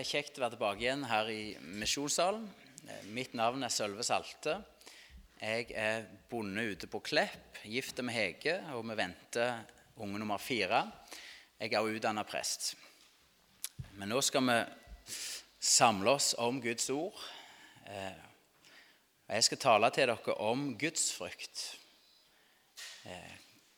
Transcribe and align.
er 0.00 0.08
kjekt 0.08 0.38
å 0.38 0.44
være 0.44 0.54
tilbake 0.54 0.80
igjen 0.80 1.02
her 1.10 1.28
i 1.28 1.42
Misjonssalen. 1.76 2.44
Eh, 2.88 3.08
Mitt 3.12 3.34
navn 3.36 3.66
er 3.66 3.72
Sølve 3.72 4.04
Salte. 4.06 4.54
Jeg 5.40 5.74
er 5.76 6.06
bonde 6.30 6.62
ute 6.72 6.88
på 6.88 7.02
Klepp, 7.04 7.58
gift 7.68 8.00
med 8.00 8.14
Hege, 8.16 8.54
og 8.72 8.86
vi 8.88 8.96
venter 8.96 9.60
unge 10.00 10.20
nummer 10.22 10.40
fire. 10.40 10.86
Jeg 11.60 11.76
er 11.76 11.90
utdanna 11.92 12.24
prest. 12.24 12.74
Men 13.98 14.08
nå 14.14 14.22
skal 14.24 14.46
vi 14.48 14.58
samle 15.60 16.16
oss 16.16 16.32
om 16.40 16.62
Guds 16.64 16.88
ord. 16.96 17.20
Eh, 17.86 18.26
Jeg 19.30 19.44
skal 19.44 19.58
tale 19.58 19.90
til 19.94 20.08
dere 20.08 20.34
om 20.42 20.76
gudsfrykt. 20.78 21.60
frykt. 23.04 23.36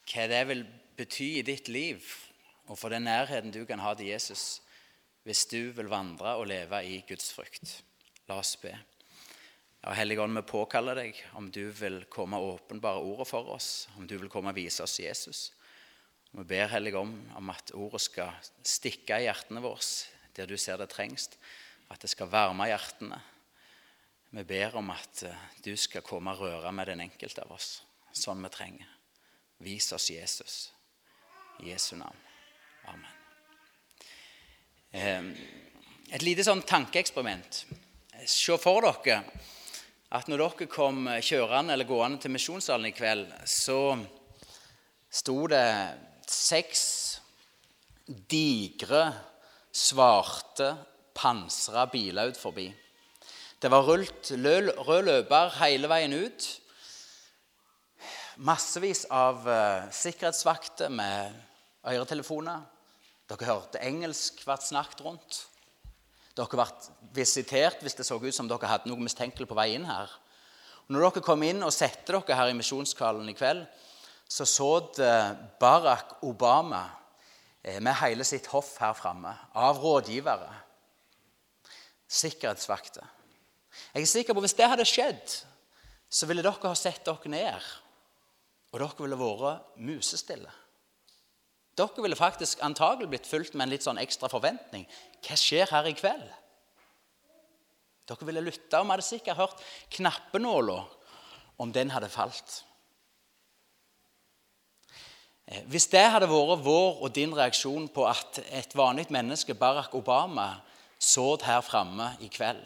Hva 0.08 0.28
det 0.28 0.46
vil 0.48 0.62
bety 0.96 1.38
i 1.38 1.42
ditt 1.42 1.68
liv, 1.68 2.00
og 2.68 2.78
for 2.78 2.88
den 2.88 3.04
nærheten 3.04 3.52
du 3.52 3.66
kan 3.66 3.78
ha 3.78 3.92
til 3.94 4.06
Jesus 4.06 4.62
hvis 5.26 5.44
du 5.50 5.70
vil 5.76 5.90
vandre 5.90 6.36
og 6.38 6.48
leve 6.50 6.82
i 6.84 7.00
Guds 7.08 7.30
frykt. 7.34 7.78
La 8.28 8.38
oss 8.42 8.56
be. 8.60 8.72
Ja, 9.82 9.94
Hellige 9.98 10.22
Ånd, 10.22 10.36
vi 10.38 10.44
påkaller 10.46 10.98
deg 10.98 11.18
om 11.38 11.50
du 11.50 11.64
vil 11.74 12.04
komme 12.10 12.38
og 12.38 12.56
åpenbare 12.56 13.02
ordet 13.02 13.26
for 13.30 13.50
oss, 13.54 13.88
om 13.98 14.06
du 14.06 14.16
vil 14.18 14.30
komme 14.30 14.52
og 14.54 14.58
vise 14.58 14.84
oss 14.84 15.00
Jesus. 15.02 15.50
Vi 16.32 16.44
ber 16.48 16.70
Hellige 16.70 17.02
om, 17.02 17.16
om 17.36 17.50
at 17.50 17.74
ordet 17.74 18.00
skal 18.04 18.52
stikke 18.62 19.18
i 19.18 19.26
hjertene 19.26 19.62
våre 19.62 19.82
der 20.36 20.48
du 20.48 20.56
ser 20.56 20.78
det 20.80 20.88
trengs, 20.88 21.28
at 21.92 22.00
det 22.00 22.10
skal 22.10 22.30
varme 22.32 22.64
hjertene. 22.70 23.18
Vi 24.32 24.44
ber 24.48 24.78
om 24.80 24.90
at 24.94 25.24
eh, 25.28 25.48
du 25.64 25.74
skal 25.76 26.04
komme 26.06 26.32
og 26.32 26.46
røre 26.46 26.72
med 26.72 26.88
den 26.88 27.04
enkelte 27.04 27.44
av 27.44 27.52
oss, 27.58 27.82
sånn 28.16 28.40
vi 28.40 28.52
trenger. 28.54 28.94
Vis 29.62 29.92
oss 29.92 30.08
Jesus. 30.10 30.62
I 31.60 31.74
Jesu 31.74 31.98
navn. 32.00 32.30
Amen. 32.88 33.21
Eh, 34.92 35.22
Et 36.12 36.20
lite 36.20 36.44
sånn 36.44 36.60
tankeeksperiment. 36.68 37.62
Se 38.28 38.56
for 38.60 38.84
dere 38.84 39.22
at 40.12 40.26
når 40.28 40.42
dere 40.42 40.66
kom 40.68 41.06
kjørende 41.24 41.72
eller 41.72 41.88
gående 41.88 42.20
til 42.20 42.34
misjonssalen 42.34 42.90
i 42.90 42.92
kveld, 42.92 43.30
så 43.48 43.96
sto 45.08 45.36
det 45.48 45.64
seks 46.28 46.82
digre, 48.04 49.06
svarte, 49.72 50.74
pansra 51.16 51.86
biler 51.88 52.28
ut 52.28 52.36
forbi. 52.36 52.66
Det 53.56 53.70
var 53.72 53.88
rullet 53.88 54.34
rød 54.84 55.08
løper 55.08 55.56
hele 55.62 55.88
veien 55.88 56.12
ut. 56.12 56.50
Massevis 58.44 59.06
av 59.08 59.48
eh, 59.48 59.88
sikkerhetsvakter 59.96 60.92
med 60.92 61.40
øretelefoner. 61.88 62.68
Dere 63.32 63.48
hørte 63.48 63.80
engelsk 63.80 64.42
vært 64.44 64.66
snakket 64.66 65.00
rundt. 65.06 65.38
Dere 66.36 66.58
ble 66.58 66.66
visitert 67.16 67.80
hvis 67.84 67.96
det 67.96 68.04
så 68.04 68.18
ut 68.20 68.34
som 68.36 68.48
dere 68.50 68.68
hadde 68.68 68.90
noe 68.90 69.00
mistenkelig 69.00 69.48
på 69.48 69.56
vei 69.56 69.70
inn 69.72 69.88
her. 69.88 70.10
Og 70.84 70.92
når 70.92 71.06
dere 71.06 71.24
kom 71.24 71.44
inn 71.46 71.64
og 71.64 71.72
satte 71.72 72.12
dere 72.12 72.36
her 72.36 72.52
i 72.52 72.58
misjonskvalen 72.58 73.30
i 73.32 73.36
kveld, 73.36 73.64
så 74.28 74.44
så 74.48 74.68
det 74.96 75.14
Barack 75.60 76.18
Obama 76.24 76.82
eh, 77.62 77.80
med 77.80 77.96
hele 78.00 78.24
sitt 78.24 78.48
hoff 78.52 78.74
her 78.80 78.94
framme, 78.96 79.32
av 79.52 79.80
rådgivere, 79.80 80.52
sikkerhetsvakter. 82.08 83.04
Jeg 83.92 84.04
er 84.04 84.08
sikker 84.08 84.34
på 84.34 84.40
at 84.40 84.48
Hvis 84.48 84.56
det 84.56 84.68
hadde 84.68 84.88
skjedd, 84.88 85.36
så 86.12 86.28
ville 86.28 86.44
dere 86.44 86.68
ha 86.68 86.74
sett 86.76 87.04
dere 87.04 87.32
ned, 87.32 87.70
og 88.72 88.80
dere 88.80 89.04
ville 89.04 89.20
vært 89.20 89.78
musestille. 89.80 90.52
Dere 91.82 92.04
ville 92.04 92.18
faktisk 92.18 92.62
antagelig 92.62 93.08
blitt 93.10 93.26
fulgt 93.26 93.56
med 93.56 93.66
en 93.66 93.72
litt 93.74 93.82
sånn 93.82 93.98
ekstra 93.98 94.30
forventning. 94.30 94.84
Hva 95.24 95.38
skjer 95.38 95.70
her 95.72 95.88
i 95.90 95.94
kveld? 95.98 96.28
Dere 98.06 98.28
ville 98.28 98.44
lytta, 98.44 98.80
og 98.80 98.86
vi 98.86 98.94
hadde 98.94 99.06
sikkert 99.06 99.40
hørt 99.40 99.64
knappenåla 99.96 100.82
om 101.62 101.72
den 101.74 101.90
hadde 101.90 102.10
falt. 102.12 102.62
Eh, 105.46 105.62
Hvis 105.66 105.88
det 105.90 106.04
hadde 106.10 106.30
vært 106.30 106.62
vår 106.64 107.02
og 107.02 107.14
din 107.14 107.34
reaksjon 107.34 107.88
på 107.88 108.06
at 108.06 108.42
et 108.50 108.76
vanlig 108.78 109.08
menneske, 109.10 109.54
Barack 109.54 109.94
Obama, 109.94 110.54
så 110.98 111.34
her 111.42 111.60
framme 111.66 112.12
i 112.22 112.30
kveld, 112.30 112.62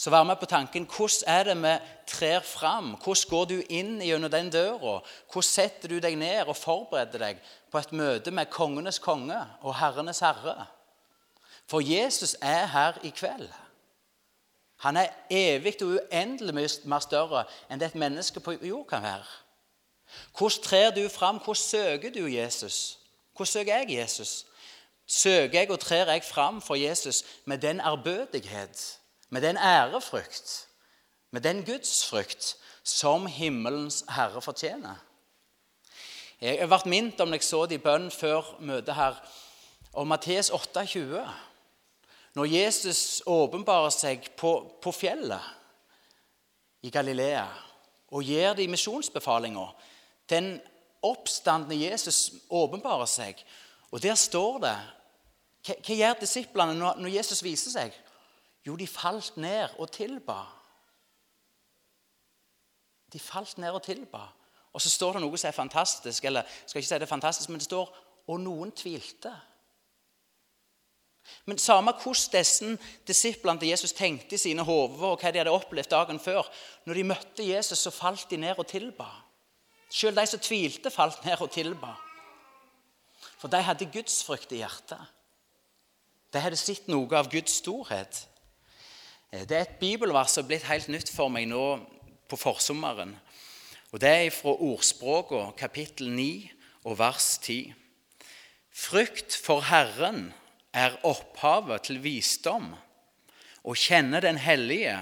så 0.00 0.08
vær 0.08 0.22
med 0.24 0.38
på 0.40 0.46
tanken 0.48 0.86
hvordan 0.88 1.28
er 1.28 1.42
det 1.44 1.56
vi 1.60 1.72
trer 2.08 2.40
fram? 2.40 2.94
Hvordan 3.04 3.28
går 3.28 3.44
du 3.44 3.58
inn 3.68 3.98
gjennom 4.00 4.30
den 4.32 4.48
døra? 4.50 5.02
Hvordan 5.28 5.44
setter 5.44 5.92
du 5.92 5.98
deg 6.00 6.14
ned 6.16 6.48
og 6.48 6.56
forbereder 6.56 7.20
deg 7.20 7.42
på 7.68 7.78
et 7.78 7.92
møte 7.92 8.32
med 8.32 8.48
kongenes 8.48 8.98
konge 8.98 9.36
og 9.60 9.76
herrenes 9.76 10.22
herre? 10.24 10.64
For 11.68 11.84
Jesus 11.84 12.32
er 12.40 12.64
her 12.66 12.96
i 13.04 13.12
kveld. 13.12 13.50
Han 14.86 14.96
er 14.96 15.12
evig 15.30 15.74
og 15.82 15.98
uendelig 15.98 16.54
mye 16.56 17.00
større 17.04 17.44
enn 17.68 17.82
det 17.82 17.90
et 17.90 18.00
menneske 18.00 18.40
på 18.40 18.56
jord 18.56 18.86
kan 18.88 19.04
være. 19.04 19.28
Hvordan 20.32 20.64
trer 20.64 20.90
du 20.96 21.02
fram? 21.12 21.42
Hvordan 21.44 21.60
søker 21.60 22.10
du 22.10 22.24
Jesus? 22.26 22.98
Hvordan 23.36 23.52
søker 23.52 23.76
jeg 23.76 23.98
Jesus? 24.00 24.46
Søker 25.06 25.58
jeg 25.58 25.70
og 25.70 25.80
trer 25.80 26.08
jeg 26.08 26.24
fram 26.24 26.62
for 26.62 26.74
Jesus 26.74 27.24
med 27.44 27.58
den 27.58 27.80
ærbødighet, 27.80 28.99
med 29.30 29.42
den 29.42 29.56
ærefrykt, 29.56 30.66
med 31.30 31.40
den 31.40 31.64
gudsfrykt 31.64 32.56
som 32.82 33.26
himmelens 33.26 34.04
herre 34.08 34.42
fortjener? 34.42 34.98
Jeg 36.40 36.58
har 36.60 36.70
vært 36.72 36.88
minnet 36.88 37.20
om 37.20 37.28
når 37.28 37.40
jeg 37.40 37.48
så 37.50 37.66
det 37.68 37.76
i 37.80 37.84
bønn 37.84 38.10
før 38.10 38.54
møtet 38.64 38.94
her, 38.96 39.18
om 39.92 40.08
Mattes 40.08 40.48
28. 40.50 41.24
Når 42.34 42.46
Jesus 42.46 43.22
åpenbarer 43.26 43.90
seg 43.92 44.30
på, 44.38 44.54
på 44.82 44.92
fjellet 44.94 45.42
i 46.86 46.90
Galilea 46.90 47.44
og 48.10 48.24
gir 48.26 48.54
de 48.58 48.68
misjonsbefalinga. 48.70 49.66
Den 50.30 50.54
oppstandende 51.02 51.78
Jesus 51.78 52.30
åpenbarer 52.50 53.08
seg, 53.08 53.38
og 53.90 54.02
der 54.02 54.14
står 54.14 54.58
det 54.64 54.76
Hva, 55.66 55.74
gjør 55.92 56.20
disiplene 56.22 56.76
når 56.78 57.12
Jesus 57.12 57.42
viser 57.44 57.74
seg? 57.74 57.96
Jo, 58.66 58.76
de 58.76 58.86
falt 58.86 59.36
ned 59.40 59.78
og 59.78 59.90
tilba. 59.92 60.42
De 63.12 63.20
falt 63.20 63.58
ned 63.58 63.70
og 63.70 63.82
tilba. 63.82 64.26
Og 64.72 64.82
så 64.82 64.90
står 64.90 65.16
det 65.16 65.22
noe 65.24 65.38
som 65.38 65.48
er 65.48 65.56
fantastisk, 65.56 66.24
eller 66.24 66.46
skal 66.66 66.78
ikke 66.78 66.88
si 66.88 66.98
det 66.98 67.06
er 67.08 67.10
fantastisk, 67.10 67.48
men 67.50 67.58
det 67.58 67.66
står 67.66 67.88
og 68.30 68.40
noen 68.40 68.70
tvilte. 68.76 69.32
Men 71.46 71.58
samme 71.58 71.92
hvordan 71.92 72.32
disse 72.32 72.76
disiplene 73.06 73.60
til 73.60 73.68
Jesus 73.68 73.92
tenkte 73.92 74.34
i 74.34 74.38
sine 74.40 74.64
hoder, 74.66 75.02
og 75.12 75.20
hva 75.20 75.32
de 75.32 75.40
hadde 75.42 75.54
opplevd 75.54 75.90
dagen 75.90 76.20
før, 76.22 76.46
når 76.86 76.94
de 76.94 77.08
møtte 77.10 77.46
Jesus, 77.46 77.78
så 77.78 77.90
falt 77.90 78.30
de 78.30 78.38
ned 78.40 78.58
og 78.58 78.66
tilba. 78.66 79.08
Selv 79.90 80.16
de 80.16 80.26
som 80.26 80.40
tvilte, 80.40 80.90
falt 80.90 81.24
ned 81.24 81.42
og 81.42 81.50
tilba. 81.50 81.96
For 83.38 83.48
de 83.48 83.62
hadde 83.62 83.90
gudsfrykt 83.90 84.52
i 84.52 84.62
hjertet. 84.62 85.00
De 86.30 86.38
hadde 86.38 86.58
sett 86.60 86.86
noe 86.88 87.10
av 87.18 87.30
Guds 87.30 87.58
storhet. 87.58 88.26
Det 89.30 89.52
er 89.54 89.60
et 89.62 89.76
bibelvers 89.78 90.32
som 90.34 90.42
er 90.42 90.48
blitt 90.48 90.64
helt 90.66 90.88
nytt 90.90 91.10
for 91.14 91.30
meg 91.30 91.44
nå 91.46 91.64
på 92.26 92.38
forsommeren. 92.38 93.12
Og 93.92 94.00
Det 94.02 94.10
er 94.10 94.32
fra 94.34 94.56
Ordspråket, 94.58 95.54
kapittel 95.56 96.10
9 96.10 96.50
og 96.90 96.98
vers 96.98 97.38
10. 97.38 97.70
Frykt 98.74 99.36
for 99.38 99.62
Herren 99.62 100.32
er 100.74 100.98
opphavet 101.06 101.86
til 101.86 102.02
visdom. 102.02 102.72
Å 103.62 103.74
kjenne 103.78 104.20
Den 104.20 104.38
hellige 104.38 104.98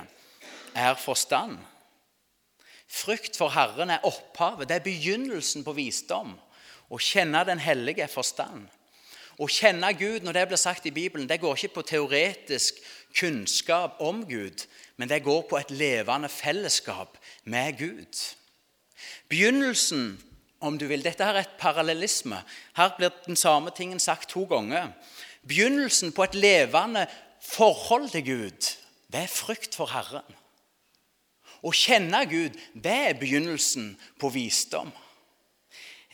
er 0.74 0.94
forstand. 1.00 1.56
Frykt 2.86 3.36
for 3.36 3.48
Herren 3.48 3.90
er 3.90 4.04
opphavet, 4.04 4.68
det 4.68 4.76
er 4.76 4.84
begynnelsen 4.84 5.64
på 5.64 5.72
visdom. 5.72 6.36
Å 6.90 7.00
kjenne 7.00 7.46
Den 7.48 7.64
hellige 7.64 8.04
er 8.04 8.12
forstand. 8.12 8.68
Å 9.38 9.46
kjenne 9.46 9.92
Gud, 9.94 10.24
når 10.26 10.34
det 10.34 10.46
blir 10.50 10.58
sagt 10.58 10.86
i 10.86 10.90
Bibelen, 10.90 11.28
det 11.28 11.38
går 11.40 11.54
ikke 11.54 11.76
på 11.78 11.82
teoretisk 11.94 12.80
kunnskap 13.14 14.00
om 14.00 14.24
Gud, 14.28 14.66
men 14.96 15.08
det 15.08 15.22
går 15.22 15.42
på 15.50 15.58
et 15.58 15.70
levende 15.70 16.28
fellesskap 16.28 17.18
med 17.44 17.78
Gud. 17.78 18.36
Begynnelsen, 19.28 20.18
om 20.60 20.78
du 20.78 20.86
vil 20.86 21.04
Dette 21.04 21.24
her 21.24 21.38
er 21.38 21.46
et 21.46 21.58
parallellisme. 21.58 22.42
Her 22.76 22.94
blir 22.96 23.14
den 23.26 23.36
samme 23.36 23.70
tingen 23.76 24.00
sagt 24.00 24.30
to 24.30 24.44
ganger. 24.44 24.92
Begynnelsen 25.48 26.12
på 26.12 26.24
et 26.24 26.34
levende 26.34 27.06
forhold 27.42 28.10
til 28.10 28.24
Gud, 28.24 28.76
det 29.12 29.20
er 29.22 29.32
frykt 29.32 29.74
for 29.74 29.90
Herren. 29.92 30.34
Å 31.62 31.72
kjenne 31.74 32.20
Gud, 32.30 32.54
det 32.74 32.94
er 33.08 33.18
begynnelsen 33.18 33.94
på 34.20 34.30
visdom. 34.30 34.92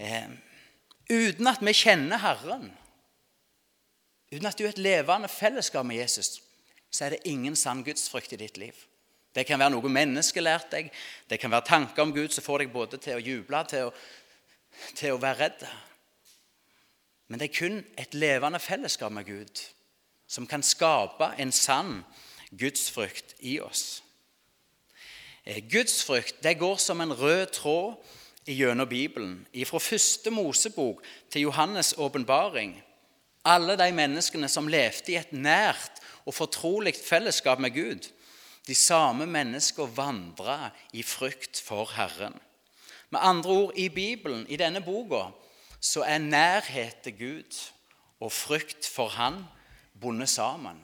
Eh, 0.00 0.30
uten 1.10 1.50
at 1.50 1.60
vi 1.64 1.74
kjenner 1.76 2.22
Herren, 2.22 2.70
uten 4.32 4.48
at 4.48 4.58
du 4.58 4.64
er 4.64 4.72
et 4.72 4.82
levende 4.82 5.28
fellesskap 5.28 5.86
med 5.86 6.00
Jesus, 6.00 6.38
så 6.94 7.06
er 7.06 7.14
det 7.14 7.24
ingen 7.30 7.56
sann 7.58 7.82
gudsfrykt 7.84 8.36
i 8.36 8.38
ditt 8.38 8.58
liv. 8.60 8.76
Det 9.34 9.42
kan 9.48 9.58
være 9.58 9.74
noe 9.74 9.90
mennesket 9.90 10.44
lært 10.46 10.70
deg, 10.70 10.92
det 11.26 11.40
kan 11.42 11.50
være 11.50 11.66
tanker 11.66 12.04
om 12.04 12.12
Gud 12.14 12.30
som 12.30 12.46
får 12.46 12.62
deg 12.62 12.74
både 12.74 13.00
til 13.02 13.18
å 13.18 13.24
juble 13.24 13.62
til 13.66 13.88
å, 13.88 13.94
til 14.94 15.16
å 15.16 15.22
være 15.22 15.40
redd. 15.40 15.64
Men 17.26 17.40
det 17.40 17.48
er 17.48 17.56
kun 17.56 17.80
et 17.98 18.14
levende 18.14 18.60
fellesskap 18.62 19.10
med 19.14 19.26
Gud 19.26 19.64
som 20.30 20.46
kan 20.46 20.62
skape 20.62 21.32
en 21.38 21.50
sann 21.52 22.04
gudsfrykt 22.54 23.34
i 23.42 23.58
oss. 23.60 24.02
Eh, 25.44 25.58
gudsfrykt 25.66 26.38
det 26.44 26.58
går 26.62 26.78
som 26.78 27.02
en 27.02 27.16
rød 27.18 27.46
tråd 27.58 27.96
gjennom 28.46 28.88
Bibelen, 28.88 29.46
fra 29.66 29.80
første 29.80 30.30
Mosebok 30.30 31.02
til 31.32 31.48
Johannes' 31.48 31.96
åpenbaring. 31.98 32.76
Alle 33.44 33.76
de 33.76 33.90
menneskene 33.92 34.48
som 34.48 34.68
levde 34.68 35.12
i 35.12 35.18
et 35.18 35.32
nært 35.32 36.03
og 36.26 36.34
fortrolig 36.34 36.94
fellesskap 37.08 37.58
med 37.58 37.70
Gud, 37.74 38.08
de 38.66 38.74
samme 38.74 39.26
menneskene 39.26 39.96
vandra 39.96 40.70
i 40.92 41.02
frykt 41.02 41.60
for 41.60 41.90
Herren. 41.96 42.34
Med 43.10 43.20
andre 43.22 43.50
ord, 43.50 43.72
i 43.76 43.88
Bibelen, 43.88 44.46
i 44.48 44.56
denne 44.56 44.80
boka, 44.80 45.30
så 45.80 46.02
er 46.02 46.18
nærhet 46.18 46.96
til 47.04 47.18
Gud 47.18 47.60
og 48.20 48.32
frykt 48.32 48.88
for 48.88 49.08
Han 49.08 49.44
bundet 50.00 50.28
sammen. 50.28 50.80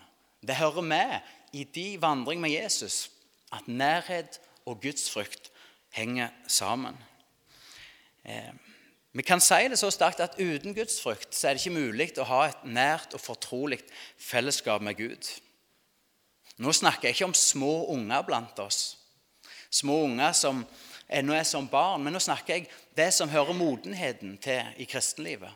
Det 0.47 0.57
hører 0.57 0.81
med 0.81 1.19
i 1.53 1.65
de 1.65 2.03
vandring 2.03 2.41
med 2.41 2.51
Jesus 2.51 3.11
at 3.53 3.69
nærhet 3.69 4.41
og 4.67 4.81
gudsfrykt 4.83 5.51
henger 5.93 6.29
sammen. 6.47 6.97
Eh, 8.25 8.53
vi 9.13 9.23
kan 9.27 9.41
si 9.43 9.67
det 9.69 9.79
så 9.79 9.91
sterkt 9.91 10.23
at 10.23 10.39
uten 10.39 10.75
gudsfrykt 10.75 11.35
så 11.35 11.49
er 11.49 11.57
det 11.57 11.65
ikke 11.65 11.79
mulig 11.81 12.13
å 12.19 12.29
ha 12.29 12.45
et 12.47 12.61
nært 12.65 13.17
og 13.17 13.23
fortrolig 13.25 13.81
fellesskap 14.19 14.83
med 14.87 14.99
Gud. 15.01 15.31
Nå 16.61 16.73
snakker 16.77 17.09
jeg 17.09 17.17
ikke 17.17 17.31
om 17.31 17.35
små 17.35 17.89
unger 17.91 18.23
blant 18.27 18.59
oss, 18.63 18.99
små 19.71 20.05
unger 20.07 20.37
som 20.37 20.63
ennå 21.11 21.35
er 21.35 21.47
som 21.49 21.67
barn, 21.69 22.05
men 22.05 22.15
nå 22.15 22.23
snakker 22.23 22.55
jeg 22.55 22.69
det 22.95 23.11
som 23.17 23.33
hører 23.33 23.57
modenheten 23.57 24.37
til 24.39 24.63
i 24.79 24.87
kristenlivet. 24.87 25.51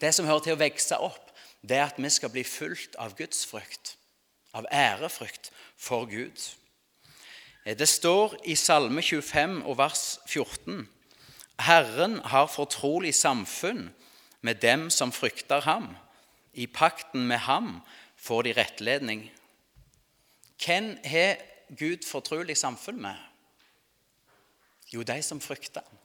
Det 0.00 0.12
som 0.14 0.26
hører 0.26 0.44
til 0.44 0.54
å 0.54 0.60
vokse 0.60 0.98
opp, 1.02 1.32
det 1.64 1.78
er 1.78 1.88
at 1.88 1.98
vi 1.98 2.10
skal 2.12 2.30
bli 2.30 2.44
fulgt 2.46 2.94
av 3.00 3.16
gudsfrykt, 3.18 3.96
av 4.54 4.68
ærefrykt 4.70 5.50
for 5.80 6.06
Gud. 6.06 6.38
Det 7.64 7.88
står 7.88 8.36
i 8.44 8.54
Salme 8.60 9.02
25 9.02 9.62
og 9.64 9.78
vers 9.78 10.18
14.: 10.28 10.84
Herren 11.58 12.18
har 12.24 12.50
fortrolig 12.50 13.14
samfunn 13.14 13.88
med 14.40 14.60
dem 14.62 14.90
som 14.90 15.12
frykter 15.12 15.60
ham. 15.60 15.94
I 16.52 16.66
pakten 16.66 17.26
med 17.26 17.38
ham 17.46 17.80
får 18.16 18.42
de 18.42 18.52
rettledning. 18.52 19.30
Hvem 20.64 20.96
har 21.04 21.36
Gud 21.78 22.06
fortrolig 22.06 22.56
samfunn 22.56 23.00
med? 23.02 23.16
Jo, 24.92 25.02
de 25.02 25.22
som 25.22 25.40
frykter 25.40 25.80
ham. 25.80 25.98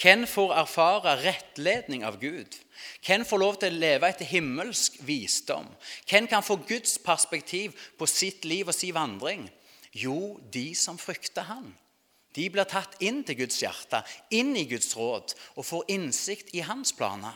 Hvem 0.00 0.26
får 0.26 0.54
erfare 0.56 1.16
rettledning 1.20 2.04
av 2.04 2.18
Gud? 2.20 2.56
Hvem 3.04 3.24
får 3.24 3.40
lov 3.40 3.58
til 3.60 3.74
å 3.74 3.80
leve 3.82 4.08
etter 4.08 4.28
himmelsk 4.28 4.96
visdom? 5.04 5.68
Hvem 6.08 6.28
kan 6.30 6.44
få 6.44 6.56
Guds 6.68 6.98
perspektiv 7.04 7.76
på 7.98 8.08
sitt 8.08 8.44
liv 8.48 8.68
og 8.68 8.76
sin 8.76 8.96
vandring? 8.96 9.48
Jo, 9.92 10.38
de 10.52 10.70
som 10.78 10.98
frykter 10.98 11.48
Han. 11.48 11.72
De 12.34 12.46
blir 12.52 12.68
tatt 12.70 12.96
inn 13.02 13.22
til 13.26 13.40
Guds 13.42 13.58
hjerte, 13.62 14.02
inn 14.30 14.54
i 14.56 14.66
Guds 14.70 14.92
råd, 14.96 15.34
og 15.58 15.66
får 15.66 15.88
innsikt 15.90 16.52
i 16.54 16.62
Hans 16.66 16.94
planer. 16.94 17.34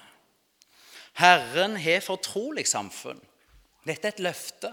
Herren 1.18 1.76
har 1.78 2.02
fortrolig 2.02 2.66
samfunn. 2.66 3.20
Dette 3.86 4.08
er 4.08 4.14
et 4.14 4.22
løfte 4.24 4.70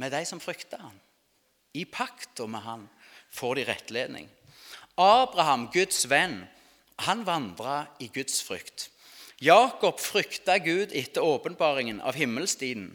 med 0.00 0.12
de 0.14 0.22
som 0.28 0.40
frykter 0.40 0.80
ham. 0.80 0.94
I 1.76 1.84
pakta 1.84 2.46
med 2.48 2.64
Han 2.64 2.86
får 3.30 3.58
de 3.58 3.64
rettledning. 3.68 4.28
Abraham, 4.96 5.68
Guds 5.72 6.06
venn, 6.10 6.40
han 7.04 7.24
vandra 7.26 7.86
i 8.00 8.08
Guds 8.14 8.40
frykt. 8.42 8.88
Jakob 9.38 10.00
frykta 10.02 10.58
Gud 10.58 10.90
etter 10.96 11.22
åpenbaringen 11.22 12.00
av 12.00 12.16
himmelstiden. 12.18 12.90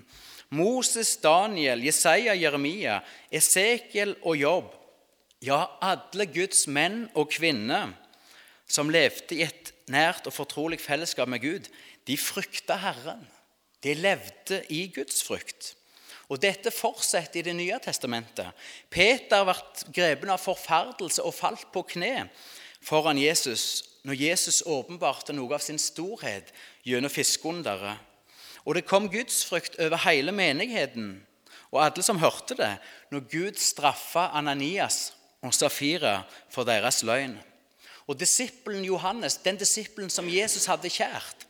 Moses, 0.49 1.15
Daniel, 1.17 1.83
Jesaja, 1.83 2.35
Jeremia, 2.35 2.99
Esekiel 3.31 4.17
og 4.21 4.37
Jobb, 4.37 4.73
ja, 5.43 5.67
alle 5.83 6.27
Guds 6.31 6.65
menn 6.71 7.07
og 7.19 7.31
kvinner 7.33 7.91
som 8.69 8.91
levde 8.91 9.35
i 9.35 9.43
et 9.45 9.73
nært 9.91 10.27
og 10.29 10.35
fortrolig 10.35 10.79
fellesskap 10.81 11.27
med 11.29 11.43
Gud, 11.43 11.69
de 12.07 12.17
frykta 12.17 12.77
Herren. 12.79 13.25
De 13.83 13.93
levde 13.97 14.61
i 14.71 14.87
Guds 14.95 15.23
frykt. 15.25 15.73
Og 16.31 16.39
Dette 16.41 16.71
fortsetter 16.71 17.41
i 17.41 17.43
Det 17.43 17.55
nye 17.55 17.79
testamentet. 17.83 18.47
Peter 18.89 19.43
ble 19.43 19.57
grepen 19.93 20.31
av 20.31 20.39
forferdelse 20.41 21.23
og 21.23 21.35
falt 21.35 21.67
på 21.73 21.83
kne 21.91 22.29
foran 22.83 23.19
Jesus 23.19 23.83
når 24.07 24.19
Jesus 24.19 24.63
åpenbarte 24.67 25.35
noe 25.35 25.55
av 25.55 25.63
sin 25.63 25.79
storhet 25.79 26.49
gjennom 26.87 27.11
fiskeunderet. 27.11 27.99
Og 28.63 28.75
det 28.75 28.87
kom 28.87 29.11
gudsfrykt 29.11 29.75
over 29.79 29.99
hele 30.07 30.31
menigheten 30.31 31.19
og 31.73 31.81
alle 31.81 32.03
som 32.05 32.19
hørte 32.21 32.55
det, 32.55 32.75
når 33.11 33.27
Gud 33.31 33.59
straffa 33.59 34.29
Ananias 34.37 35.11
og 35.43 35.53
Safira 35.53 36.21
for 36.51 36.67
deres 36.67 37.03
løgn. 37.03 37.35
Og 38.07 38.19
disippelen 38.19 38.85
Johannes, 38.85 39.37
den 39.43 39.59
disippelen 39.59 40.11
som 40.11 40.29
Jesus 40.29 40.65
hadde 40.67 40.91
kjært, 40.91 41.47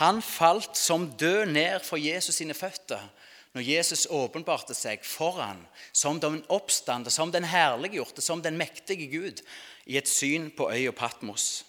han 0.00 0.22
falt 0.22 0.78
som 0.78 1.08
død 1.18 1.50
ned 1.50 1.82
for 1.84 2.00
Jesus 2.00 2.38
sine 2.40 2.54
føtter 2.54 3.02
når 3.50 3.66
Jesus 3.66 4.04
åpenbarte 4.14 4.76
seg 4.78 5.02
foran 5.02 5.58
som 5.90 6.20
den 6.22 6.38
oppstande, 6.54 7.10
som 7.10 7.32
den 7.34 7.48
herliggjorte, 7.50 8.22
som 8.22 8.42
den 8.42 8.54
mektige 8.60 9.08
Gud 9.10 9.42
i 9.90 9.98
et 9.98 10.08
syn 10.08 10.52
på 10.54 10.68
øya 10.70 10.92
Patmos. 10.94 11.64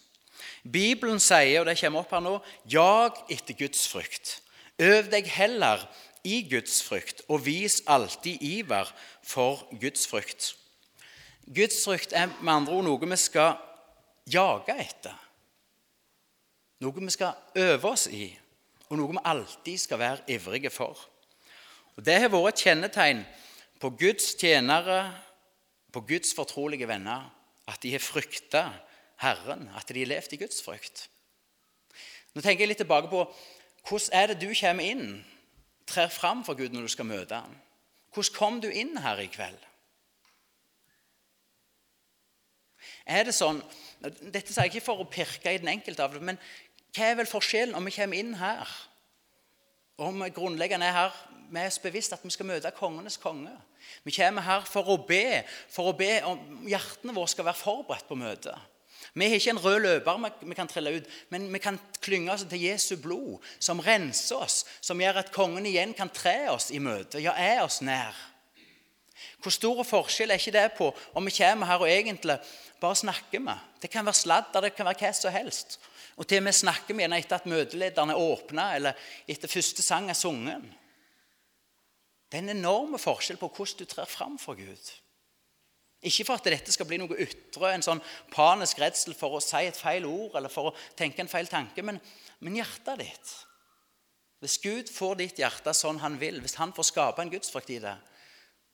Bibelen 0.61 1.19
sier, 1.19 1.63
og 1.63 1.65
det 1.65 1.79
kommer 1.81 2.03
opp 2.03 2.13
her 2.13 2.21
nå, 2.21 2.35
jag 2.69 3.17
etter 3.33 3.57
Guds 3.57 3.87
frykt. 3.89 4.37
Øv 4.77 5.09
deg 5.09 5.25
heller 5.33 5.81
i 6.21 6.43
Guds 6.45 6.83
frykt, 6.85 7.23
og 7.27 7.47
vis 7.47 7.81
alltid 7.89 8.41
iver 8.45 8.89
for 9.25 9.65
Guds 9.81 10.05
frykt. 10.09 10.53
Guds 11.55 11.83
frykt 11.83 12.13
er 12.15 12.31
med 12.39 12.53
andre 12.53 12.73
ord 12.77 12.85
noe 12.87 13.09
vi 13.11 13.17
skal 13.19 13.57
jage 14.31 14.75
etter. 14.79 15.15
Noe 16.81 17.03
vi 17.03 17.13
skal 17.13 17.59
øve 17.59 17.91
oss 17.91 18.07
i, 18.07 18.29
og 18.89 18.97
noe 18.97 19.11
vi 19.11 19.23
alltid 19.33 19.81
skal 19.83 19.99
være 19.99 20.31
ivrige 20.31 20.71
for. 20.73 20.97
Og 21.97 22.05
Det 22.05 22.17
har 22.21 22.31
vært 22.31 22.53
et 22.53 22.63
kjennetegn 22.65 23.25
på 23.81 23.91
Guds 23.99 24.33
tjenere, 24.39 25.11
på 25.91 26.01
Guds 26.07 26.33
fortrolige 26.33 26.87
venner, 26.87 27.27
at 27.67 27.81
de 27.83 27.91
har 27.91 28.03
frykta 28.03 28.63
Herren, 29.21 29.67
at 29.75 29.89
de 29.91 29.99
har 29.99 30.09
levd 30.13 30.33
i 30.33 30.39
Guds 30.41 30.63
frykt. 30.63 31.09
Nå 32.33 32.41
tenker 32.41 32.63
jeg 32.63 32.71
litt 32.71 32.81
tilbake 32.81 33.11
på 33.11 33.25
hvordan 33.89 34.15
er 34.15 34.31
det 34.31 34.39
du 34.39 34.53
kommer 34.55 34.87
inn, 34.87 35.19
trer 35.89 36.07
fram 36.13 36.45
for 36.47 36.55
Gud 36.55 36.71
når 36.71 36.87
du 36.87 36.93
skal 36.93 37.09
møte 37.09 37.41
ham? 37.43 37.53
Hvordan 38.13 38.37
kom 38.37 38.61
du 38.63 38.69
inn 38.69 38.95
her 39.03 39.19
i 39.19 39.27
kveld? 39.31 39.59
Er 43.05 43.25
det 43.27 43.35
sånn, 43.35 43.61
Dette 44.01 44.49
sier 44.49 44.65
jeg 44.65 44.75
ikke 44.75 44.85
for 44.85 45.01
å 45.03 45.09
pirke 45.09 45.53
i 45.53 45.59
den 45.61 45.69
enkelte 45.69 46.01
av 46.01 46.15
det, 46.15 46.23
men 46.25 46.39
hva 46.95 47.11
er 47.11 47.19
vel 47.19 47.29
forskjellen 47.29 47.77
om 47.77 47.85
vi 47.85 47.93
kommer 47.93 48.17
inn 48.17 48.33
her? 48.39 48.71
Om 50.01 50.25
grunnleggende 50.33 50.87
er 50.89 50.97
her 50.97 51.19
vi 51.51 51.59
er 51.59 51.77
bevisst 51.83 52.15
at 52.15 52.23
vi 52.23 52.31
skal 52.31 52.47
møte 52.47 52.71
kongenes 52.73 53.19
konge. 53.19 53.51
Vi 54.07 54.13
kommer 54.15 54.45
her 54.45 54.63
for 54.67 54.87
å 54.93 54.97
be, 55.03 55.43
for 55.69 55.91
å 55.91 55.95
be 55.97 56.13
om 56.23 56.63
hjertene 56.63 57.15
våre 57.15 57.31
skal 57.31 57.47
være 57.49 57.59
forberedt 57.59 58.07
på 58.07 58.17
møtet. 58.19 58.55
Vi 59.13 59.27
har 59.27 59.35
ikke 59.35 59.51
en 59.51 59.59
rød 59.59 59.79
løper 59.83 60.19
vi 60.47 60.55
kan 60.55 60.69
trille 60.71 60.93
ut, 60.95 61.07
men 61.29 61.49
vi 61.51 61.59
kan 61.59 61.79
klynge 61.99 62.31
oss 62.31 62.45
til 62.47 62.63
Jesu 62.63 62.95
blod, 63.01 63.41
som 63.59 63.81
renser 63.83 64.39
oss, 64.39 64.61
som 64.79 65.01
gjør 65.01 65.19
at 65.19 65.33
kongen 65.35 65.67
igjen 65.67 65.91
kan 65.97 66.09
tre 66.13 66.47
oss 66.53 66.69
i 66.71 66.79
møte, 66.79 67.19
ja, 67.19 67.33
er 67.35 67.65
oss 67.65 67.81
nær. 67.83 68.15
Hvor 69.41 69.53
stor 69.53 69.83
forskjell 69.87 70.31
er 70.31 70.41
ikke 70.41 70.53
det 70.55 70.67
på 70.77 70.89
om 71.17 71.25
vi 71.27 71.33
kommer 71.35 71.69
her 71.69 71.83
og 71.83 71.89
egentlig 71.89 72.37
bare 72.81 72.99
snakker 72.99 73.43
med? 73.43 73.57
Det 73.81 73.89
kan 73.91 74.05
være 74.05 74.21
sladder, 74.21 74.67
det 74.67 74.75
kan 74.75 74.87
være 74.89 75.01
hva 75.01 75.13
som 75.17 75.33
helst. 75.35 75.79
Og 76.17 76.27
til 76.27 76.41
og 76.41 76.47
med 76.47 76.57
snakker 76.57 76.97
vi 76.97 77.07
etter 77.07 77.39
at 77.39 77.49
møtelederen 77.49 78.13
er 78.13 78.19
åpna, 78.21 78.71
eller 78.75 79.11
etter 79.27 79.49
første 79.49 79.81
sang 79.85 80.09
er 80.09 80.17
sunget. 80.17 80.65
Det 82.31 82.39
er 82.39 82.45
en 82.45 82.57
enorm 82.57 82.97
forskjell 82.99 83.39
på 83.39 83.49
hvordan 83.51 83.79
du 83.79 83.85
trer 83.89 84.07
fram 84.07 84.37
for 84.39 84.55
Gud. 84.55 84.91
Ikke 86.01 86.25
for 86.25 86.39
at 86.39 86.47
dette 86.49 86.73
skal 86.73 86.87
bli 86.89 86.97
noe 86.97 87.17
ytre, 87.21 87.69
en 87.69 87.83
sånn 87.85 88.01
panisk 88.33 88.79
redsel 88.81 89.13
for 89.17 89.37
å 89.37 89.41
si 89.43 89.59
et 89.67 89.77
feil 89.77 90.07
ord 90.09 90.37
eller 90.39 90.49
for 90.49 90.71
å 90.71 90.75
tenke 90.97 91.21
en 91.21 91.29
feil 91.29 91.49
tanke, 91.49 91.83
men, 91.85 91.99
men 92.41 92.57
hjertet 92.57 93.03
ditt. 93.03 93.33
Hvis 94.41 94.57
Gud 94.63 94.89
får 94.89 95.19
ditt 95.19 95.41
hjerte 95.43 95.73
sånn 95.77 96.01
han 96.01 96.15
vil, 96.21 96.39
hvis 96.41 96.57
han 96.57 96.73
får 96.73 96.87
skape 96.89 97.21
en 97.21 97.29
gudsfrykt 97.29 97.75
i 97.75 97.81
det, 97.83 97.93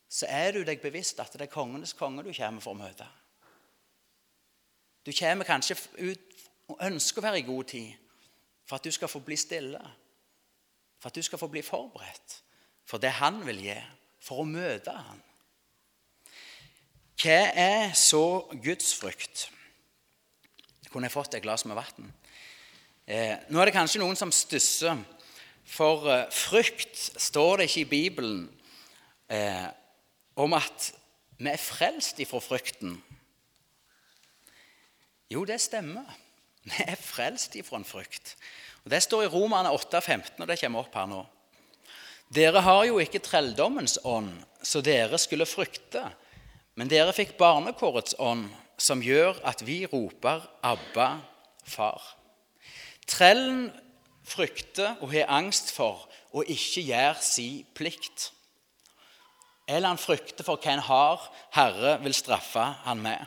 så 0.09 0.27
er 0.29 0.53
du 0.55 0.63
deg 0.63 0.81
bevisst 0.81 1.19
at 1.19 1.33
det 1.35 1.47
er 1.47 1.51
kongenes 1.51 1.95
konge 1.97 2.23
du 2.23 2.31
kommer 2.31 2.63
for 2.63 2.75
å 2.75 2.79
møte. 2.79 3.07
Du 5.05 5.11
kommer 5.15 5.47
kanskje 5.47 5.77
ut 5.99 6.35
og 6.67 6.81
ønsker 6.83 7.21
å 7.21 7.27
være 7.27 7.39
i 7.41 7.47
god 7.47 7.69
tid 7.71 7.93
for 8.67 8.75
at 8.75 8.83
du 8.83 8.91
skal 8.91 9.11
få 9.11 9.21
bli 9.23 9.37
stille, 9.39 9.79
for 10.99 11.09
at 11.09 11.15
du 11.15 11.23
skal 11.23 11.39
få 11.39 11.47
bli 11.51 11.63
forberedt 11.63 12.41
for 12.87 13.03
det 13.03 13.17
han 13.19 13.41
vil 13.47 13.59
gi, 13.67 13.77
for 14.23 14.43
å 14.43 14.47
møte 14.47 14.93
han. 14.95 15.19
Hva 17.17 17.39
er 17.57 17.93
så 17.97 18.47
gudsfrykt? 18.63 19.47
Kunne 20.91 21.09
jeg 21.09 21.15
fått 21.15 21.35
et 21.35 21.43
glass 21.43 21.65
med 21.67 21.75
vann? 21.75 22.11
Eh, 23.07 23.35
nå 23.51 23.59
er 23.59 23.69
det 23.69 23.75
kanskje 23.75 24.01
noen 24.01 24.17
som 24.19 24.33
stusser 24.35 24.99
For 25.67 26.07
eh, 26.11 26.25
frykt 26.31 26.95
står 27.19 27.61
det 27.61 27.67
ikke 27.69 27.81
i 27.85 27.89
Bibelen 27.91 28.41
eh, 29.31 29.67
om 30.37 30.53
at 30.57 30.91
vi 31.37 31.49
er 31.49 31.61
frelst 31.61 32.19
ifra 32.21 32.39
frykten. 32.41 32.95
Jo, 35.33 35.43
det 35.45 35.59
stemmer. 35.61 36.07
Vi 36.67 36.83
er 36.83 36.99
frelst 36.99 37.55
ifra 37.55 37.79
en 37.79 37.87
frykt. 37.87 38.35
Og 38.85 38.91
Det 38.91 39.01
står 39.03 39.25
i 39.25 39.31
Romerne 39.31 39.71
8,15, 39.71 40.41
og 40.41 40.47
det 40.47 40.59
kommer 40.61 40.85
opp 40.85 40.95
her 40.95 41.09
nå. 41.09 41.23
Dere 42.33 42.61
har 42.61 42.83
jo 42.87 42.99
ikke 42.99 43.23
trelldommens 43.23 43.97
ånd, 44.03 44.33
så 44.63 44.81
dere 44.83 45.17
skulle 45.19 45.47
frykte. 45.47 46.03
Men 46.75 46.91
dere 46.91 47.15
fikk 47.15 47.37
barnekårets 47.39 48.17
ånd, 48.19 48.49
som 48.77 49.01
gjør 49.01 49.39
at 49.47 49.63
vi 49.65 49.85
roper 49.85 50.43
'Abba, 50.61 51.21
far'. 51.63 52.15
Trellen 53.07 53.71
frykter 54.23 54.99
og 55.01 55.11
har 55.13 55.31
angst 55.31 55.71
for 55.71 56.07
å 56.35 56.43
ikke 56.43 56.83
gjøre 56.83 57.21
si 57.23 57.65
plikt. 57.73 58.31
Eller 59.67 59.91
han 59.91 59.99
frykter 59.99 60.45
for 60.47 60.61
hva 60.61 60.73
en 60.73 60.85
har 60.87 61.25
herre 61.55 61.97
vil 62.03 62.15
straffe 62.15 62.63
han 62.85 63.01
med. 63.03 63.25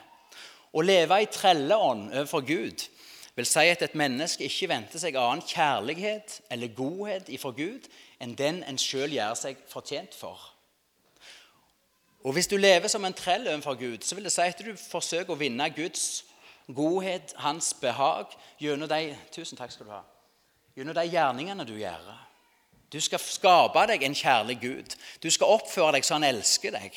Å 0.73 0.85
leve 0.85 1.19
i 1.21 1.29
trelleånd 1.29 2.13
overfor 2.13 2.47
Gud 2.47 2.87
vil 3.37 3.49
si 3.49 3.67
at 3.71 3.83
et 3.83 3.97
menneske 3.99 4.45
ikke 4.47 4.69
venter 4.71 5.01
seg 5.01 5.19
annen 5.19 5.45
kjærlighet 5.47 6.41
eller 6.53 6.75
godhet 6.77 7.29
ifra 7.33 7.53
Gud 7.57 7.87
enn 8.21 8.37
den 8.39 8.63
en 8.69 8.81
sjøl 8.81 9.13
gjør 9.15 9.37
seg 9.39 9.61
fortjent 9.71 10.17
for. 10.17 10.39
Og 12.25 12.35
Hvis 12.37 12.51
du 12.51 12.57
lever 12.57 12.89
som 12.89 13.05
en 13.05 13.17
trell 13.17 13.49
overfor 13.49 13.79
Gud, 13.81 14.03
så 14.05 14.15
vil 14.15 14.25
det 14.25 14.33
si 14.33 14.45
at 14.45 14.61
du 14.61 14.75
forsøker 14.77 15.33
å 15.33 15.41
vinne 15.41 15.71
Guds 15.73 16.25
godhet, 16.75 17.33
hans 17.37 17.73
behag, 17.81 18.35
gjennom 18.61 18.89
de, 18.89 19.17
tusen 19.33 19.59
takk 19.59 19.73
skal 19.73 19.89
du 19.89 19.95
ha, 19.95 20.03
gjennom 20.77 20.95
de 20.95 21.07
gjerningene 21.09 21.67
du 21.67 21.75
gjør. 21.79 22.11
Du 22.93 22.99
skal 23.01 23.23
skape 23.23 23.87
deg 23.87 24.03
en 24.03 24.17
kjærlig 24.17 24.59
Gud. 24.61 24.97
Du 25.23 25.31
skal 25.31 25.53
oppføre 25.59 25.95
deg 25.97 26.07
så 26.07 26.19
han 26.19 26.27
elsker 26.27 26.75
deg. 26.75 26.97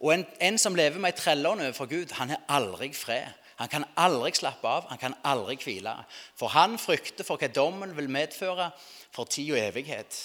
Og 0.00 0.14
en, 0.14 0.24
en 0.40 0.58
som 0.58 0.76
lever 0.78 1.00
med 1.00 1.12
ei 1.12 1.18
trellånd 1.18 1.60
overfor 1.64 1.90
Gud, 1.90 2.14
han 2.16 2.32
har 2.32 2.44
aldri 2.48 2.92
fred. 2.96 3.36
Han 3.60 3.68
kan 3.68 3.84
aldri 4.00 4.30
slappe 4.32 4.64
av, 4.64 4.86
han 4.88 4.98
kan 4.98 5.14
aldri 5.28 5.58
hvile. 5.60 5.92
For 6.38 6.48
han 6.54 6.78
frykter 6.80 7.26
for 7.28 7.36
hva 7.36 7.50
dommen 7.52 7.92
vil 7.96 8.08
medføre 8.08 8.70
for 9.12 9.28
tid 9.28 9.52
og 9.52 9.60
evighet. 9.60 10.20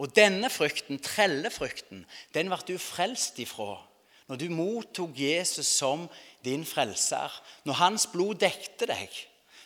Og 0.00 0.14
denne 0.16 0.48
frykten, 0.50 1.02
trellefrykten, 1.02 2.06
den 2.32 2.48
ble 2.48 2.60
du 2.68 2.78
frelst 2.80 3.40
ifra 3.42 3.74
når 4.30 4.38
du 4.38 4.52
mottok 4.54 5.18
Jesus 5.18 5.66
som 5.66 6.06
din 6.46 6.62
frelser. 6.64 7.34
Når 7.68 7.76
hans 7.82 8.06
blod 8.08 8.38
dekte 8.40 8.86
deg, 8.88 9.10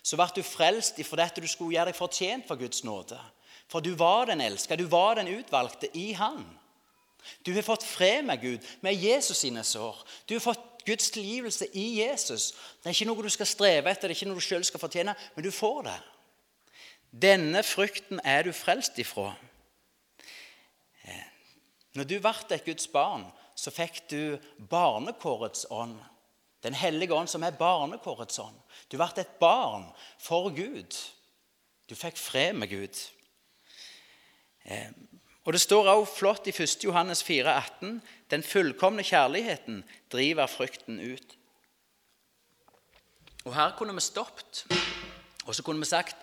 så 0.03 0.19
ble 0.19 0.27
du 0.35 0.43
frelst 0.43 0.99
ifra 0.99 1.21
dette 1.21 1.45
du 1.45 1.47
skulle 1.47 1.77
gjøre 1.77 1.93
deg 1.93 1.99
fortjent 1.99 2.49
for 2.49 2.59
Guds 2.59 2.83
nåde. 2.83 3.21
For 3.69 3.83
du 3.83 3.95
var 3.99 4.29
den 4.31 4.41
elska, 4.41 4.77
du 4.77 4.87
var 4.91 5.19
den 5.19 5.29
utvalgte 5.29 5.91
i 5.99 6.13
Han. 6.13 6.45
Du 7.43 7.53
har 7.55 7.63
fått 7.63 7.83
fred 7.83 8.25
med 8.25 8.41
Gud 8.41 8.67
med 8.81 8.95
Jesus 8.95 9.39
sine 9.39 9.65
sår. 9.65 9.97
Du 10.27 10.35
har 10.35 10.41
fått 10.41 10.85
Guds 10.87 11.11
tilgivelse 11.11 11.67
i 11.75 12.01
Jesus. 12.01 12.53
Det 12.83 12.91
er 12.91 12.95
ikke 12.95 13.09
noe 13.09 13.25
du 13.27 13.33
skal 13.35 13.49
streve 13.51 13.91
etter, 13.91 14.07
det 14.07 14.15
er 14.15 14.21
ikke 14.21 14.29
noe 14.31 14.39
du 14.39 14.47
sjøl 14.47 14.65
skal 14.65 14.83
fortjene, 14.83 15.17
men 15.35 15.45
du 15.45 15.51
får 15.51 15.81
det. 15.89 15.97
Denne 17.27 17.63
frykten 17.67 18.21
er 18.25 18.47
du 18.47 18.53
frelst 18.55 18.99
ifra. 19.03 19.33
Eh, 21.03 21.27
når 21.99 22.07
du 22.07 22.15
ble 22.21 22.35
et 22.55 22.69
Guds 22.69 22.87
barn, 22.93 23.27
så 23.57 23.73
fikk 23.75 24.05
du 24.13 24.37
barnekårets 24.71 25.67
ånd. 25.71 25.97
Den 26.63 26.75
hellige 26.75 27.15
ånd 27.15 27.31
som 27.31 27.43
er 27.43 27.57
barnekårets 27.57 28.39
ånd. 28.43 28.57
Du 28.91 28.99
ble 28.99 29.09
et 29.17 29.39
barn 29.41 29.89
for 30.23 30.51
Gud. 30.55 30.95
Du 31.89 31.95
fikk 31.99 32.19
fred 32.21 32.55
med 32.59 32.71
Gud. 32.71 33.03
Eh, 34.67 34.91
og 35.47 35.53
Det 35.53 35.61
står 35.61 35.89
også 35.89 36.15
flott 36.19 36.47
i 36.51 36.55
1. 36.63 36.85
Johannes 36.85 37.23
4, 37.25 37.57
18, 37.57 38.03
den 38.31 38.43
fullkomne 38.43 39.03
kjærligheten 39.07 39.85
driver 40.13 40.47
frykten 40.47 40.99
ut. 41.01 41.37
Og 43.45 43.55
Her 43.55 43.77
kunne 43.79 43.95
vi 43.95 44.01
stoppet, 44.01 44.67
og 45.47 45.55
så 45.55 45.63
kunne 45.63 45.79
vi 45.79 45.87
sagt 45.87 46.17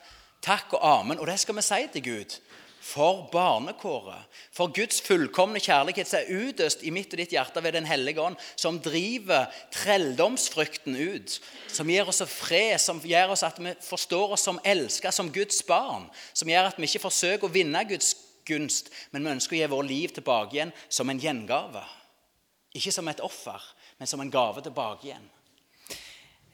takk 0.43 0.73
og 0.73 0.83
amen. 1.00 1.19
Og 1.19 1.27
det 1.27 1.39
skal 1.39 1.55
vi 1.55 1.63
si 1.63 1.88
til 1.93 2.03
Gud. 2.03 2.35
For 2.83 3.29
barnekåret, 3.31 4.25
for 4.51 4.67
Guds 4.75 5.00
fullkomne 5.01 5.62
kjærlighet 5.63 6.09
som 6.09 6.19
er 6.19 6.50
utøst 6.50 6.81
i 6.83 6.91
mitt 6.91 7.13
og 7.15 7.21
ditt 7.21 7.31
hjerte 7.31 7.63
ved 7.63 7.71
Den 7.71 7.88
hellige 7.88 8.19
ånd, 8.19 8.35
som 8.59 8.81
driver 8.83 9.45
trelldomsfrykten 9.71 10.97
ut, 11.00 11.38
som 11.71 11.88
gir 11.88 12.12
oss 12.12 12.19
fred, 12.27 12.75
som 12.83 13.00
gjør 13.00 13.38
oss 13.38 13.45
at 13.47 13.55
vi 13.63 13.71
forstår 13.79 14.35
oss 14.35 14.43
som 14.43 14.59
elsket, 14.65 15.15
som 15.15 15.31
Guds 15.31 15.63
barn, 15.63 16.09
som 16.33 16.51
gjør 16.51 16.73
at 16.73 16.77
vi 16.77 16.91
ikke 16.91 17.05
forsøker 17.05 17.47
å 17.47 17.55
vinne 17.55 17.85
Guds 17.88 18.12
gunst, 18.47 18.91
men 19.12 19.25
vi 19.25 19.33
ønsker 19.35 19.57
å 19.57 19.59
gi 19.59 19.71
vårt 19.71 19.89
liv 19.89 20.13
tilbake 20.15 20.57
igjen 20.57 20.73
som 20.89 21.09
en 21.09 21.21
gjengave. 21.21 21.83
Ikke 22.73 22.93
som 22.93 23.07
et 23.07 23.21
offer, 23.23 23.62
men 24.00 24.09
som 24.09 24.21
en 24.23 24.31
gave 24.33 24.63
tilbake 24.65 25.09
igjen. 25.09 25.27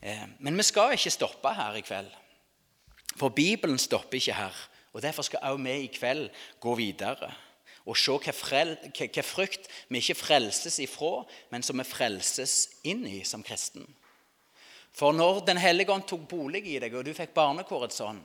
Eh, 0.01 0.25
men 0.39 0.58
vi 0.58 0.65
skal 0.67 0.96
ikke 0.96 1.13
stoppe 1.13 1.53
her 1.55 1.77
i 1.79 1.84
kveld. 1.86 2.12
For 3.15 3.34
Bibelen 3.36 3.79
stopper 3.79 4.19
ikke 4.19 4.38
her. 4.38 4.55
og 4.93 5.01
Derfor 5.01 5.24
skal 5.27 5.43
også 5.43 5.63
vi 5.63 5.77
i 5.84 5.93
kveld 5.93 6.29
gå 6.60 6.75
videre 6.75 7.34
og 7.89 7.98
se 7.98 8.13
hva, 8.13 8.34
frel, 8.36 8.75
frykt 9.25 9.69
vi 9.89 10.01
ikke 10.01 10.17
frelses 10.17 10.77
ifra, 10.84 11.24
men 11.50 11.63
som 11.65 11.79
vi 11.79 11.88
frelses 11.88 12.67
inn 12.86 13.05
i 13.08 13.24
som 13.25 13.41
kristen. 13.41 13.88
For 14.93 15.13
når 15.13 15.46
Den 15.46 15.58
hellige 15.58 15.93
ånd 15.93 16.05
tok 16.05 16.27
bolig 16.29 16.65
i 16.67 16.79
deg, 16.81 16.93
og 16.93 17.05
du 17.05 17.13
fikk 17.13 17.34
barnekårets 17.34 18.01
ånd, 18.05 18.22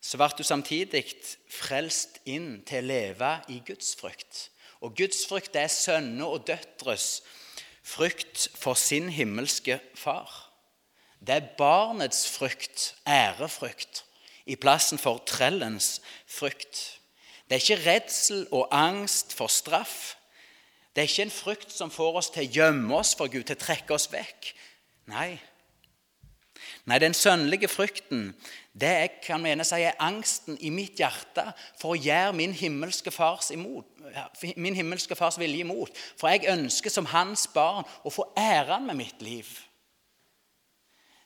så 0.00 0.18
ble 0.20 0.28
du 0.38 0.44
samtidig 0.46 1.04
frelst 1.50 2.20
inn 2.28 2.60
til 2.66 2.84
å 2.84 2.88
leve 2.92 3.32
i 3.50 3.58
Guds 3.66 3.94
frykt. 3.98 4.48
Og 4.84 4.94
Guds 4.96 5.24
frykt 5.26 5.56
er 5.58 5.70
sønner 5.72 6.36
og 6.36 6.46
døtres 6.46 7.22
frykt 7.88 8.48
for 8.58 8.78
sin 8.78 9.08
himmelske 9.10 9.80
far. 9.98 10.30
Det 11.18 11.34
er 11.34 11.50
barnets 11.58 12.28
frykt, 12.30 12.94
ærefrykt, 13.08 14.04
i 14.46 14.56
plassen 14.56 15.00
for 15.02 15.18
trellens 15.26 15.98
frykt. 16.26 17.00
Det 17.48 17.56
er 17.56 17.64
ikke 17.64 17.90
redsel 17.90 18.46
og 18.52 18.68
angst 18.70 19.34
for 19.34 19.50
straff. 19.50 20.14
Det 20.94 21.02
er 21.02 21.10
ikke 21.10 21.26
en 21.26 21.34
frykt 21.34 21.72
som 21.72 21.90
får 21.90 22.20
oss 22.20 22.30
til 22.34 22.44
å 22.44 22.52
gjemme 22.58 22.96
oss 22.96 23.14
for 23.18 23.32
Gud, 23.32 23.44
til 23.48 23.58
å 23.58 23.64
trekke 23.64 23.96
oss 23.96 24.08
vekk. 24.12 24.52
Nei. 25.10 25.38
Nei, 26.88 26.98
den 27.00 27.16
sønnlige 27.16 27.68
frykten 27.70 28.30
det 28.78 28.90
jeg 28.94 29.12
kan 29.24 29.42
mene 29.42 29.64
seg 29.66 29.84
er 29.88 30.02
angsten 30.02 30.58
i 30.62 30.70
mitt 30.70 31.00
hjerte 31.00 31.44
for 31.80 31.94
å 31.94 32.00
gjøre 32.00 32.34
min 32.36 32.52
himmelske 32.54 33.10
fars, 33.14 33.50
imot, 33.54 33.86
min 34.56 34.76
himmelske 34.76 35.16
fars 35.18 35.38
vilje 35.40 35.64
imot. 35.64 35.94
For 36.20 36.30
jeg 36.30 36.50
ønsker 36.52 36.92
som 36.92 37.08
hans 37.12 37.48
barn 37.54 37.88
å 38.06 38.12
få 38.12 38.28
æren 38.38 38.86
med 38.86 39.00
mitt 39.00 39.24
liv. 39.24 39.48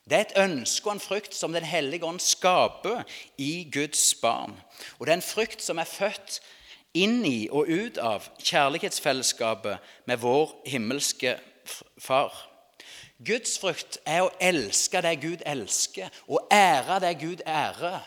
Det 0.09 0.19
er 0.19 0.25
et 0.27 0.39
ønske 0.43 0.89
og 0.89 0.97
en 0.97 1.03
frykt 1.03 1.37
som 1.37 1.53
Den 1.55 1.67
hellige 1.67 2.07
ånd 2.07 2.21
skaper 2.21 3.05
i 3.39 3.69
Guds 3.73 4.15
barn. 4.23 4.57
Og 4.99 5.07
det 5.07 5.13
er 5.13 5.21
en 5.21 5.27
frykt 5.27 5.63
som 5.63 5.79
er 5.79 5.87
født 5.87 6.41
inn 6.99 7.23
i 7.25 7.49
og 7.51 7.71
ut 7.71 7.99
av 8.03 8.27
kjærlighetsfellesskapet 8.43 9.79
med 10.11 10.21
vår 10.25 10.57
himmelske 10.69 11.37
far. 12.01 12.35
Gudsfrykt 13.27 13.99
er 14.07 14.25
å 14.25 14.33
elske 14.43 15.03
det 15.05 15.17
Gud 15.23 15.45
elsker, 15.47 16.11
og 16.29 16.49
ære 16.53 17.01
det 17.05 17.19
Gud 17.21 17.43
ærer. 17.47 18.01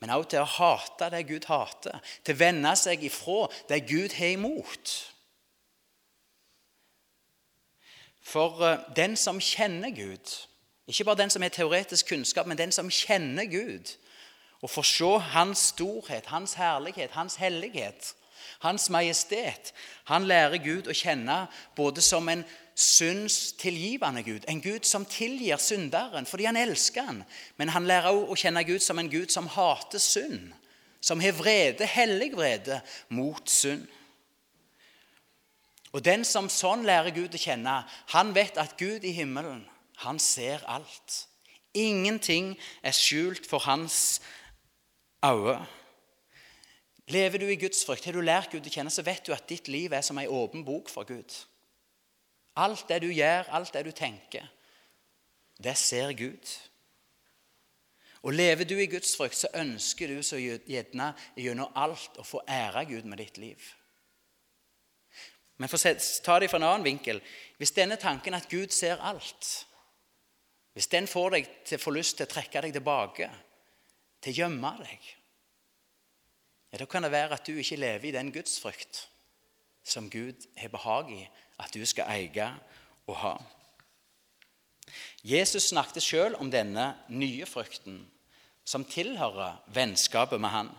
Men 0.00 0.10
også 0.10 0.30
til 0.32 0.42
å 0.42 0.52
hate 0.56 1.10
det 1.14 1.26
Gud 1.28 1.44
hater, 1.46 1.98
til 2.24 2.34
å 2.34 2.40
vende 2.40 2.72
seg 2.76 3.04
ifra 3.06 3.44
det 3.68 3.84
Gud 3.86 4.16
har 4.18 4.32
imot. 4.34 4.94
For 8.22 8.64
eh, 8.66 8.80
den 8.96 9.14
som 9.16 9.38
kjenner 9.42 9.94
Gud, 9.94 10.32
ikke 10.90 11.06
bare 11.06 11.22
den 11.22 11.30
som 11.30 11.42
har 11.42 11.54
teoretisk 11.54 12.08
kunnskap, 12.10 12.46
men 12.46 12.58
den 12.58 12.74
som 12.74 12.90
kjenner 12.90 13.46
Gud, 13.50 13.94
og 14.62 14.70
får 14.70 14.88
se 14.90 15.12
Hans 15.34 15.68
storhet, 15.72 16.26
Hans 16.26 16.54
herlighet, 16.54 17.10
Hans 17.10 17.38
hellighet, 17.38 18.14
Hans 18.62 18.90
majestet, 18.90 19.72
han 20.04 20.26
lærer 20.26 20.58
Gud 20.62 20.86
å 20.90 20.94
kjenne 20.94 21.46
både 21.76 22.02
som 22.02 22.28
en 22.30 22.44
syndstilgivende 22.74 24.22
Gud. 24.22 24.44
En 24.48 24.62
Gud 24.62 24.86
som 24.88 25.04
tilgir 25.04 25.60
synderen 25.60 26.26
fordi 26.26 26.44
han 26.48 26.56
elsker 26.56 27.02
han. 27.02 27.22
Men 27.56 27.72
han 27.74 27.86
lærer 27.86 28.12
også 28.12 28.32
å 28.32 28.38
kjenne 28.44 28.64
Gud 28.68 28.84
som 28.84 28.98
en 28.98 29.10
Gud 29.12 29.32
som 29.34 29.50
hater 29.52 30.02
synd. 30.02 30.52
Som 31.02 31.20
har 31.20 31.34
vrede, 31.34 31.86
hellig 31.86 32.30
vrede, 32.36 32.80
mot 33.10 33.50
synd. 33.50 33.88
Og 35.92 36.00
Den 36.04 36.24
som 36.24 36.48
sånn 36.48 36.86
lærer 36.88 37.12
Gud 37.12 37.34
å 37.36 37.40
kjenne, 37.40 37.82
han 38.14 38.32
vet 38.32 38.56
at 38.56 38.78
Gud 38.80 39.04
i 39.04 39.12
himmelen, 39.12 39.66
han 40.00 40.18
ser 40.22 40.64
alt. 40.70 41.26
Ingenting 41.74 42.54
er 42.82 42.96
skjult 42.96 43.44
for 43.48 43.64
hans 43.66 44.22
øye. 45.24 45.58
Lever 47.12 47.42
du 47.42 47.48
i 47.50 47.58
Guds 47.60 47.84
frykt, 47.84 48.06
har 48.06 48.16
du 48.16 48.24
lært 48.24 48.52
Gud 48.54 48.66
å 48.66 48.72
kjenne, 48.72 48.92
så 48.92 49.04
vet 49.04 49.26
du 49.26 49.34
at 49.34 49.48
ditt 49.50 49.68
liv 49.68 49.92
er 49.92 50.04
som 50.06 50.20
ei 50.22 50.30
åpen 50.30 50.64
bok 50.64 50.88
for 50.92 51.04
Gud. 51.08 51.34
Alt 52.56 52.88
det 52.88 53.00
du 53.02 53.08
gjør, 53.08 53.48
alt 53.48 53.72
det 53.72 53.84
du 53.86 53.92
tenker, 53.96 54.48
det 55.62 55.76
ser 55.78 56.12
Gud. 56.12 56.50
Og 58.22 58.32
Lever 58.32 58.64
du 58.64 58.76
i 58.78 58.86
Guds 58.86 59.16
frykt, 59.16 59.36
så 59.36 59.48
ønsker 59.54 60.08
du 60.08 60.22
så 60.22 60.38
gjerne 60.38 61.12
gjennom 61.36 61.72
alt 61.74 62.18
å 62.20 62.26
få 62.26 62.42
ære 62.46 62.84
Gud 62.90 63.08
med 63.08 63.18
ditt 63.18 63.40
liv. 63.40 63.72
Men 65.58 65.70
for 65.70 65.78
å 65.78 65.94
ta 66.24 66.38
det 66.40 66.48
fra 66.50 66.58
en 66.58 66.66
annen 66.66 66.86
vinkel 66.86 67.20
Hvis 67.60 67.74
denne 67.76 67.98
tanken 68.00 68.34
at 68.34 68.48
Gud 68.50 68.72
ser 68.74 69.02
alt 69.04 69.50
Hvis 70.72 70.88
den 70.90 71.06
får 71.06 71.34
deg 71.36 71.50
til 71.68 71.78
å 71.78 71.82
få 71.82 71.92
lyst 71.94 72.16
til 72.18 72.26
å 72.26 72.32
trekke 72.32 72.62
deg 72.64 72.72
tilbake, 72.74 73.28
til 74.24 74.32
å 74.32 74.38
gjemme 74.40 74.72
deg 74.80 75.08
ja, 76.72 76.80
Da 76.80 76.88
kan 76.88 77.04
det 77.04 77.12
være 77.12 77.36
at 77.36 77.46
du 77.46 77.52
ikke 77.60 77.78
lever 77.78 78.08
i 78.08 78.14
den 78.16 78.32
gudsfrykt 78.34 79.04
som 79.84 80.10
Gud 80.10 80.46
har 80.56 80.72
behag 80.72 81.10
i 81.12 81.22
at 81.62 81.74
du 81.74 81.84
skal 81.86 82.10
eie 82.12 82.48
og 83.06 83.16
ha. 83.22 83.34
Jesus 85.22 85.70
snakket 85.70 86.02
selv 86.02 86.40
om 86.42 86.50
denne 86.50 86.92
nye 87.08 87.46
frykten 87.46 88.00
som 88.64 88.84
tilhører 88.86 89.60
vennskapet 89.74 90.40
med 90.42 90.52
han. 90.54 90.70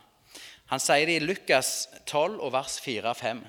Han 0.72 0.82
sier 0.82 1.08
det 1.08 1.20
i 1.20 1.24
Lukas 1.24 1.88
12, 2.08 2.40
vers 2.54 2.80
4-5. 2.84 3.44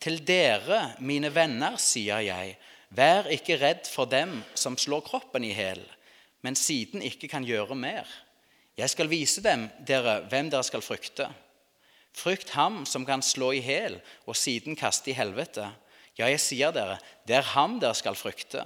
Til 0.00 0.20
dere, 0.26 0.94
mine 1.02 1.28
venner, 1.34 1.76
sier 1.76 2.22
jeg, 2.24 2.54
vær 2.90 3.28
ikke 3.30 3.58
redd 3.60 3.90
for 3.90 4.10
dem 4.10 4.38
som 4.54 4.78
slår 4.78 5.02
kroppen 5.06 5.44
i 5.44 5.52
hæl, 5.54 5.82
men 6.40 6.56
siden 6.56 7.02
ikke 7.04 7.28
kan 7.28 7.44
gjøre 7.44 7.76
mer. 7.76 8.08
Jeg 8.78 8.90
skal 8.90 9.10
vise 9.10 9.42
dem 9.44 9.66
dere 9.86 10.20
hvem 10.30 10.48
dere 10.50 10.64
skal 10.64 10.82
frykte. 10.82 11.28
Frykt 12.16 12.50
ham 12.56 12.82
som 12.86 13.06
kan 13.06 13.22
slå 13.22 13.52
i 13.56 13.62
hæl 13.64 14.00
og 14.26 14.36
siden 14.36 14.76
kaste 14.76 15.10
i 15.10 15.16
helvete. 15.16 15.68
Ja, 16.18 16.26
jeg 16.28 16.40
sier 16.42 16.72
dere, 16.74 16.98
det 17.26 17.38
er 17.38 17.52
ham 17.54 17.78
dere 17.80 17.96
skal 17.96 18.18
frykte. 18.18 18.64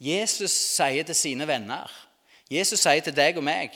Jesus 0.00 0.52
sier 0.52 1.06
til 1.06 1.16
sine 1.16 1.46
venner, 1.48 1.90
Jesus 2.50 2.82
sier 2.84 3.02
til 3.02 3.14
deg 3.16 3.38
og 3.40 3.46
meg, 3.46 3.72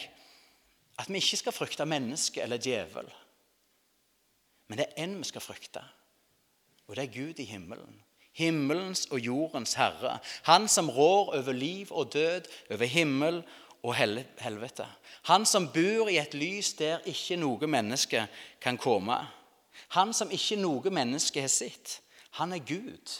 at 0.98 1.08
vi 1.08 1.22
ikke 1.22 1.40
skal 1.40 1.54
frykte 1.54 1.86
menneske 1.88 2.42
eller 2.42 2.60
djevel. 2.60 3.08
Men 4.68 4.80
det 4.80 4.88
er 4.88 5.06
én 5.06 5.16
vi 5.16 5.24
skal 5.30 5.42
frykte, 5.42 5.82
og 6.86 6.96
det 6.96 7.06
er 7.06 7.14
Gud 7.14 7.40
i 7.40 7.48
himmelen. 7.48 8.02
Himmelens 8.38 9.06
og 9.10 9.18
jordens 9.18 9.74
herre. 9.74 10.18
Han 10.46 10.68
som 10.70 10.90
rår 10.90 11.32
over 11.40 11.52
liv 11.52 11.88
og 11.90 12.12
død, 12.12 12.46
over 12.70 12.84
himmel 12.84 13.40
og 13.82 13.94
helvete. 13.94 14.86
Han 15.22 15.46
som 15.46 15.68
bor 15.72 16.08
i 16.08 16.18
et 16.18 16.34
lys 16.34 16.72
der 16.78 17.04
ikke 17.06 17.38
noe 17.38 17.70
menneske 17.70 18.26
kan 18.60 18.78
komme. 18.78 19.18
Han 19.94 20.12
som 20.14 20.30
ikke 20.34 20.58
noe 20.60 20.90
menneske 20.90 21.40
har 21.40 21.52
sett. 21.52 22.00
Han 22.40 22.52
er 22.52 22.64
Gud, 22.66 23.12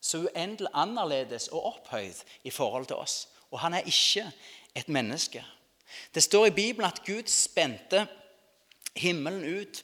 så 0.00 0.24
uendelig 0.26 0.72
annerledes 0.74 1.48
og 1.48 1.66
opphøyd 1.72 2.24
i 2.44 2.50
forhold 2.50 2.86
til 2.86 2.96
oss. 2.96 3.28
Og 3.50 3.60
han 3.60 3.74
er 3.74 3.86
ikke 3.86 4.26
et 4.74 4.88
menneske. 4.88 5.44
Det 6.14 6.22
står 6.22 6.46
i 6.46 6.56
Bibelen 6.56 6.88
at 6.88 7.04
Gud 7.06 7.28
spente 7.30 8.06
himmelen 8.96 9.60
ut 9.60 9.82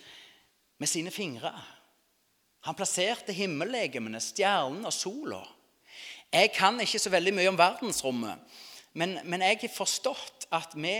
med 0.78 0.88
sine 0.88 1.10
fingre. 1.10 1.52
Han 2.62 2.74
plasserte 2.74 3.32
himmellegemene, 3.32 4.20
stjernene 4.20 4.86
og 4.86 4.92
sola. 4.92 5.40
Jeg 6.32 6.52
kan 6.54 6.80
ikke 6.80 6.98
så 6.98 7.10
veldig 7.10 7.34
mye 7.34 7.50
om 7.50 7.58
verdensrommet, 7.58 8.38
men, 8.98 9.18
men 9.24 9.44
jeg 9.44 9.60
har 9.62 9.74
forstått 9.74 10.48
at 10.52 10.74
vi, 10.76 10.96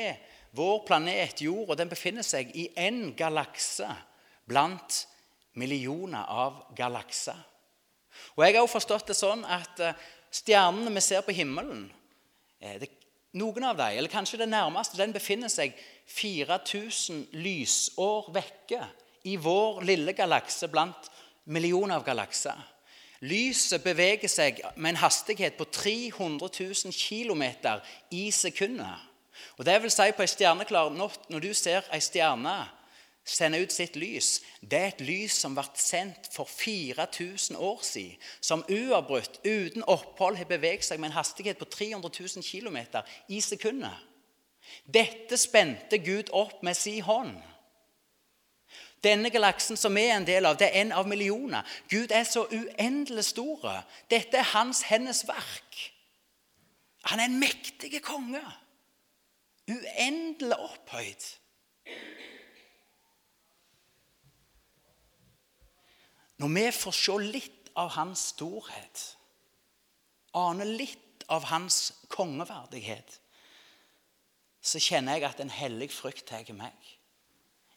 vår 0.57 0.83
planet 0.89 1.43
Jorda, 1.45 1.77
den 1.81 1.91
befinner 1.93 2.25
seg 2.25 2.53
i 2.57 2.69
én 2.79 3.13
galakse 3.17 3.89
blant 4.49 5.03
millioner 5.61 6.25
av 6.29 6.63
galakser. 6.77 7.37
Og 8.37 8.45
Jeg 8.45 8.57
har 8.57 8.65
også 8.65 8.79
forstått 8.79 9.13
det 9.13 9.17
sånn 9.17 9.45
at 9.49 9.81
eh, 9.81 10.01
stjernene 10.33 10.93
vi 10.93 11.05
ser 11.05 11.25
på 11.25 11.35
himmelen 11.37 11.87
eh, 12.61 12.81
det, 12.81 12.91
Noen 13.33 13.65
av 13.65 13.79
dem, 13.79 13.95
eller 13.97 14.13
kanskje 14.13 14.43
det 14.43 14.51
nærmeste, 14.53 14.99
den 15.01 15.15
befinner 15.15 15.49
seg 15.49 15.73
4000 16.13 17.31
lysår 17.41 18.27
vekke 18.35 18.83
i 19.25 19.39
vår 19.41 19.81
lille 19.89 20.13
galakse 20.13 20.69
blant 20.69 21.09
millioner 21.49 21.97
av 21.97 22.05
galakser. 22.05 22.59
Lyset 23.23 23.85
beveger 23.85 24.31
seg 24.31 24.59
med 24.75 24.95
en 24.95 25.02
hastighet 25.05 25.55
på 25.55 25.64
300 25.71 26.49
000 26.58 26.93
km 26.93 27.45
i 28.11 28.30
sekundet. 28.35 29.08
Og 29.58 29.67
det 29.67 29.76
vil 29.82 29.93
si 29.95 30.08
på 30.11 30.25
en 30.25 30.30
stjerneklar 30.30 30.91
natt, 30.95 31.28
når 31.30 31.45
du 31.45 31.52
ser 31.54 31.87
ei 31.95 32.02
stjerne 32.02 32.56
sende 33.25 33.61
ut 33.63 33.71
sitt 33.71 33.95
lys, 33.97 34.41
det 34.61 34.78
er 34.78 34.89
et 34.91 35.04
lys 35.06 35.37
som 35.45 35.54
ble 35.54 35.65
sendt 35.78 36.26
for 36.35 36.50
4000 36.50 37.56
år 37.56 37.85
siden, 37.87 38.17
som 38.41 38.65
uavbrutt, 38.67 39.39
uten 39.47 39.87
opphold, 39.87 40.41
har 40.41 40.50
beveget 40.50 40.89
seg 40.89 40.99
med 40.99 41.13
en 41.13 41.21
hastighet 41.21 41.61
på 41.61 41.69
300 41.71 42.11
000 42.11 42.43
km 42.43 43.02
i 43.28 43.41
sekundet. 43.41 43.95
Dette 44.82 45.39
spente 45.39 45.99
Gud 46.02 46.30
opp 46.35 46.63
med 46.63 46.75
sin 46.75 47.02
hånd. 47.06 47.37
Denne 49.02 49.30
galaksen 49.34 49.76
som 49.76 49.95
vi 49.99 50.04
er 50.06 50.17
en 50.17 50.26
del 50.26 50.47
av, 50.47 50.58
det 50.58 50.69
er 50.69 50.84
en 50.84 50.93
av 50.95 51.08
millioner. 51.10 51.67
Gud 51.91 52.15
er 52.15 52.23
så 52.28 52.45
uendelig 52.47 53.25
stor. 53.32 53.65
Dette 54.10 54.38
er 54.38 54.52
hans 54.54 54.84
hennes 54.86 55.25
verk. 55.26 55.78
Han 57.10 57.19
er 57.19 57.26
en 57.30 57.41
mektig 57.41 57.99
konge. 58.04 58.43
Uendelig 59.67 60.58
opphøyd. 60.58 61.26
Når 66.43 66.54
vi 66.54 66.65
får 66.75 66.99
se 66.99 67.19
litt 67.23 67.75
av 67.78 67.93
hans 67.97 68.28
storhet, 68.32 69.02
ane 70.34 70.67
litt 70.67 71.26
av 71.30 71.47
hans 71.50 71.93
kongeverdighet, 72.10 73.19
så 74.62 74.78
kjenner 74.82 75.19
jeg 75.19 75.26
at 75.26 75.43
en 75.43 75.54
hellig 75.54 75.91
frykt 75.95 76.28
tar 76.30 76.50
meg 76.54 76.93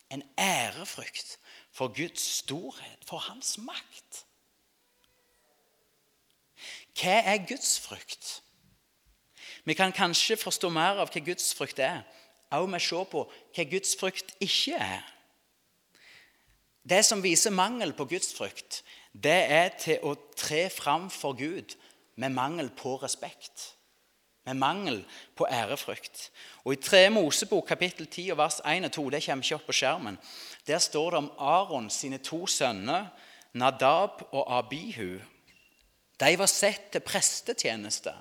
en 0.09 0.23
ærefrykt 0.39 1.37
for 1.71 1.87
Guds 1.87 2.21
storhet, 2.21 2.99
for 3.07 3.17
hans 3.17 3.57
makt. 3.57 4.25
Hva 6.95 7.19
er 7.33 7.47
Guds 7.47 7.79
frykt? 7.79 8.41
Vi 9.65 9.73
kan 9.73 9.91
kanskje 9.91 10.37
forstå 10.37 10.69
mer 10.69 11.01
av 11.01 11.11
hva 11.11 11.23
Guds 11.25 11.53
frykt 11.57 11.79
er, 11.83 12.03
også 12.53 12.71
med 12.71 12.81
å 12.81 12.85
se 12.85 13.03
på 13.11 13.23
hva 13.57 13.67
Guds 13.71 13.95
frykt 13.99 14.35
ikke 14.39 14.79
er. 14.79 15.03
Det 16.85 17.01
som 17.05 17.23
viser 17.23 17.51
mangel 17.51 17.95
på 17.97 18.05
Guds 18.05 18.29
frykt, 18.37 18.83
det 19.11 19.41
er 19.51 19.73
til 19.81 20.03
å 20.05 20.13
tre 20.37 20.69
fram 20.69 21.09
for 21.09 21.33
Gud 21.33 21.73
med 22.15 22.35
mangel 22.35 22.69
på 22.69 22.95
respekt 23.01 23.74
med 24.45 24.53
mangel 24.53 25.05
på 25.36 25.47
ærefrykt. 25.51 26.29
Og 26.63 26.73
I 26.73 26.81
3 26.81 27.10
Mosebok 27.10 27.67
kapittel 27.67 28.08
10 28.08 28.29
og 28.31 28.38
vers 28.38 28.60
1 28.65 28.86
og 28.86 28.91
2 28.91 29.10
det 29.10 29.23
kommer 29.25 29.45
ikke 29.45 29.55
opp 29.55 29.65
på 29.69 29.77
skjermen, 29.79 30.19
der 30.67 30.79
står 30.79 31.10
det 31.10 31.17
om 31.17 31.31
Aron 31.38 31.89
sine 31.89 32.17
to 32.17 32.45
sønner, 32.47 33.08
Nadab 33.53 34.27
og 34.31 34.58
Abihu. 34.58 35.19
De 36.19 36.38
var 36.38 36.51
sett 36.51 36.91
til 36.91 37.03
prestetjeneste. 37.03 38.13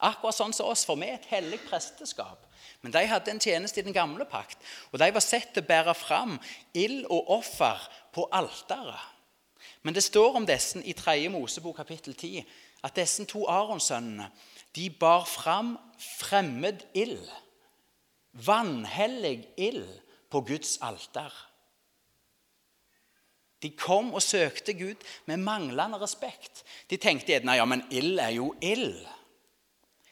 Akkurat 0.00 0.34
sånn 0.34 0.54
som 0.56 0.70
oss, 0.70 0.86
for 0.88 0.96
vi 0.96 1.10
er 1.10 1.18
et 1.18 1.28
hellig 1.28 1.60
presteskap. 1.66 2.46
Men 2.80 2.94
de 2.94 3.02
hadde 3.06 3.30
en 3.30 3.42
tjeneste 3.42 3.80
i 3.80 3.84
den 3.84 3.96
gamle 3.96 4.24
pakt, 4.24 4.58
og 4.92 5.00
de 5.02 5.10
var 5.12 5.24
sett 5.24 5.52
til 5.52 5.64
å 5.64 5.68
bære 5.68 5.94
fram 5.98 6.38
ild 6.72 7.04
og 7.12 7.28
offer 7.36 7.82
på 8.14 8.24
alteret. 8.32 9.18
Men 9.82 9.96
det 9.96 10.04
står 10.04 10.36
om 10.36 10.46
disse 10.48 10.80
i 10.84 10.94
3. 10.96 11.28
Mosebok 11.32 11.76
kapittel 11.76 12.14
10 12.14 12.44
at 12.84 12.96
disse 12.96 13.24
to 13.28 13.44
Aronsønnene 13.48 14.30
de 14.76 14.90
bar 14.90 15.24
fram 15.24 15.78
fremmed 15.98 16.86
ild, 16.94 17.28
vanhellig 18.32 19.48
ild, 19.56 20.00
på 20.30 20.40
Guds 20.46 20.78
alter. 20.86 21.34
De 23.62 23.70
kom 23.76 24.14
og 24.14 24.22
søkte 24.22 24.74
Gud 24.78 25.02
med 25.26 25.42
manglende 25.42 25.98
respekt. 26.00 26.62
De 26.90 26.96
tenkte 26.96 27.34
gjerne 27.34 27.56
ja, 27.58 27.64
men 27.68 27.82
ild 27.90 28.20
er 28.22 28.36
jo 28.36 28.52
ild. 28.62 29.02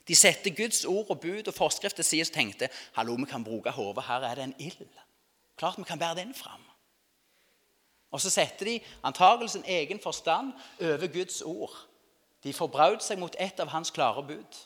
De 0.09 0.17
satte 0.17 0.51
Guds 0.51 0.85
ord 0.85 1.11
og 1.15 1.21
bud 1.21 1.49
og 1.49 1.55
forskrifter 1.55 2.03
til 2.03 2.11
side 2.11 2.27
og 2.27 2.35
tenkte 2.35 2.69
hallo, 2.97 3.15
vi 3.15 3.29
kan 3.31 3.45
bruke 3.45 3.71
hodet, 3.71 4.05
her 4.09 4.27
er 4.27 4.35
det 4.35 4.45
en 4.45 4.57
ild. 4.59 4.91
Klart 5.57 5.79
vi 5.79 5.87
kan 5.87 5.99
bære 5.99 6.19
den 6.19 6.35
fram. 6.35 6.65
Og 8.11 8.21
så 8.21 8.31
setter 8.31 8.67
de 8.67 8.81
antakelsen 9.05 9.65
egen 9.69 10.01
forstand 10.01 10.53
over 10.81 11.07
Guds 11.13 11.43
ord. 11.43 11.88
De 12.45 12.55
forbraut 12.55 13.03
seg 13.03 13.19
mot 13.19 13.35
et 13.39 13.61
av 13.61 13.71
hans 13.73 13.91
klare 13.95 14.23
bud. 14.27 14.59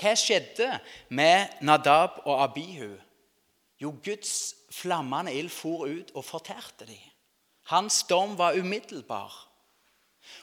Hva 0.00 0.14
skjedde 0.16 0.68
med 1.08 1.60
Nadab 1.64 2.22
og 2.24 2.42
Abihu? 2.42 2.96
Jo, 3.78 3.94
Guds 4.04 4.54
flammende 4.74 5.32
ild 5.34 5.52
for 5.54 5.86
ut 5.86 6.10
og 6.14 6.24
fortærte 6.24 6.86
dem. 6.88 7.04
Hans 7.68 8.02
dom 8.08 8.38
var 8.38 8.56
umiddelbar. 8.58 9.48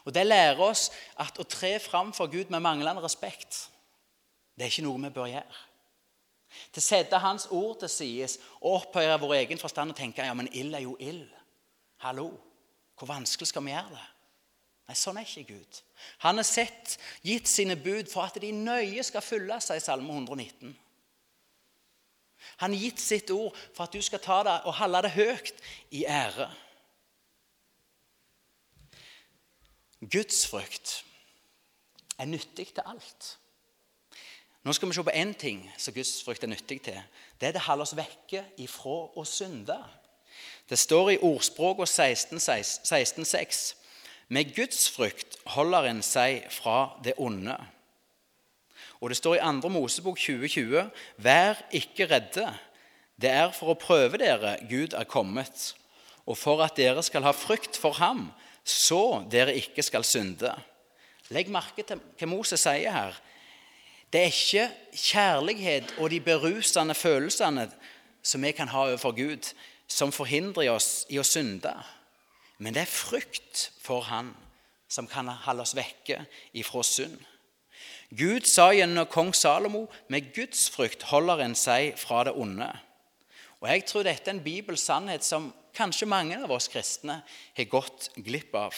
Og 0.06 0.14
Det 0.14 0.26
lærer 0.26 0.62
oss 0.62 0.90
at 1.20 1.38
å 1.40 1.44
tre 1.44 1.80
fram 1.80 2.14
for 2.14 2.32
Gud 2.32 2.50
med 2.50 2.64
manglende 2.64 3.04
respekt, 3.04 3.70
det 4.56 4.66
er 4.66 4.72
ikke 4.72 4.86
noe 4.86 5.02
vi 5.04 5.12
bør 5.14 5.30
gjøre. 5.30 5.64
Til 6.72 6.80
å 6.80 6.86
sette 6.86 7.20
Hans 7.20 7.48
ord 7.52 7.82
til 7.82 7.92
side 7.92 8.30
og 8.62 8.78
opphøye 8.80 9.18
vår 9.20 9.34
egen 9.42 9.60
forstand 9.60 9.92
og 9.92 9.98
tenke 9.98 10.24
ja, 10.24 10.34
men 10.34 10.48
ild 10.54 10.78
er 10.78 10.86
jo 10.86 10.96
ild. 11.04 11.28
Hallo, 12.06 12.30
hvor 12.96 13.10
vanskelig 13.12 13.50
skal 13.52 13.66
vi 13.66 13.74
gjøre 13.74 13.98
det? 13.98 14.06
Nei, 14.86 14.96
sånn 14.98 15.18
er 15.18 15.26
ikke 15.26 15.56
Gud. 15.56 15.78
Han 16.22 16.38
har 16.38 16.46
sett, 16.46 16.98
gitt 17.26 17.50
sine 17.50 17.78
bud 17.80 18.10
for 18.12 18.28
at 18.28 18.38
de 18.42 18.52
nøye 18.54 19.04
skal 19.06 19.26
følge 19.26 19.58
seg 19.66 19.80
i 19.80 19.86
Salme 19.86 20.14
119. 20.14 20.76
Han 22.62 22.76
har 22.76 22.84
gitt 22.84 23.02
sitt 23.02 23.32
ord 23.34 23.56
for 23.74 23.88
at 23.88 23.96
du 23.96 24.04
skal 24.06 24.22
ta 24.22 24.44
det 24.46 24.60
og 24.70 24.78
holde 24.78 25.02
det 25.08 25.16
høyt 25.16 25.66
i 25.98 26.06
ære. 26.06 26.52
Gudsfrykt 30.06 31.00
er 32.20 32.30
nyttig 32.30 32.68
til 32.76 32.86
alt. 32.86 33.32
Nå 34.66 34.74
skal 34.74 34.90
vi 34.90 34.98
se 34.98 35.04
på 35.06 35.14
én 35.14 35.34
ting 35.38 35.66
som 35.78 35.94
gudsfrykt 35.94 36.44
er 36.44 36.54
nyttig 36.54 36.80
til. 36.86 37.02
Det 37.42 37.48
er 37.48 37.56
det 37.56 37.62
å 37.62 37.68
holde 37.72 37.86
oss 37.86 37.98
vekke 37.98 38.44
ifra 38.62 38.98
å 39.18 39.26
synde. 39.26 39.78
Det 40.70 40.78
står 40.80 41.12
i 41.16 41.20
ordspråket 41.22 41.90
16.6.: 41.90 42.80
16, 42.86 43.26
Med 44.28 44.56
gudsfrykt 44.56 45.38
holder 45.54 45.92
en 45.92 46.02
seg 46.06 46.48
fra 46.50 46.96
det 47.06 47.14
onde. 47.22 47.56
Og 49.02 49.12
det 49.12 49.18
står 49.20 49.38
i 49.38 49.44
2. 49.62 49.70
Mosebok 49.70 50.18
2020.: 50.18 50.88
Vær 51.18 51.62
ikke 51.72 52.08
redde. 52.10 52.48
Det 53.22 53.30
er 53.30 53.52
for 53.54 53.72
å 53.72 53.80
prøve 53.80 54.18
dere 54.18 54.58
Gud 54.70 54.96
er 54.98 55.06
kommet, 55.08 55.76
og 56.26 56.38
for 56.38 56.64
at 56.66 56.76
dere 56.78 57.04
skal 57.06 57.24
ha 57.24 57.32
frykt 57.32 57.78
for 57.78 57.96
ham, 58.02 58.32
så 58.66 59.24
dere 59.32 59.56
ikke 59.56 59.84
skal 59.86 60.04
synde. 60.04 60.52
Legg 61.30 61.50
merke 61.54 61.86
til 61.86 62.02
hva 62.02 62.28
Moses 62.28 62.66
sier 62.66 62.92
her. 62.92 63.16
Det 64.12 64.22
er 64.22 64.34
ikke 64.34 64.66
kjærlighet 64.94 65.96
og 65.98 66.10
de 66.10 66.20
berusende 66.22 66.96
følelsene 66.98 67.70
som 68.26 68.42
vi 68.42 68.52
kan 68.58 68.70
ha 68.74 68.88
overfor 68.90 69.14
Gud, 69.16 69.54
som 69.88 70.12
forhindrer 70.12 70.72
oss 70.74 71.06
i 71.10 71.20
å 71.22 71.26
synde. 71.26 71.74
Men 72.58 72.76
det 72.76 72.86
er 72.86 72.92
frykt 72.92 73.70
for 73.84 74.06
Han 74.08 74.34
som 74.88 75.08
kan 75.10 75.28
holde 75.28 75.66
oss 75.66 75.76
vekke 75.76 76.22
ifra 76.56 76.84
synd. 76.86 77.18
Gud 78.16 78.46
sa 78.48 78.70
gjennom 78.72 79.08
kong 79.12 79.34
Salomo 79.36 79.88
med 80.14 80.30
Guds 80.36 80.70
frykt 80.72 81.08
holder 81.10 81.42
en 81.44 81.56
seg 81.58 81.98
fra 82.00 82.24
det 82.28 82.36
onde. 82.38 82.70
Og 83.60 83.70
Jeg 83.70 83.86
tror 83.90 84.06
dette 84.06 84.30
er 84.30 84.36
en 84.36 84.44
bibelsk 84.46 84.86
sannhet 84.86 85.26
som 85.26 85.50
kanskje 85.76 86.08
mange 86.08 86.38
av 86.38 86.52
oss 86.52 86.70
kristne 86.72 87.22
har 87.58 87.72
gått 87.72 88.12
glipp 88.16 88.54
av. 88.56 88.76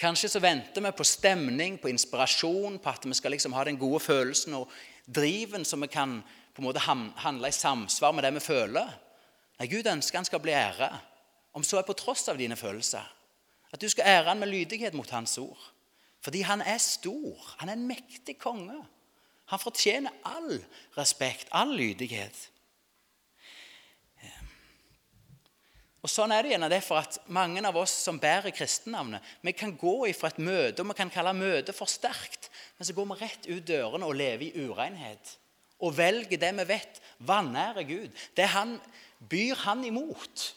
Kanskje 0.00 0.32
så 0.32 0.40
venter 0.42 0.82
vi 0.82 0.90
på 0.96 1.06
stemning, 1.06 1.78
på 1.78 1.88
inspirasjon, 1.92 2.80
på 2.82 2.90
at 2.90 3.06
vi 3.06 3.14
skal 3.14 3.36
liksom 3.36 3.54
ha 3.54 3.64
den 3.64 3.78
gode 3.78 4.00
følelsen 4.02 4.56
og 4.58 4.72
driven 5.06 5.64
som 5.64 5.84
vi 5.84 5.88
kan 5.92 6.18
på 6.52 6.60
en 6.60 6.66
måte 6.66 6.82
handle 6.82 7.48
i 7.48 7.54
samsvar 7.54 8.12
med 8.12 8.26
det 8.26 8.34
vi 8.34 8.44
føler. 8.44 8.90
Nei, 9.60 9.68
Gud 9.70 9.86
ønsker 9.86 10.18
han 10.18 10.26
skal 10.26 10.42
bli 10.42 10.56
ære, 10.56 10.90
om 11.52 11.64
så 11.64 11.80
er 11.80 11.86
på 11.88 11.96
tross 11.98 12.28
av 12.32 12.40
dine 12.40 12.56
følelser. 12.56 13.04
At 13.72 13.80
du 13.80 13.88
skal 13.88 14.08
ære 14.08 14.28
han 14.30 14.40
med 14.40 14.52
lydighet 14.52 14.94
mot 14.94 15.10
hans 15.10 15.38
ord. 15.38 15.60
Fordi 16.22 16.44
han 16.46 16.62
er 16.62 16.78
stor. 16.78 17.54
Han 17.58 17.68
er 17.68 17.78
en 17.78 17.88
mektig 17.88 18.38
konge. 18.38 18.78
Han 19.52 19.60
fortjener 19.60 20.14
all 20.24 20.60
respekt, 20.96 21.48
all 21.52 21.74
lydighet. 21.76 22.48
Og 26.02 26.10
Sånn 26.10 26.32
er 26.34 26.42
det 26.42 26.50
gjerne 26.56 26.70
derfor 26.70 26.98
at 26.98 27.20
mange 27.30 27.62
av 27.62 27.76
oss 27.78 27.92
som 28.04 28.18
bærer 28.18 28.50
kristennavnet, 28.54 29.22
vi 29.42 29.52
kan 29.54 29.76
gå 29.78 30.08
ifra 30.10 30.32
et 30.32 30.40
møte, 30.42 30.82
og 30.82 30.90
vi 30.90 30.96
kan 30.98 31.12
kalle 31.14 31.34
møtet 31.36 31.76
for 31.76 31.90
sterkt, 31.90 32.48
men 32.74 32.88
så 32.88 32.96
går 32.96 33.06
vi 33.12 33.18
rett 33.20 33.46
ut 33.46 33.68
dørene 33.68 34.08
og 34.08 34.18
lever 34.18 34.48
i 34.48 34.64
urenhet. 34.66 35.36
Og 35.82 35.94
velger 35.94 36.40
det 36.42 36.50
vi 36.58 36.66
vet 36.72 36.98
vanærer 37.22 37.86
Gud. 37.86 38.10
Det 38.34 38.48
han 38.50 38.74
byr 39.30 39.62
han 39.62 39.84
imot. 39.86 40.48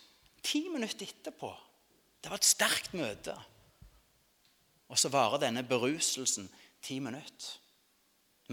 Ti 0.45 0.67
minutter 0.69 1.07
etterpå. 1.09 1.49
Det 2.21 2.29
var 2.29 2.41
et 2.41 2.47
sterkt 2.47 2.93
møte. 2.97 3.33
Og 4.89 4.99
så 5.01 5.09
varer 5.09 5.41
denne 5.41 5.65
beruselsen 5.65 6.47
ti 6.85 6.99
minutter. 7.01 7.55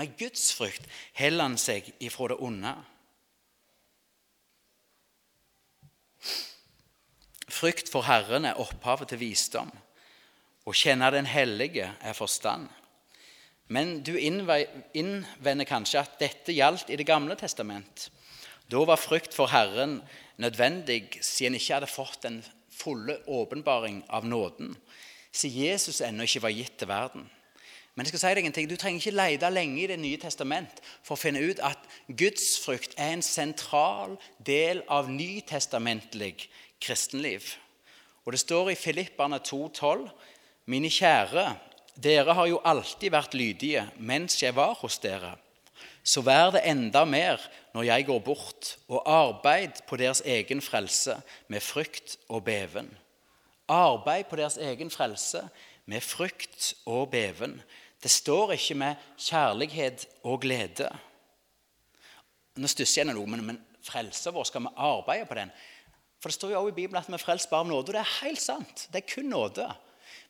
Med 0.01 0.15
gudsfrykt 0.17 0.89
heller 1.21 1.51
han 1.51 1.59
seg 1.61 1.91
ifra 2.01 2.31
det 2.33 2.39
onde. 2.41 2.73
Frykt 7.53 7.93
for 7.93 8.09
Herren 8.09 8.49
er 8.49 8.61
opphavet 8.61 9.13
til 9.13 9.21
visdom. 9.21 9.69
Å 10.65 10.73
kjenne 10.73 11.11
Den 11.13 11.29
hellige 11.29 11.91
er 12.01 12.17
forstand. 12.17 12.71
Men 13.69 14.01
du 14.05 14.15
innvender 14.17 15.69
kanskje 15.69 16.01
at 16.01 16.19
dette 16.21 16.55
gjaldt 16.57 16.91
i 16.91 16.97
Det 16.97 17.07
gamle 17.07 17.37
testament. 17.37 18.09
Da 18.71 18.81
var 18.89 19.01
frykt 19.01 19.35
for 19.37 19.53
Herren 19.53 20.01
nødvendig 20.43 21.21
siden 21.21 21.55
en 21.55 21.61
ikke 21.61 21.77
hadde 21.79 21.91
fått 21.91 22.25
den 22.27 22.43
fulle 22.73 23.19
åpenbaring 23.31 24.03
av 24.11 24.27
nåden, 24.27 24.75
siden 25.33 25.69
Jesus 25.69 26.03
ennå 26.05 26.27
ikke 26.27 26.45
var 26.45 26.55
gitt 26.57 26.77
til 26.81 26.91
verden. 26.91 27.31
Men 27.93 28.07
jeg 28.07 28.15
skal 28.15 28.23
si 28.23 28.37
deg 28.39 28.47
en 28.49 28.55
ting, 28.57 28.69
du 28.71 28.79
trenger 28.81 29.03
ikke 29.03 29.19
lete 29.19 29.49
lenge 29.53 29.83
i 29.83 29.89
Det 29.91 29.99
nye 30.01 30.21
testament 30.21 30.81
for 31.05 31.13
å 31.15 31.21
finne 31.21 31.43
ut 31.45 31.61
at 31.61 31.81
gudsfrykt 32.09 32.97
er 32.97 33.13
en 33.13 33.25
sentral 33.25 34.17
del 34.41 34.81
av 34.89 35.11
nytestamentlig 35.13 36.49
kristenliv. 36.81 37.45
Og 38.25 38.33
Det 38.33 38.41
står 38.41 38.73
i 38.73 38.79
Filipperne 38.81 39.43
2,12.: 39.45 40.09
Mine 40.67 40.89
kjære, 40.89 41.57
dere 41.97 42.33
har 42.33 42.47
jo 42.49 42.63
alltid 42.65 43.13
vært 43.13 43.35
lydige 43.35 43.85
mens 43.99 44.41
jeg 44.43 44.57
var 44.57 44.75
hos 44.81 44.99
dere. 44.99 45.37
Så 46.03 46.23
vær 46.25 46.51
det 46.55 46.65
enda 46.65 47.05
mer 47.05 47.43
når 47.75 47.83
jeg 47.89 48.07
går 48.07 48.19
bort, 48.19 48.77
og 48.89 49.03
arbeid 49.09 49.83
på 49.89 49.97
deres 49.97 50.21
egen 50.25 50.63
frelse 50.63 51.17
med 51.49 51.61
frykt 51.61 52.17
og 52.29 52.45
beven. 52.45 52.91
Arbeid 53.69 54.25
på 54.31 54.37
deres 54.37 54.57
egen 54.57 54.91
frelse 54.91 55.49
med 55.87 56.01
frykt 56.01 56.75
og 56.87 57.11
beven. 57.11 57.63
Det 58.03 58.11
står 58.11 58.53
ikke 58.53 58.75
med 58.75 58.95
kjærlighet 59.19 60.07
og 60.23 60.41
glede. 60.41 60.89
Nå 62.57 62.69
stusser 62.69 63.03
jeg 63.03 63.15
noe, 63.15 63.27
men, 63.27 63.45
men 63.47 63.61
vår, 63.83 64.45
skal 64.45 64.67
vi 64.67 64.75
arbeide 64.77 65.27
på 65.27 65.39
den? 65.39 65.53
For 66.21 66.29
Det 66.29 66.35
står 66.35 66.51
jo 66.51 66.59
også 66.61 66.69
i 66.69 66.77
Bibelen 66.77 67.01
at 67.01 67.09
vi 67.09 67.17
er 67.17 67.23
frelst 67.23 67.51
bare 67.51 67.65
av 67.65 67.71
nåde, 67.71 67.89
og 67.89 67.95
det 67.97 68.03
er 68.03 68.19
helt 68.23 68.41
sant. 68.41 68.87
Det 68.93 69.01
er 69.01 69.15
kun 69.15 69.31
nåde. 69.33 69.67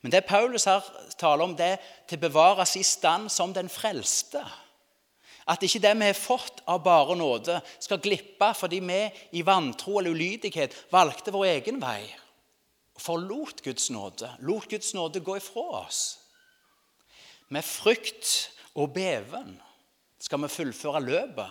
Men 0.03 0.13
det 0.13 0.25
Paulus 0.25 0.65
her 0.65 0.87
taler 1.19 1.45
om, 1.45 1.57
det 1.57 1.67
er 1.75 1.91
til 2.09 2.19
å 2.19 2.27
bevare 2.27 2.67
sin 2.67 2.87
stand 2.87 3.29
som 3.31 3.53
den 3.55 3.69
frelste. 3.69 4.41
At 5.47 5.63
ikke 5.67 5.83
det 5.83 5.93
vi 5.99 6.09
har 6.11 6.19
fått 6.19 6.63
av 6.71 6.83
bare 6.85 7.17
nåde, 7.19 7.59
skal 7.83 8.01
glippe 8.03 8.53
fordi 8.55 8.81
vi 8.85 9.01
i 9.39 9.43
vantro 9.47 9.99
eller 9.99 10.15
ulydighet 10.15 10.77
valgte 10.93 11.35
vår 11.35 11.49
egen 11.57 11.81
vei. 11.83 12.05
Forlot 13.03 13.63
Guds 13.65 13.91
nåde. 13.91 14.31
Lot 14.47 14.71
Guds 14.71 14.95
nåde 14.95 15.21
gå 15.21 15.37
ifra 15.37 15.83
oss. 15.83 16.03
Med 17.49 17.65
frykt 17.65 18.53
og 18.79 18.93
beven 18.95 19.57
skal 20.23 20.45
vi 20.45 20.53
fullføre 20.53 21.03
løpet, 21.03 21.51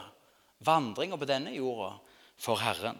vandringa 0.64 1.18
på 1.20 1.28
denne 1.28 1.52
jorda, 1.54 1.98
for 2.42 2.62
Herren. 2.62 2.98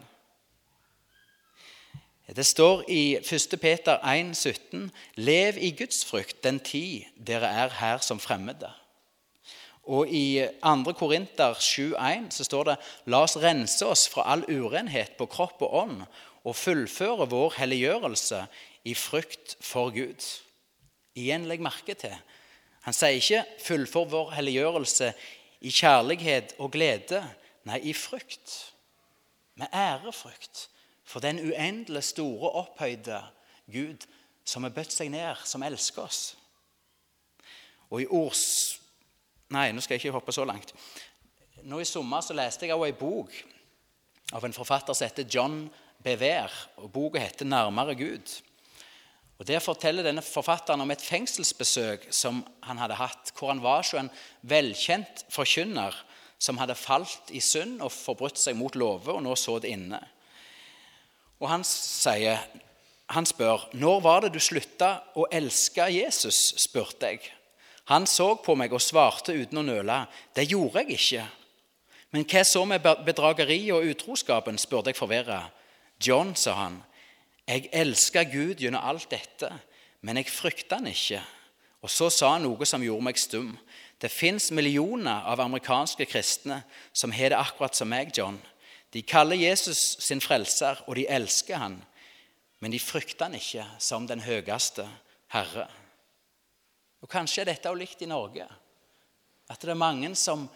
Det 2.32 2.44
står 2.46 2.84
i 2.88 3.16
1. 3.18 3.56
Peter 3.60 3.98
1, 4.06 4.36
17, 4.36 4.90
Lev 5.14 5.58
i 5.58 5.72
Guds 5.76 6.04
frykt 6.06 6.42
den 6.44 6.60
tid 6.60 7.08
dere 7.16 7.50
er 7.50 7.74
her 7.80 7.98
som 8.04 8.20
fremmede. 8.22 8.70
Og 9.82 10.08
i 10.08 10.44
2. 10.62 10.92
Korinter 10.94 11.54
7,1 11.58 12.30
så 12.30 12.46
står 12.46 12.68
det 12.68 12.76
La 13.10 13.24
oss 13.26 13.36
rense 13.40 13.86
oss 13.86 14.06
fra 14.10 14.28
all 14.30 14.44
urenhet 14.46 15.16
på 15.18 15.26
kropp 15.26 15.64
og 15.66 15.74
ånd 15.82 16.04
og 16.42 16.58
fullføre 16.58 17.26
vår 17.30 17.56
helliggjørelse 17.58 18.44
i 18.86 18.94
frykt 18.94 19.56
for 19.62 19.90
Gud. 19.94 20.22
Igjen 21.18 21.46
legg 21.50 21.62
merke 21.62 21.94
til 21.98 22.14
Han 22.82 22.94
sier 22.94 23.14
ikke 23.14 23.44
'fullfør 23.62 24.08
vår 24.10 24.30
helliggjørelse 24.34 25.12
i 25.60 25.70
kjærlighet 25.70 26.54
og 26.58 26.72
glede'. 26.74 27.22
Nei, 27.64 27.78
i 27.78 27.92
frykt. 27.92 28.74
Med 29.54 29.66
ærefrykt 29.74 30.68
for 31.04 31.20
den 31.20 31.38
uendelig 31.38 32.04
store, 32.04 32.50
opphøyde 32.50 33.22
Gud 33.72 34.06
som 34.44 34.62
har 34.62 34.70
bøtt 34.74 34.92
seg 34.92 35.10
ned, 35.10 35.36
som 35.44 35.62
elsker 35.62 36.02
oss. 36.02 36.36
Og 37.90 38.02
i 38.02 38.06
ords... 38.10 38.81
Nei, 39.52 39.70
nå 39.72 39.82
skal 39.84 39.96
jeg 39.96 40.06
ikke 40.06 40.16
hoppe 40.16 40.32
så 40.34 40.46
langt. 40.48 40.72
Nå 41.68 41.80
I 41.82 41.88
sommer 41.88 42.24
så 42.24 42.34
leste 42.36 42.66
jeg 42.66 42.74
også 42.74 42.88
en 42.88 43.00
bok 43.00 43.34
av 44.32 44.46
en 44.46 44.56
forfatter 44.56 44.96
som 44.96 45.06
heter 45.06 45.28
John 45.28 45.66
Bever. 46.02 46.50
og 46.76 46.90
Boka 46.92 47.18
heter 47.18 47.44
'Nærmere 47.44 47.94
Gud'. 47.94 48.42
Og 49.38 49.46
Der 49.46 49.58
forteller 49.58 50.02
denne 50.02 50.22
forfatteren 50.22 50.80
om 50.80 50.90
et 50.90 51.00
fengselsbesøk 51.00 52.06
som 52.10 52.46
han 52.62 52.78
hadde 52.78 52.94
hatt, 52.94 53.32
hvor 53.38 53.48
han 53.48 53.62
var 53.62 53.82
så 53.82 53.98
en 53.98 54.10
velkjent 54.42 55.24
forkynner 55.30 55.94
som 56.38 56.58
hadde 56.58 56.74
falt 56.74 57.30
i 57.30 57.40
synd 57.40 57.80
og 57.82 57.92
forbrutt 57.92 58.38
seg 58.38 58.56
mot 58.56 58.74
lover, 58.74 59.12
og 59.12 59.22
nå 59.22 59.34
så 59.34 59.58
det 59.58 59.68
inne. 59.68 59.98
Og 61.40 61.48
han 61.48 61.64
sier, 61.64 62.38
han 63.08 63.26
spør, 63.26 63.68
'Når 63.72 64.00
var 64.00 64.20
det 64.20 64.32
du 64.32 64.38
slutta 64.38 65.02
å 65.16 65.26
elske 65.32 65.90
Jesus?' 65.90 66.54
spurte 66.56 67.06
jeg. 67.06 67.32
Han 67.84 68.06
så 68.06 68.34
på 68.34 68.54
meg 68.54 68.72
og 68.72 68.82
svarte 68.82 69.34
uten 69.34 69.58
å 69.58 69.62
nøle, 69.62 70.06
'Det 70.34 70.48
gjorde 70.48 70.78
jeg 70.78 70.90
ikke.' 70.90 71.28
'Men 72.12 72.24
hva 72.24 72.44
så 72.44 72.64
med 72.64 72.80
bedrageriet 72.80 73.72
og 73.72 73.84
utroskapen?' 73.84 74.58
spurte 74.58 74.90
jeg 74.90 74.96
forvirra. 74.96 75.50
'John', 75.98 76.34
sa 76.36 76.52
han, 76.52 76.82
'jeg 77.48 77.68
elsker 77.72 78.24
Gud 78.24 78.54
gjennom 78.54 78.84
alt 78.84 79.10
dette, 79.10 79.52
men 80.00 80.16
jeg 80.16 80.26
frykter 80.26 80.76
han 80.76 80.86
ikke.' 80.86 81.22
Og 81.82 81.90
så 81.90 82.10
sa 82.10 82.32
han 82.32 82.42
noe 82.42 82.66
som 82.66 82.82
gjorde 82.82 83.04
meg 83.04 83.18
stum. 83.18 83.58
'Det 84.00 84.10
fins 84.10 84.50
millioner 84.50 85.22
av 85.24 85.40
amerikanske 85.40 86.06
kristne 86.06 86.62
som 86.92 87.12
har 87.12 87.28
det 87.28 87.38
akkurat 87.38 87.76
som 87.76 87.88
meg, 87.88 88.12
John.' 88.18 88.42
De 88.92 89.02
kaller 89.02 89.36
Jesus 89.36 89.96
sin 90.00 90.20
frelser, 90.20 90.84
og 90.86 90.96
de 90.96 91.06
elsker 91.08 91.56
han, 91.56 91.84
men 92.60 92.72
de 92.72 92.78
frykter 92.78 93.24
han 93.24 93.34
ikke 93.34 93.64
som 93.78 94.06
den 94.06 94.20
høyeste 94.20 94.84
Herre. 95.32 95.66
Og 97.02 97.10
Kanskje 97.10 97.42
er 97.42 97.50
dette 97.50 97.70
også 97.70 97.82
likt 97.82 98.04
i 98.04 98.10
Norge. 98.10 98.46
At 99.50 99.60
det 99.60 99.74
er 99.74 99.78
mange 99.78 100.12
som 100.18 100.46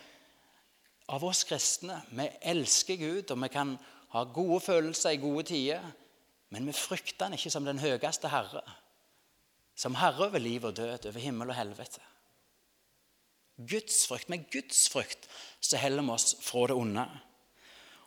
av 1.12 1.22
oss 1.26 1.44
kristne 1.46 2.00
vi 2.14 2.26
elsker 2.50 2.98
Gud, 2.98 3.30
og 3.30 3.42
vi 3.42 3.50
kan 3.52 3.76
ha 4.14 4.24
gode 4.24 4.60
følelser 4.64 5.14
i 5.14 5.22
gode 5.22 5.46
tider, 5.50 5.84
men 6.54 6.66
vi 6.66 6.74
frykter 6.74 7.26
han 7.26 7.36
ikke 7.36 7.52
som 7.52 7.66
den 7.66 7.82
høyeste 7.82 8.30
Herre. 8.30 8.62
Som 9.76 9.98
herre 9.98 10.30
over 10.30 10.40
liv 10.40 10.64
og 10.64 10.76
død, 10.78 11.10
over 11.10 11.20
himmel 11.20 11.50
og 11.52 11.58
helvete. 11.58 12.00
Gudsfrykt. 13.56 14.30
Med 14.32 14.46
gudsfrykt 14.52 15.28
så 15.60 15.76
heller 15.80 16.04
vi 16.04 16.14
oss 16.14 16.34
fra 16.40 16.66
det 16.70 16.76
onde. 16.76 17.04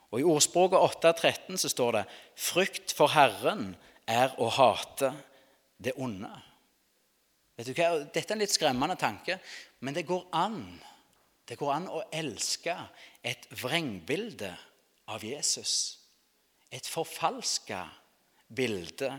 Og 0.09 0.21
I 0.21 0.25
ordspråket 0.25 0.81
8.13 1.05 1.57
så 1.61 1.69
står 1.69 1.91
det 1.91 2.05
'Frykt 2.35 2.93
for 2.97 3.07
Herren 3.07 3.75
er 4.07 4.33
å 4.41 4.49
hate 4.49 5.13
det 5.77 5.93
onde'. 5.97 6.48
Vet 7.59 7.67
du 7.67 7.75
hva? 7.75 7.89
Dette 8.07 8.23
er 8.23 8.37
en 8.37 8.39
litt 8.39 8.55
skremmende 8.55 8.95
tanke, 8.95 9.35
men 9.83 9.95
det 9.95 10.05
går 10.07 10.29
an. 10.31 10.61
Det 11.43 11.57
går 11.59 11.73
an 11.73 11.89
å 11.91 12.05
elske 12.15 12.71
et 13.19 13.49
vrengbilde 13.59 14.53
av 15.11 15.25
Jesus. 15.27 15.73
Et 16.71 16.87
forfalska 16.87 17.81
bilde 18.47 19.09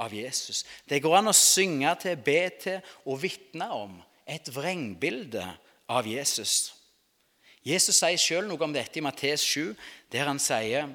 av 0.00 0.14
Jesus. 0.16 0.62
Det 0.88 1.02
går 1.04 1.18
an 1.18 1.28
å 1.28 1.36
synge 1.36 1.92
til, 2.00 2.16
be 2.16 2.40
til 2.62 2.94
og 3.04 3.20
vitne 3.26 3.68
om 3.76 4.00
et 4.24 4.48
vrengbilde 4.54 5.44
av 5.92 6.08
Jesus. 6.08 6.72
Jesus 7.62 8.00
sier 8.00 8.16
sjøl 8.16 8.48
noe 8.48 8.64
om 8.64 8.72
dette 8.72 8.98
i 8.98 9.04
Mattes 9.04 9.44
7, 9.44 9.74
der 10.10 10.30
han 10.30 10.40
sier 10.40 10.88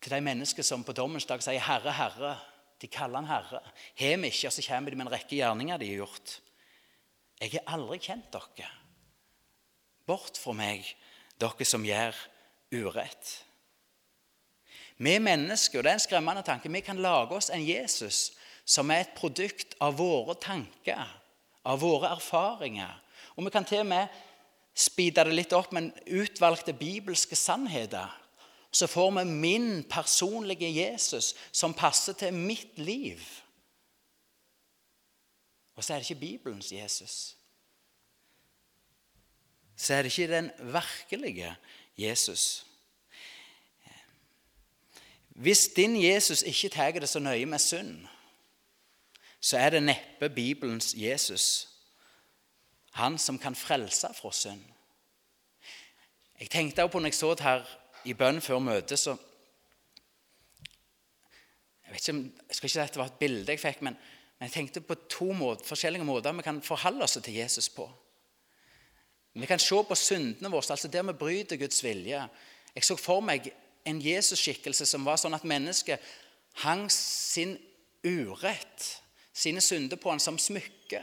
til 0.00 0.16
de 0.16 0.24
mennesker 0.24 0.64
som 0.64 0.80
på 0.84 0.96
dommens 0.96 1.28
dag 1.28 1.44
sier 1.44 1.60
'Herre, 1.60 1.92
Herre'. 1.92 2.53
De 2.82 2.90
kaller 2.90 3.22
han 3.22 3.30
Herre. 3.30 3.60
Har 3.98 4.16
vi 4.20 4.30
ikke, 4.30 4.48
og 4.48 4.56
så 4.56 4.64
kommer 4.66 4.90
de 4.90 4.98
med 4.98 5.06
en 5.06 5.14
rekke 5.14 5.38
gjerninger 5.38 5.80
de 5.80 5.90
har 5.92 6.02
gjort. 6.04 6.38
Jeg 7.40 7.54
har 7.54 7.74
aldri 7.76 7.98
kjent 8.02 8.30
dere. 8.34 8.70
Bort 10.06 10.38
fra 10.40 10.54
meg, 10.56 10.86
dere 11.40 11.66
som 11.68 11.86
gjør 11.86 12.18
urett. 12.74 13.34
Vi 14.96 15.16
mennesker, 15.18 15.80
og 15.80 15.84
det 15.84 15.90
er 15.90 15.98
en 15.98 16.04
skremmende 16.04 16.44
tanke, 16.46 16.70
vi 16.70 16.82
kan 16.84 17.00
lage 17.02 17.34
oss 17.34 17.50
en 17.50 17.64
Jesus 17.64 18.32
som 18.64 18.90
er 18.90 19.04
et 19.04 19.16
produkt 19.18 19.74
av 19.82 19.96
våre 19.98 20.36
tanker, 20.40 21.02
av 21.66 21.80
våre 21.82 22.12
erfaringer. 22.14 22.92
Og 23.34 23.44
vi 23.46 23.52
kan 23.52 23.66
til 23.66 23.82
og 23.82 23.90
med 23.90 24.22
speede 24.74 25.24
det 25.26 25.34
litt 25.34 25.54
opp 25.54 25.72
med 25.74 25.92
utvalgte 26.06 26.74
bibelske 26.76 27.36
sannheter. 27.38 28.10
Så 28.74 28.86
får 28.86 29.10
vi 29.10 29.24
min 29.24 29.84
personlige 29.84 30.84
Jesus 30.84 31.34
som 31.52 31.74
passer 31.74 32.12
til 32.12 32.34
mitt 32.34 32.78
liv. 32.78 33.20
Og 35.74 35.84
så 35.84 35.94
er 35.94 35.98
det 35.98 36.10
ikke 36.10 36.20
Bibelens 36.20 36.72
Jesus. 36.72 37.36
Så 39.76 39.94
er 39.94 40.02
det 40.02 40.18
ikke 40.18 40.34
den 40.34 40.50
virkelige 40.58 41.56
Jesus. 41.98 42.66
Hvis 45.28 45.68
din 45.76 46.02
Jesus 46.04 46.42
ikke 46.42 46.68
tar 46.68 46.90
det 46.90 47.08
så 47.08 47.18
nøye 47.18 47.46
med 47.46 47.58
synd, 47.58 48.06
så 49.40 49.58
er 49.58 49.70
det 49.70 49.82
neppe 49.82 50.28
Bibelens 50.28 50.94
Jesus. 50.96 51.68
Han 52.92 53.18
som 53.18 53.38
kan 53.38 53.54
frelse 53.54 54.08
fra 54.14 54.32
synd. 54.32 54.62
Jeg 56.40 56.50
tenkte 56.50 56.82
også 56.82 56.92
på 56.92 56.98
når 56.98 57.06
jeg 57.06 57.14
så 57.14 57.34
det 57.34 57.40
her 57.40 57.83
i 58.04 58.14
bønn 58.14 58.40
før 58.44 58.62
møtet, 58.62 58.98
så 58.98 59.16
Jeg 61.84 61.92
vet 61.92 62.08
ikke 62.08 62.12
om, 62.16 62.22
jeg 62.48 62.56
skal 62.56 62.66
ikke 62.66 62.72
si 62.72 62.80
at 62.80 62.94
det 62.94 62.98
var 62.98 63.10
et 63.10 63.18
bilde 63.20 63.52
jeg 63.52 63.60
fikk, 63.60 63.82
men, 63.84 63.94
men 64.38 64.48
jeg 64.48 64.54
tenkte 64.54 64.80
på 64.80 64.94
to 65.08 65.26
måter, 65.36 65.66
forskjellige 65.68 66.04
måter 66.04 66.32
vi 66.32 66.42
kan 66.42 66.62
forholde 66.64 67.04
oss 67.04 67.18
til 67.22 67.34
Jesus 67.34 67.68
på. 67.68 67.84
Vi 69.34 69.46
kan 69.46 69.58
se 69.58 69.76
på 69.88 69.94
syndene 69.94 70.50
våre, 70.50 70.64
altså 70.70 70.88
der 70.88 71.02
vi 71.02 71.12
bryter 71.12 71.56
Guds 71.56 71.84
vilje. 71.84 72.22
Jeg 72.74 72.84
så 72.84 72.96
for 72.96 73.20
meg 73.20 73.52
en 73.84 74.00
Jesus-skikkelse 74.02 74.86
som 74.86 75.04
var 75.04 75.20
sånn 75.20 75.36
at 75.36 75.46
mennesket 75.46 76.02
hang 76.64 76.86
sin 76.90 77.56
urett, 78.04 78.88
sine 79.32 79.60
synder, 79.60 79.98
på 79.98 80.10
han 80.10 80.22
som 80.22 80.38
smykke. 80.38 81.02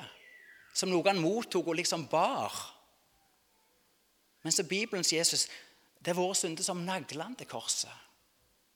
Som 0.74 0.92
noe 0.94 1.04
han 1.08 1.20
mottok 1.20 1.68
og 1.68 1.78
liksom 1.82 2.08
bar. 2.12 2.56
Men 4.44 4.56
så 4.56 4.64
Bibelens 4.64 5.12
Jesus 5.14 5.48
det 6.02 6.14
er 6.14 6.18
våre 6.18 6.36
synder 6.36 6.66
som 6.66 6.82
nagler 6.86 7.24
han 7.24 7.36
til 7.38 7.50
korset. 7.50 7.92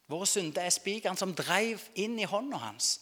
Våre 0.06 0.26
synder 0.30 0.62
er 0.62 0.74
spikeren 0.74 1.18
som 1.18 1.34
dreiv 1.34 1.82
inn 1.98 2.14
i 2.22 2.28
hånda 2.28 2.60
hans. 2.62 3.00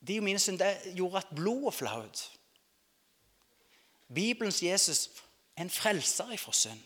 De 0.00 0.16
og 0.16 0.24
mine 0.24 0.40
synder 0.40 0.78
gjorde 0.96 1.20
at 1.20 1.34
blodet 1.36 1.74
flaut. 1.76 2.22
Bibelens 4.14 4.62
Jesus 4.62 5.10
er 5.56 5.66
en 5.66 5.70
frelser 5.70 6.32
ifra 6.32 6.52
synd, 6.56 6.80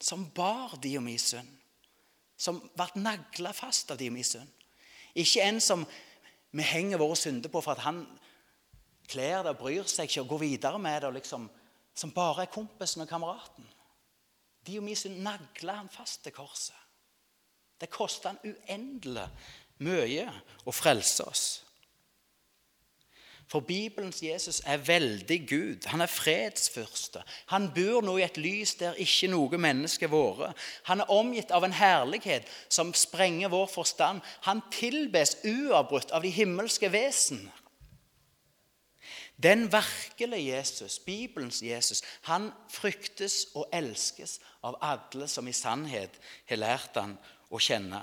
som 0.00 0.28
bar 0.36 0.76
de 0.82 0.96
og 0.98 1.06
min 1.06 1.18
synd. 1.18 1.48
Som 2.36 2.60
ble 2.76 2.90
nagla 3.00 3.54
fast 3.56 3.90
av 3.90 3.98
de 3.98 4.10
og 4.10 4.16
min 4.18 4.26
synd. 4.26 4.48
Ikke 5.14 5.44
en 5.46 5.60
som 5.60 5.86
vi 6.52 6.64
henger 6.68 7.00
våre 7.00 7.16
synder 7.16 7.48
på 7.48 7.60
for 7.64 7.72
at 7.72 7.86
han 7.86 8.04
kler 9.08 9.42
det 9.42 9.54
og 9.54 9.60
bryr 9.64 9.88
seg 9.88 10.10
ikke 10.10 10.24
og 10.24 10.34
går 10.34 10.42
videre 10.44 10.78
med 10.78 11.00
det, 11.04 11.14
liksom, 11.16 11.48
som 11.94 12.12
bare 12.12 12.44
er 12.44 12.52
kompisen 12.52 13.04
og 13.04 13.08
kameraten. 13.08 13.64
Som 14.64 15.18
nagla 15.22 15.80
han 15.80 15.88
fast 15.90 16.22
til 16.24 16.32
korset. 16.32 16.76
Det 17.80 17.90
kosta 17.90 18.30
han 18.30 18.38
uendelig 18.46 19.26
mye 19.82 20.28
å 20.64 20.74
frelse 20.74 21.26
oss. 21.26 21.46
For 23.52 23.60
Bibelens 23.60 24.22
Jesus 24.22 24.62
er 24.64 24.80
veldig 24.80 25.38
Gud. 25.48 25.86
Han 25.92 26.00
er 26.00 26.08
fredsfyrste. 26.08 27.20
Han 27.52 27.68
bor 27.74 28.00
nå 28.00 28.14
i 28.16 28.24
et 28.24 28.38
lys 28.40 28.76
der 28.80 28.96
ikke 29.02 29.28
noe 29.28 29.58
menneske 29.60 30.08
har 30.08 30.38
vært. 30.38 30.62
Han 30.88 31.02
er 31.02 31.12
omgitt 31.12 31.52
av 31.52 31.66
en 31.66 31.76
herlighet 31.76 32.48
som 32.72 32.94
sprenger 32.96 33.52
vår 33.52 33.66
forstand. 33.68 34.22
Han 34.48 34.62
tilbes 34.72 35.36
uavbrutt 35.44 36.14
av 36.16 36.24
de 36.24 36.32
himmelske 36.32 36.88
vesen. 36.94 37.42
Den 39.42 39.72
virkelige 39.72 40.56
Jesus, 40.56 40.98
Bibelens 40.98 41.62
Jesus, 41.62 42.02
han 42.22 42.50
fryktes 42.70 43.46
og 43.54 43.68
elskes 43.72 44.38
av 44.62 44.76
alle 44.80 45.26
som 45.28 45.48
i 45.48 45.54
sannhet 45.56 46.18
har 46.46 46.60
lært 46.60 46.98
han 47.00 47.16
å 47.50 47.58
kjenne. 47.58 48.02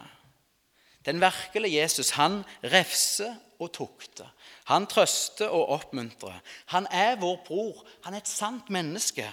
Den 1.05 1.21
virkelige 1.21 1.79
Jesus, 1.79 2.09
han 2.19 2.41
refser 2.63 3.37
og 3.59 3.71
tukter. 3.73 4.27
Han 4.67 4.87
trøster 4.87 5.47
og 5.47 5.69
oppmuntrer. 5.69 6.41
Han 6.65 6.87
er 6.91 7.15
vår 7.21 7.39
bror. 7.47 7.85
Han 8.03 8.13
er 8.13 8.23
et 8.23 8.27
sant 8.27 8.69
menneske. 8.69 9.27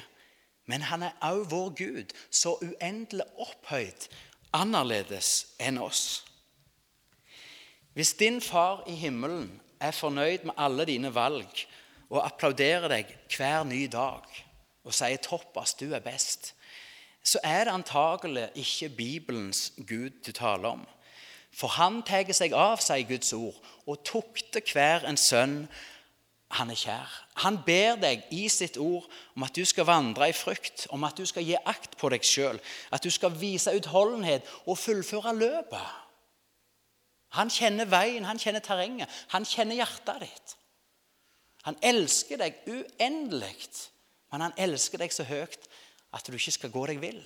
Men 0.67 0.83
han 0.83 1.03
er 1.03 1.19
også 1.21 1.51
vår 1.51 1.69
Gud, 1.79 2.15
så 2.31 2.57
uendelig 2.63 3.27
opphøyd, 3.39 4.09
annerledes 4.53 5.47
enn 5.63 5.79
oss. 5.79 6.25
Hvis 7.95 8.15
din 8.19 8.41
far 8.41 8.83
i 8.91 8.95
himmelen 8.99 9.61
er 9.81 9.95
fornøyd 9.95 10.45
med 10.45 10.59
alle 10.59 10.85
dine 10.85 11.15
valg 11.15 11.67
og 12.11 12.25
applauderer 12.25 12.89
deg 12.93 13.17
hver 13.37 13.65
ny 13.65 13.87
dag 13.93 14.27
og 14.87 14.95
sier 14.95 15.17
'Toppas, 15.17 15.75
du 15.75 15.95
er 15.95 16.01
best', 16.01 16.55
så 17.25 17.39
er 17.43 17.65
det 17.65 17.73
antagelig 17.73 18.51
ikke 18.55 18.89
Bibelens 18.89 19.73
Gud 19.89 20.11
du 20.27 20.33
taler 20.33 20.69
om. 20.69 20.87
For 21.57 21.67
han 21.67 22.03
tar 22.03 22.33
seg 22.33 22.53
av, 22.53 22.79
sier 22.85 23.09
Guds 23.09 23.33
ord, 23.33 23.57
og 23.87 24.05
tukter 24.05 24.63
hver 24.73 25.09
en 25.09 25.17
sønn 25.17 25.69
han 26.55 26.71
er 26.71 26.79
kjær. 26.79 27.15
Han 27.43 27.59
ber 27.67 27.97
deg 27.99 28.23
i 28.31 28.47
sitt 28.53 28.77
ord 28.79 29.09
om 29.35 29.43
at 29.43 29.57
du 29.57 29.65
skal 29.67 29.89
vandre 29.89 30.29
i 30.31 30.37
frykt, 30.37 30.87
om 30.95 31.05
at 31.05 31.19
du 31.19 31.27
skal 31.27 31.43
gi 31.43 31.57
akt 31.67 31.97
på 31.99 32.11
deg 32.13 32.23
sjøl, 32.23 32.61
at 32.95 33.03
du 33.03 33.11
skal 33.11 33.35
vise 33.35 33.75
utholdenhet 33.75 34.47
og 34.67 34.79
fullføre 34.79 35.35
løpet. 35.35 35.89
Han 37.35 37.51
kjenner 37.51 37.91
veien, 37.91 38.25
han 38.25 38.39
kjenner 38.39 38.63
terrenget, 38.63 39.11
han 39.35 39.45
kjenner 39.45 39.81
hjertet 39.81 40.23
ditt. 40.23 40.55
Han 41.67 41.79
elsker 41.83 42.39
deg 42.39 42.61
uendelig, 42.71 43.67
men 44.31 44.47
han 44.47 44.55
elsker 44.61 45.03
deg 45.03 45.15
så 45.15 45.27
høyt 45.27 45.67
at 46.15 46.27
du 46.27 46.37
ikke 46.39 46.55
skal 46.55 46.73
gå 46.75 46.85
deg 46.93 47.01
vill. 47.03 47.25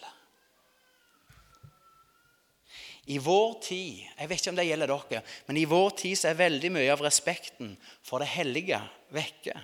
I 3.11 3.19
vår 3.21 3.53
tid 3.65 4.01
jeg 4.05 4.31
vet 4.31 4.41
ikke 4.41 4.53
om 4.53 4.61
det 4.61 4.69
gjelder 4.69 4.93
dere, 4.93 5.21
men 5.49 5.59
i 5.61 5.67
vår 5.69 5.91
tid 5.99 6.19
så 6.19 6.31
er 6.31 6.41
veldig 6.41 6.71
mye 6.73 6.93
av 6.93 7.03
respekten 7.05 7.75
for 8.07 8.23
det 8.23 8.31
hellige 8.33 8.81
vekke. 9.13 9.57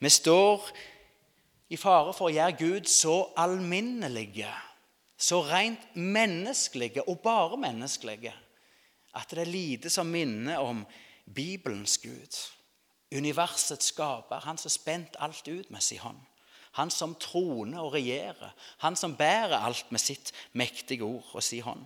Vi 0.00 0.10
står 0.12 0.70
i 1.70 1.78
fare 1.80 2.14
for 2.16 2.28
å 2.28 2.34
gjøre 2.34 2.58
Gud 2.58 2.88
så 2.90 3.16
alminnelige, 3.40 4.50
så 5.20 5.42
rent 5.44 5.82
menneskelige 5.94 7.04
og 7.06 7.20
bare 7.24 7.58
menneskelige, 7.60 8.32
at 9.20 9.34
det 9.34 9.44
er 9.44 9.52
lite 9.52 9.92
som 9.92 10.08
minner 10.08 10.62
om 10.64 10.80
Bibelens 11.26 11.98
Gud 12.00 12.40
universets 13.10 13.90
skaper, 13.92 14.44
han 14.44 14.58
som 14.58 14.70
spent 14.70 15.16
alt 15.18 15.48
ut 15.48 15.70
med 15.70 15.82
sin 15.82 15.98
hånd. 15.98 16.18
Han 16.78 16.90
som 16.90 17.16
troner 17.18 17.82
og 17.82 17.96
regjerer. 17.96 18.52
Han 18.84 18.96
som 18.96 19.16
bærer 19.18 19.58
alt 19.58 19.88
med 19.90 20.00
sitt 20.00 20.30
mektige 20.52 21.02
ord 21.02 21.26
og 21.32 21.42
sin 21.42 21.64
hånd. 21.66 21.82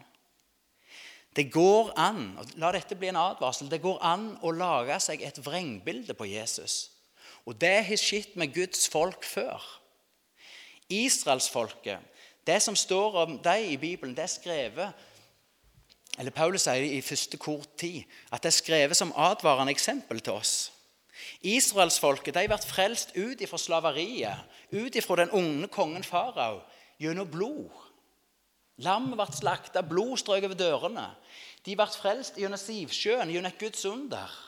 Det 1.34 1.48
går 1.50 1.94
an 1.98 2.36
og 2.38 2.52
la 2.62 2.70
dette 2.76 2.94
bli 2.94 3.08
en 3.10 3.18
advarsel, 3.18 3.70
det 3.70 3.82
går 3.82 3.98
an 4.06 4.28
å 4.44 4.52
lage 4.54 5.00
seg 5.02 5.24
et 5.24 5.40
vrengbilde 5.42 6.14
på 6.14 6.28
Jesus. 6.30 6.92
Og 7.44 7.56
det 7.60 7.80
har 7.88 7.98
skjedd 7.98 8.36
med 8.38 8.52
Guds 8.54 8.86
folk 8.88 9.24
før. 9.26 9.64
Israelsfolket, 10.92 11.98
det 12.46 12.60
som 12.62 12.76
står 12.76 13.18
om 13.24 13.38
dem 13.42 13.66
i 13.72 13.80
Bibelen, 13.80 14.14
det 14.14 14.28
er 14.28 14.36
skrevet 14.36 15.10
eller 16.18 16.30
Paulus 16.30 16.62
sier 16.68 16.84
i 16.86 17.02
første 17.02 17.38
kort 17.42 17.72
tid 17.80 18.04
at 18.30 18.44
det 18.44 18.52
er 18.52 18.54
skrevet 18.54 18.98
som 18.98 19.10
advarende 19.18 19.74
eksempel 19.74 20.20
til 20.22 20.36
oss. 20.38 20.73
Israelsfolket 21.44 22.36
ble 22.36 22.58
frelst 22.60 23.14
ut 23.16 23.40
ifra 23.40 23.60
slaveriet, 23.60 24.44
ut 24.72 24.96
ifra 24.96 25.22
den 25.22 25.34
unge 25.34 25.68
kongen 25.72 26.06
farao, 26.06 26.62
gjennom 27.00 27.28
blod. 27.30 27.72
Lammet 28.82 29.18
ble 29.18 29.28
slakta, 29.34 29.84
blod 29.86 30.18
strøk 30.18 30.48
over 30.48 30.58
dørene. 30.58 31.06
De 31.64 31.76
ble 31.78 31.86
frelst 31.94 32.40
gjennom 32.40 32.60
Sivsjøen, 32.60 33.30
gjennom 33.30 33.52
et 33.52 33.60
Guds 33.60 33.84
under. 33.88 34.40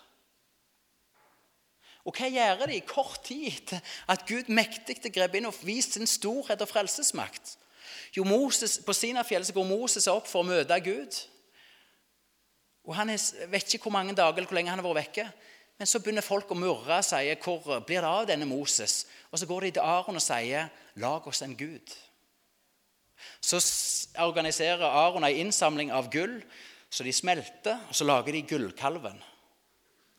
Og 2.07 2.15
hva 2.15 2.29
gjør 2.31 2.69
de 2.71 2.81
kort 2.87 3.25
tid 3.27 3.49
etter 3.51 3.95
at 4.13 4.27
Gud 4.29 4.51
mektig 4.53 5.01
grep 5.11 5.35
inn 5.35 5.49
og 5.49 5.57
viste 5.67 5.99
sin 5.99 6.11
storhet 6.11 6.63
og 6.63 6.71
frelsesmakt? 6.71 7.57
Jo, 8.15 8.25
Moses, 8.25 8.79
På 8.79 8.95
Sinafjellet 8.95 9.55
går 9.55 9.67
Moses 9.67 10.07
opp 10.11 10.29
for 10.31 10.45
å 10.45 10.47
møte 10.47 10.79
Gud. 10.81 11.19
Og 12.87 12.95
Han 12.95 13.11
vet 13.51 13.75
ikke 13.75 13.89
hvor 13.89 13.97
mange 13.99 14.15
dager 14.15 14.39
eller 14.39 14.47
hvor 14.47 14.59
lenge 14.59 14.71
han 14.71 14.79
har 14.79 14.87
vært 14.87 15.03
vekke. 15.03 15.27
Men 15.77 15.89
så 15.89 16.01
begynner 16.01 16.25
folk 16.25 16.51
å 16.51 16.57
murre 16.57 17.01
og 17.01 17.05
sier 17.05 17.39
hvor 17.43 17.81
blir 17.85 18.01
det 18.01 18.09
av 18.09 18.27
denne 18.29 18.49
Moses? 18.49 19.05
Og 19.31 19.41
så 19.41 19.49
går 19.49 19.67
de 19.67 19.77
til 19.77 19.85
Aron 19.85 20.17
og 20.17 20.25
sier 20.25 20.71
lag 21.03 21.27
oss 21.29 21.43
en 21.45 21.57
gud. 21.57 21.93
Så 23.45 23.61
organiserer 24.25 24.85
Aron 24.87 25.25
en 25.25 25.41
innsamling 25.45 25.93
av 25.93 26.09
gull, 26.13 26.39
så 26.89 27.05
de 27.05 27.13
smelter, 27.13 27.81
og 27.89 27.97
så 27.97 28.07
lager 28.07 28.33
de 28.33 28.45
gullkalven. 28.49 29.19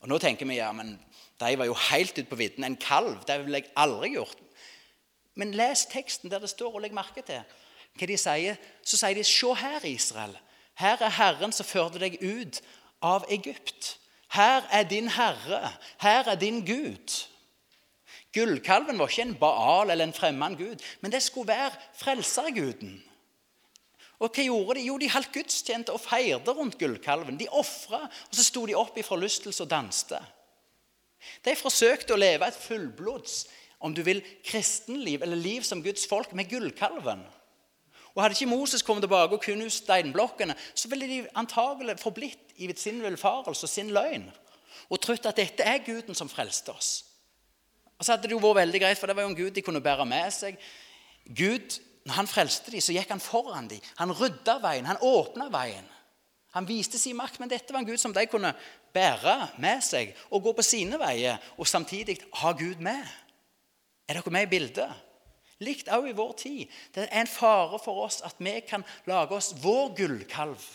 Og 0.04 0.12
Nå 0.12 0.20
tenker 0.22 0.46
vi 0.46 0.60
ja, 0.60 0.70
men 0.76 0.98
de 1.42 1.54
var 1.58 1.70
jo 1.70 1.78
helt 1.90 2.18
ute 2.18 2.30
på 2.30 2.38
vidden. 2.38 2.66
En 2.66 2.78
kalv 2.78 3.24
det 3.26 3.40
ville 3.44 3.62
jeg 3.62 3.74
aldri 3.78 4.14
gjort. 4.14 4.42
Men 5.38 5.54
les 5.58 5.86
teksten 5.90 6.32
der 6.34 6.42
det 6.42 6.50
står, 6.50 6.76
og 6.76 6.84
legg 6.86 6.96
merke 6.98 7.24
til 7.26 7.42
hva 7.98 8.10
de 8.10 8.18
sier. 8.22 8.58
Så 8.86 9.00
sier 9.00 9.18
de, 9.18 9.26
se 9.26 9.54
her, 9.58 9.86
Israel. 9.90 10.36
Her 10.78 11.02
er 11.02 11.14
Herren 11.18 11.54
som 11.54 11.66
førte 11.66 12.02
deg 12.02 12.20
ut 12.22 12.62
av 13.02 13.26
Egypt. 13.34 13.96
Her 14.34 14.62
er 14.72 14.84
din 14.84 15.08
Herre. 15.10 15.72
Her 16.02 16.30
er 16.30 16.36
din 16.36 16.66
Gud. 16.66 17.28
Gullkalven 18.34 19.00
var 19.00 19.08
ikke 19.08 19.22
en 19.22 19.36
Baal 19.40 19.90
eller 19.90 20.06
en 20.06 20.14
fremmed 20.14 20.58
gud, 20.58 20.84
men 21.02 21.12
det 21.12 21.24
skulle 21.24 21.48
være 21.48 21.72
frelserguden. 21.98 23.04
Og 24.20 24.32
hva 24.34 24.44
gjorde 24.44 24.80
de? 24.80 24.86
Jo, 24.88 24.98
de 24.98 25.10
holdt 25.14 25.32
gudstjeneste 25.34 25.94
og 25.94 26.02
feirte 26.02 26.54
rundt 26.54 26.78
gullkalven. 26.80 27.38
De 27.40 27.48
ofra, 27.54 28.08
og 28.10 28.36
så 28.36 28.44
sto 28.44 28.66
de 28.66 28.76
opp 28.78 28.98
i 28.98 29.06
forlystelse 29.06 29.64
og 29.64 29.70
danste. 29.70 30.20
De 31.46 31.54
forsøkte 31.58 32.16
å 32.16 32.20
leve 32.20 32.48
et 32.48 32.62
fullblods, 32.62 33.46
om 33.80 33.94
du 33.94 34.02
vil, 34.02 34.24
kristenliv, 34.46 35.22
eller 35.22 35.38
liv 35.38 35.66
som 35.66 35.84
Guds 35.86 36.08
folk, 36.10 36.34
med 36.34 36.50
gullkalven. 36.50 37.22
Og 38.18 38.24
Hadde 38.24 38.34
ikke 38.34 38.50
Moses 38.50 38.82
kommet 38.82 39.06
tilbake 39.06 39.38
og 39.38 39.44
knust 39.44 39.84
steinblokkene, 39.84 40.56
så 40.74 40.90
ville 40.90 41.06
de 41.06 41.20
antagelig 41.38 42.00
forblitt 42.02 42.56
i 42.58 42.72
sin 42.74 43.04
villfarelse 43.04 43.68
og 43.68 43.70
sin 43.70 43.94
løgn 43.94 44.26
og 44.90 45.02
trodd 45.04 45.28
at 45.30 45.38
dette 45.38 45.66
er 45.68 45.84
Guden 45.86 46.16
som 46.16 46.30
frelste 46.32 46.74
oss. 46.74 46.90
Og 47.98 48.06
så 48.06 48.14
hadde 48.14 48.30
det 48.30 48.36
jo 48.36 48.42
vært 48.42 48.62
veldig 48.62 48.82
greit, 48.82 49.00
for 49.00 49.10
det 49.10 49.18
var 49.18 49.26
jo 49.26 49.34
en 49.34 49.38
Gud 49.38 49.52
de 49.54 49.64
kunne 49.66 49.84
bære 49.84 50.06
med 50.08 50.34
seg. 50.34 50.58
Gud, 51.26 51.80
når 52.08 52.20
han 52.22 52.30
frelste 52.30 52.72
dem, 52.72 52.82
så 52.82 52.96
gikk 52.96 53.12
han 53.12 53.22
foran 53.22 53.70
dem. 53.70 53.84
Han 54.00 54.14
rydda 54.16 54.58
veien, 54.64 54.88
han 54.88 55.02
åpna 55.04 55.50
veien. 55.54 55.88
Han 56.56 56.68
viste 56.70 56.98
sin 56.98 57.18
makt, 57.18 57.42
men 57.42 57.52
dette 57.52 57.74
var 57.74 57.84
en 57.84 57.90
Gud 57.90 58.00
som 58.02 58.14
de 58.16 58.24
kunne 58.32 58.54
bære 58.96 59.36
med 59.62 59.84
seg 59.86 60.16
og 60.32 60.46
gå 60.46 60.56
på 60.58 60.66
sine 60.66 60.98
veier, 61.02 61.42
og 61.58 61.68
samtidig 61.70 62.20
ha 62.42 62.54
Gud 62.58 62.82
med. 62.82 63.04
Er 64.08 64.22
dere 64.22 64.34
med 64.34 64.48
i 64.48 64.54
bildet? 64.56 65.07
Likt 65.66 65.90
òg 65.90 66.12
i 66.12 66.18
vår 66.18 66.34
tid. 66.38 66.74
Det 66.94 67.08
er 67.08 67.22
en 67.22 67.30
fare 67.30 67.80
for 67.82 68.04
oss 68.06 68.22
at 68.26 68.38
vi 68.38 68.60
kan 68.68 68.86
lage 69.10 69.34
oss 69.34 69.54
vår 69.64 69.96
gullkalv. 69.98 70.66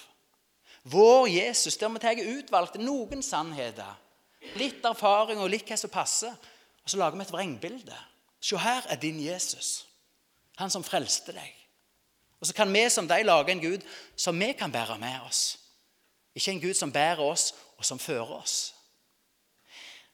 Vår 0.83 1.29
Jesus, 1.31 1.77
der 1.79 1.93
vi 1.95 2.03
tar 2.03 2.19
utvalgte 2.19 2.83
noen 2.83 3.23
sannheter. 3.23 3.95
Litt 4.59 4.83
erfaring 4.85 5.39
og 5.39 5.51
litt 5.53 5.69
hva 5.69 5.79
som 5.79 5.93
passer. 5.93 6.35
Og 6.83 6.91
så 6.91 6.99
lager 6.99 7.19
vi 7.19 7.27
et 7.27 7.35
vrengbilde. 7.35 7.99
Se, 8.43 8.59
her 8.59 8.89
er 8.91 8.99
din 8.99 9.21
Jesus. 9.23 9.85
Han 10.59 10.71
som 10.71 10.83
frelste 10.83 11.35
deg. 11.37 11.53
Og 12.43 12.49
så 12.49 12.57
kan 12.59 12.73
vi 12.75 12.83
som 12.91 13.07
deg 13.07 13.23
lage 13.23 13.55
en 13.55 13.63
Gud 13.63 13.85
som 14.19 14.35
vi 14.35 14.51
kan 14.59 14.73
bære 14.75 14.99
med 14.99 15.29
oss. 15.29 15.61
Ikke 16.35 16.57
en 16.57 16.63
Gud 16.65 16.75
som 16.75 16.93
bærer 16.93 17.23
oss, 17.23 17.53
og 17.79 17.87
som 17.87 17.99
fører 17.99 18.35
oss. 18.35 18.75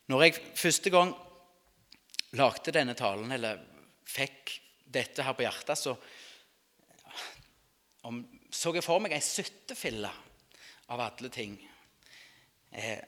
Når 0.09 0.23
jeg 0.23 0.37
første 0.57 0.91
gang 0.91 1.15
lagde 2.37 2.73
denne 2.73 2.95
talen, 2.95 3.33
eller 3.33 3.59
fikk 4.09 4.57
dette 4.89 5.25
her 5.25 5.37
på 5.37 5.45
hjertet, 5.45 5.79
så 5.79 5.95
om, 8.09 8.23
så 8.51 8.73
jeg 8.73 8.85
for 8.85 9.03
meg 9.03 9.13
ei 9.17 9.25
syttefille 9.25 10.11
av 10.89 11.03
alle 11.05 11.31
ting. 11.33 11.59
Eh, 12.73 13.01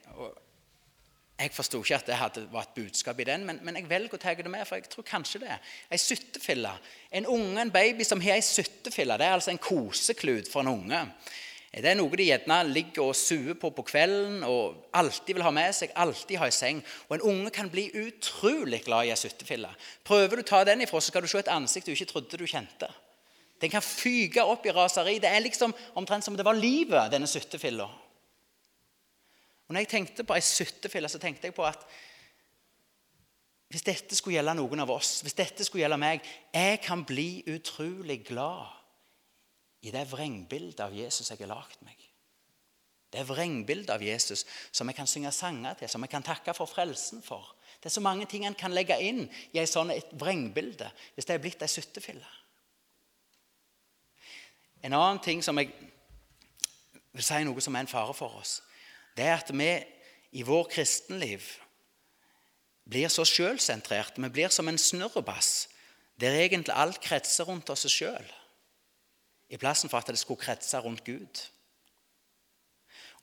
jeg 1.40 1.52
forsto 1.56 1.78
ikke 1.80 1.96
at 1.96 2.08
det 2.08 2.18
hadde, 2.20 2.42
var 2.52 2.66
et 2.66 2.74
budskap 2.76 3.20
i 3.22 3.24
den, 3.24 3.46
men, 3.48 3.62
men 3.64 3.78
jeg 3.78 3.88
velger 3.88 4.18
å 4.18 4.20
ta 4.20 4.34
det 4.36 4.50
med. 4.52 4.66
for 4.68 4.76
jeg 4.76 4.90
tror 4.92 5.06
kanskje 5.08 5.40
det. 5.46 5.56
Ei 5.88 6.00
syttefille. 6.00 6.72
En 7.16 7.28
unge, 7.32 7.62
en 7.62 7.72
baby 7.72 8.04
som 8.04 8.20
har 8.20 8.36
ei 8.36 8.44
syttefille, 8.44 9.16
det 9.16 9.28
er 9.28 9.38
altså 9.38 9.54
en 9.54 9.62
koseklut 9.62 10.50
for 10.52 10.60
en 10.60 10.74
unge. 10.74 11.00
Det 11.70 11.86
er 11.86 11.94
noe 11.94 12.10
de 12.18 12.24
gjerne 12.26 12.56
ligger 12.66 13.12
og 13.12 13.14
suer 13.14 13.54
på 13.54 13.68
på 13.70 13.84
kvelden 13.86 14.40
og 14.42 14.88
alltid 14.98 15.36
vil 15.36 15.44
ha 15.46 15.52
med 15.54 15.70
seg. 15.74 15.92
alltid 15.94 16.40
ha 16.42 16.48
i 16.50 16.54
seng. 16.54 16.82
Og 17.08 17.14
En 17.14 17.28
unge 17.30 17.50
kan 17.50 17.70
bli 17.70 17.90
utrolig 17.94 18.82
glad 18.84 19.06
i 19.06 19.10
ei 19.10 19.16
suttefille. 19.16 19.70
Prøver 20.04 20.36
du 20.36 20.42
å 20.42 20.48
ta 20.50 20.64
den 20.64 20.82
ifra, 20.82 21.00
så 21.00 21.12
skal 21.12 21.22
du 21.22 21.28
se 21.28 21.38
et 21.38 21.48
ansikt 21.48 21.86
du 21.86 21.92
ikke 21.92 22.10
trodde 22.10 22.36
du 22.36 22.46
kjente. 22.46 22.90
Den 23.60 23.70
kan 23.70 23.82
fyke 23.82 24.42
opp 24.42 24.66
i 24.66 24.74
raseri. 24.74 25.18
Det 25.20 25.30
er 25.30 25.40
liksom 25.44 25.74
omtrent 25.94 26.24
som 26.24 26.36
det 26.36 26.44
var 26.44 26.58
livet, 26.58 27.10
denne 27.12 27.28
suttefilla. 27.30 27.86
Og 29.68 29.74
når 29.74 29.84
jeg 29.84 29.92
tenkte 29.94 30.24
på 30.26 30.34
ei 30.34 30.42
suttefille, 30.42 31.08
så 31.08 31.22
tenkte 31.22 31.46
jeg 31.46 31.54
på 31.54 31.62
at 31.62 31.86
hvis 33.70 33.86
dette 33.86 34.16
skulle 34.18 34.40
gjelde 34.40 34.56
noen 34.58 34.82
av 34.82 34.90
oss, 34.90 35.20
hvis 35.22 35.38
dette 35.38 35.62
skulle 35.62 35.84
gjelde 35.84 36.00
meg 36.02 36.24
Jeg 36.50 36.80
kan 36.82 37.04
bli 37.06 37.44
utrolig 37.46 38.24
glad 38.26 38.79
i 39.80 39.92
det 39.94 40.04
vrengbildet 40.10 40.82
av 40.84 40.94
Jesus 40.94 41.30
jeg 41.30 41.40
har 41.40 41.52
lagd 41.54 41.80
meg. 41.86 41.96
Det 43.10 43.24
vrengbildet 43.26 43.90
av 43.90 44.02
Jesus 44.04 44.44
som 44.70 44.88
jeg 44.88 44.98
kan 44.98 45.08
synge 45.10 45.32
sanger 45.34 45.78
til, 45.80 45.90
som 45.90 46.04
jeg 46.04 46.12
kan 46.12 46.26
takke 46.26 46.54
for 46.54 46.70
frelsen 46.70 47.24
for. 47.26 47.56
Det 47.80 47.88
er 47.88 47.96
så 47.96 48.04
mange 48.04 48.26
ting 48.30 48.44
en 48.46 48.54
kan 48.54 48.74
legge 48.74 48.98
inn 49.02 49.24
i 49.50 49.58
et 49.58 49.70
sånt 49.70 50.12
vrengbilde 50.20 50.90
hvis 51.16 51.26
det 51.26 51.34
er 51.34 51.42
blitt 51.42 51.64
ei 51.64 51.70
suttefille. 51.70 52.28
En 54.84 54.94
annen 54.96 55.20
ting 55.24 55.42
som 55.44 55.58
jeg 55.60 55.72
vil 57.10 57.26
si 57.26 57.40
noe 57.44 57.64
som 57.64 57.74
er 57.74 57.84
en 57.84 57.90
fare 57.90 58.14
for 58.16 58.38
oss, 58.38 58.60
det 59.16 59.26
er 59.26 59.40
at 59.40 59.50
vi 59.50 59.72
i 60.38 60.44
vår 60.46 60.68
kristenliv 60.70 61.48
blir 62.90 63.10
så 63.10 63.24
sjølsentrerte. 63.26 64.22
Vi 64.22 64.30
blir 64.30 64.52
som 64.54 64.68
en 64.70 64.78
snurrebass 64.78 65.68
der 66.20 66.36
egentlig 66.36 66.76
alt 66.76 67.00
kretser 67.02 67.48
rundt 67.48 67.72
oss 67.72 67.88
sjøl 67.90 68.28
i 69.50 69.58
plassen 69.58 69.90
for 69.90 69.98
at 69.98 70.06
det 70.06 70.18
skulle 70.18 70.40
kretse 70.40 70.78
rundt 70.78 71.04
Gud. 71.04 71.42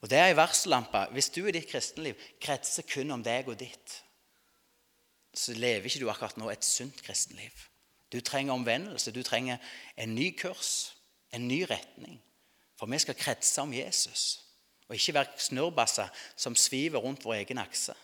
Og 0.00 0.10
Det 0.10 0.18
er 0.18 0.28
ei 0.30 0.36
varsellampe. 0.36 1.06
Hvis 1.12 1.30
du 1.34 1.46
i 1.46 1.52
ditt 1.52 1.70
kristenliv 1.70 2.14
kretser 2.40 2.86
kun 2.86 3.10
om 3.10 3.24
deg 3.24 3.48
og 3.48 3.58
ditt, 3.58 4.02
så 5.34 5.54
lever 5.54 5.86
ikke 5.86 6.00
du 6.00 6.10
akkurat 6.10 6.36
nå 6.38 6.50
et 6.50 6.64
sunt 6.64 7.02
kristenliv. 7.02 7.54
Du 8.12 8.20
trenger 8.20 8.54
omvendelse. 8.54 9.12
Du 9.12 9.22
trenger 9.22 9.58
en 9.96 10.14
ny 10.14 10.30
kurs, 10.38 10.94
en 11.32 11.48
ny 11.48 11.62
retning. 11.70 12.20
For 12.78 12.86
vi 12.86 12.98
skal 12.98 13.18
kretse 13.18 13.60
om 13.60 13.72
Jesus, 13.74 14.40
og 14.88 14.94
ikke 14.94 15.14
være 15.14 15.38
snurrbasser 15.38 16.08
som 16.36 16.56
sviver 16.56 16.98
rundt 16.98 17.24
vår 17.24 17.34
egen 17.42 17.58
akse. 17.58 17.94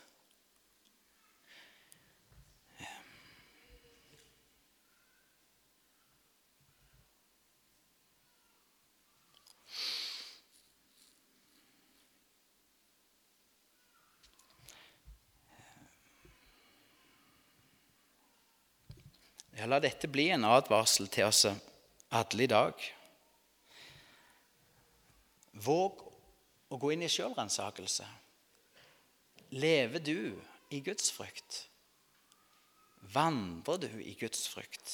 Ja, 19.65 19.69
la 19.73 19.79
dette 19.81 20.11
bli 20.13 20.27
en 20.29 20.43
advarsel 20.45 21.07
til 21.09 21.25
oss 21.25 21.47
alle 21.49 22.43
i 22.45 22.49
dag. 22.53 22.83
Våg 25.65 26.03
å 26.69 26.79
gå 26.83 26.91
inn 26.93 27.05
i 27.07 27.09
sjølransakelse. 27.09 28.05
Lever 29.57 30.03
du 30.05 30.19
i 30.69 30.83
Guds 30.85 31.09
frykt? 31.17 31.63
Vandrer 33.15 33.81
du 33.87 34.03
i 34.05 34.13
Guds 34.21 34.43
frykt? 34.53 34.93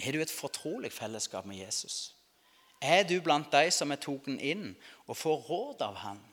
Er 0.00 0.16
du 0.16 0.24
et 0.24 0.32
fortrolig 0.32 0.94
fellesskap 0.96 1.44
med 1.44 1.60
Jesus? 1.60 2.14
Er 2.80 3.04
du 3.04 3.18
blant 3.20 3.52
de 3.52 3.68
som 3.68 3.92
er 3.92 4.00
tatt 4.00 4.32
inn 4.32 4.70
og 5.04 5.20
får 5.20 5.44
råd 5.50 5.84
av 5.90 6.00
han? 6.06 6.24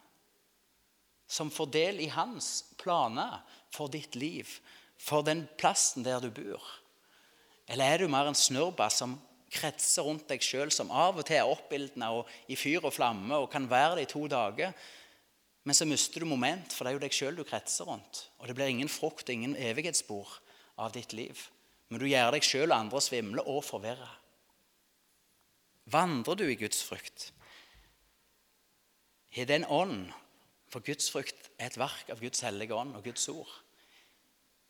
Som 1.33 1.49
får 1.49 1.71
del 1.73 2.01
i 2.03 2.11
hans 2.13 2.63
planer 2.77 3.41
for 3.73 3.89
ditt 3.89 4.13
liv, 4.19 4.49
for 5.01 5.25
den 5.25 5.47
plassen 5.57 6.05
der 6.05 6.21
du 6.21 6.29
bor? 6.29 6.61
Eller 7.65 7.89
er 7.93 8.03
du 8.03 8.11
mer 8.11 8.29
en 8.29 8.37
snurrbass 8.37 8.99
som 9.01 9.15
kretser 9.53 10.05
rundt 10.05 10.27
deg 10.29 10.43
sjøl, 10.45 10.69
som 10.73 10.91
av 10.93 11.17
og 11.17 11.25
til 11.25 11.39
er 11.39 11.49
oppildna 11.49 12.11
i 12.51 12.57
fyr 12.59 12.85
og 12.85 12.93
flamme 12.93 13.37
og 13.39 13.49
kan 13.53 13.65
være 13.69 13.97
det 13.97 14.05
i 14.07 14.11
to 14.13 14.27
dager? 14.29 14.75
Men 15.63 15.77
så 15.77 15.87
mister 15.87 16.21
du 16.21 16.29
moment, 16.29 16.73
for 16.73 16.83
det 16.83 16.91
er 16.91 16.97
jo 16.97 17.03
deg 17.05 17.15
sjøl 17.15 17.37
du 17.39 17.45
kretser 17.47 17.87
rundt. 17.87 18.25
Og 18.41 18.49
det 18.49 18.57
blir 18.57 18.69
ingen 18.69 18.91
frukt 18.91 19.29
og 19.29 19.33
ingen 19.33 19.55
evighetsspor 19.55 20.37
av 20.83 20.91
ditt 20.93 21.15
liv. 21.15 21.47
Men 21.89 22.01
du 22.01 22.09
gjør 22.09 22.33
deg 22.35 22.45
sjøl 22.45 22.69
og 22.69 22.77
andre 22.77 23.01
svimle 23.01 23.45
og 23.47 23.63
forvirre. 23.65 24.09
Vandrer 25.93 26.39
du 26.39 26.45
i 26.47 26.59
Guds 26.59 26.83
frykt? 26.85 27.31
Har 29.33 29.47
den 29.49 29.65
ånd 29.65 30.11
For 30.73 30.81
Guds 30.81 31.11
frukt 31.13 31.51
er 31.61 31.69
et 31.69 31.77
verk 31.77 32.07
av 32.09 32.21
Guds 32.23 32.41
hellige 32.41 32.73
ånd 32.73 32.95
og 32.97 33.05
Guds 33.05 33.27
ord. 33.29 33.49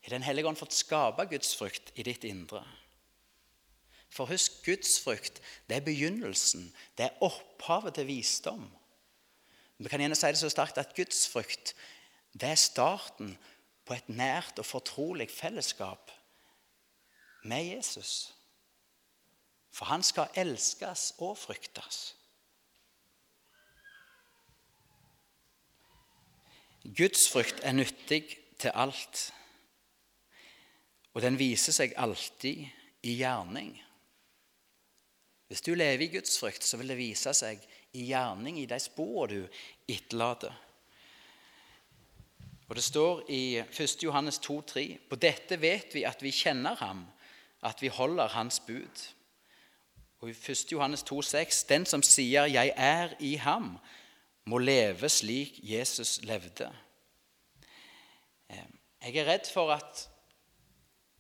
Har 0.04 0.12
Den 0.12 0.26
hellige 0.28 0.50
ånd 0.50 0.60
fått 0.60 0.76
skape 0.76 1.24
Guds 1.32 1.54
frukt 1.56 1.94
i 1.96 2.04
ditt 2.04 2.26
indre? 2.28 2.66
For 4.12 4.28
husk, 4.28 4.60
Guds 4.66 4.98
frukt 5.00 5.40
det 5.70 5.78
er 5.78 5.86
begynnelsen, 5.86 6.68
det 6.98 7.08
er 7.08 7.24
opphavet 7.24 7.96
til 7.96 8.10
visdom. 8.12 8.66
Vi 9.80 9.90
kan 9.90 10.04
gjerne 10.04 10.18
si 10.20 10.28
det 10.28 10.42
så 10.42 10.52
sterkt 10.52 10.82
at 10.82 10.92
Guds 10.96 11.24
frukt 11.32 11.72
det 12.34 12.50
er 12.50 12.60
starten 12.60 13.38
på 13.88 13.96
et 13.96 14.10
nært 14.12 14.60
og 14.60 14.68
fortrolig 14.68 15.30
fellesskap 15.32 16.12
med 17.48 17.64
Jesus. 17.76 18.34
For 19.72 19.88
han 19.88 20.04
skal 20.04 20.36
elskes 20.36 21.14
og 21.24 21.38
fryktes. 21.38 22.14
Guds 26.84 27.30
frykt 27.32 27.62
er 27.64 27.72
nyttig 27.72 28.26
til 28.60 28.72
alt, 28.76 29.30
og 31.14 31.22
den 31.24 31.38
viser 31.40 31.76
seg 31.76 31.94
alltid 31.96 32.66
i 33.08 33.16
gjerning. 33.16 33.72
Hvis 35.48 35.64
du 35.64 35.74
lever 35.76 36.02
i 36.04 36.12
Guds 36.12 36.36
frykt, 36.40 36.66
så 36.66 36.80
vil 36.80 36.92
det 36.92 36.98
vise 37.00 37.32
seg 37.38 37.62
i 37.94 38.08
gjerning 38.10 38.58
i 38.60 38.68
de 38.68 38.80
spor 38.82 39.32
du 39.32 39.46
etterlater. 39.88 40.54
Og 42.68 42.76
Det 42.76 42.84
står 42.84 43.26
i 43.30 43.44
1. 43.62 44.04
Johannes 44.04 44.40
2,3.: 44.42 44.98
På 45.10 45.16
dette 45.16 45.62
vet 45.62 45.94
vi 45.94 46.04
at 46.10 46.24
vi 46.24 46.32
kjenner 46.32 46.76
ham, 46.76 47.06
at 47.62 47.82
vi 47.82 47.88
holder 47.88 48.28
hans 48.28 48.60
bud. 48.60 49.04
Og 50.20 50.30
i 50.30 50.32
1. 50.34 50.72
Johannes 50.72 51.04
2,6.: 51.04 51.66
Den 51.70 51.86
som 51.86 52.04
sier 52.04 52.46
'jeg 52.46 52.74
er 52.76 53.14
i 53.20 53.36
ham', 53.36 53.78
må 54.46 54.60
leve 54.60 55.10
slik 55.10 55.60
Jesus 55.64 56.20
levde. 56.24 56.70
Jeg 59.04 59.16
er 59.16 59.28
redd 59.28 59.50
for 59.52 59.72
at 59.74 60.08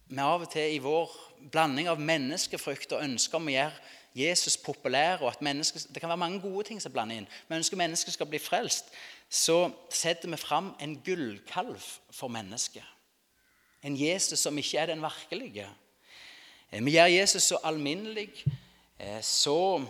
vi 0.07 0.19
av 0.21 0.43
og 0.45 0.51
til 0.51 0.75
i 0.75 0.81
vår 0.83 1.11
blanding 1.51 1.89
av 1.91 1.99
menneskefrykt 1.99 2.93
og 2.95 3.03
ønsker 3.03 3.39
om 3.39 3.49
å 3.49 3.53
gjøre 3.55 3.91
Jesus 4.13 4.59
populær, 4.61 5.23
og 5.23 5.31
at 5.31 5.41
det 5.41 6.01
kan 6.01 6.11
være 6.11 6.21
mange 6.21 6.41
gode 6.41 6.67
ting 6.67 6.81
som 6.81 6.93
blander 6.93 7.17
inn, 7.17 7.29
vi 7.49 7.57
ønsker 7.57 7.79
mennesket 7.79 8.13
skal 8.13 8.29
bli 8.29 8.39
frelst, 8.39 8.91
så 9.29 9.71
setter 9.89 10.29
vi 10.29 10.37
fram 10.37 10.75
en 10.83 10.93
gullkalv 11.01 11.81
for 12.13 12.29
mennesket. 12.29 12.85
En 13.83 13.97
Jesus 13.97 14.39
som 14.45 14.57
ikke 14.57 14.77
er 14.79 14.91
den 14.93 15.01
virkelige. 15.01 15.65
Eh, 16.71 16.85
vi 16.85 16.93
gjør 16.93 17.09
Jesus 17.11 17.49
så 17.49 17.57
alminnelig, 17.65 18.29
eh, 18.99 19.19
så 19.21 19.83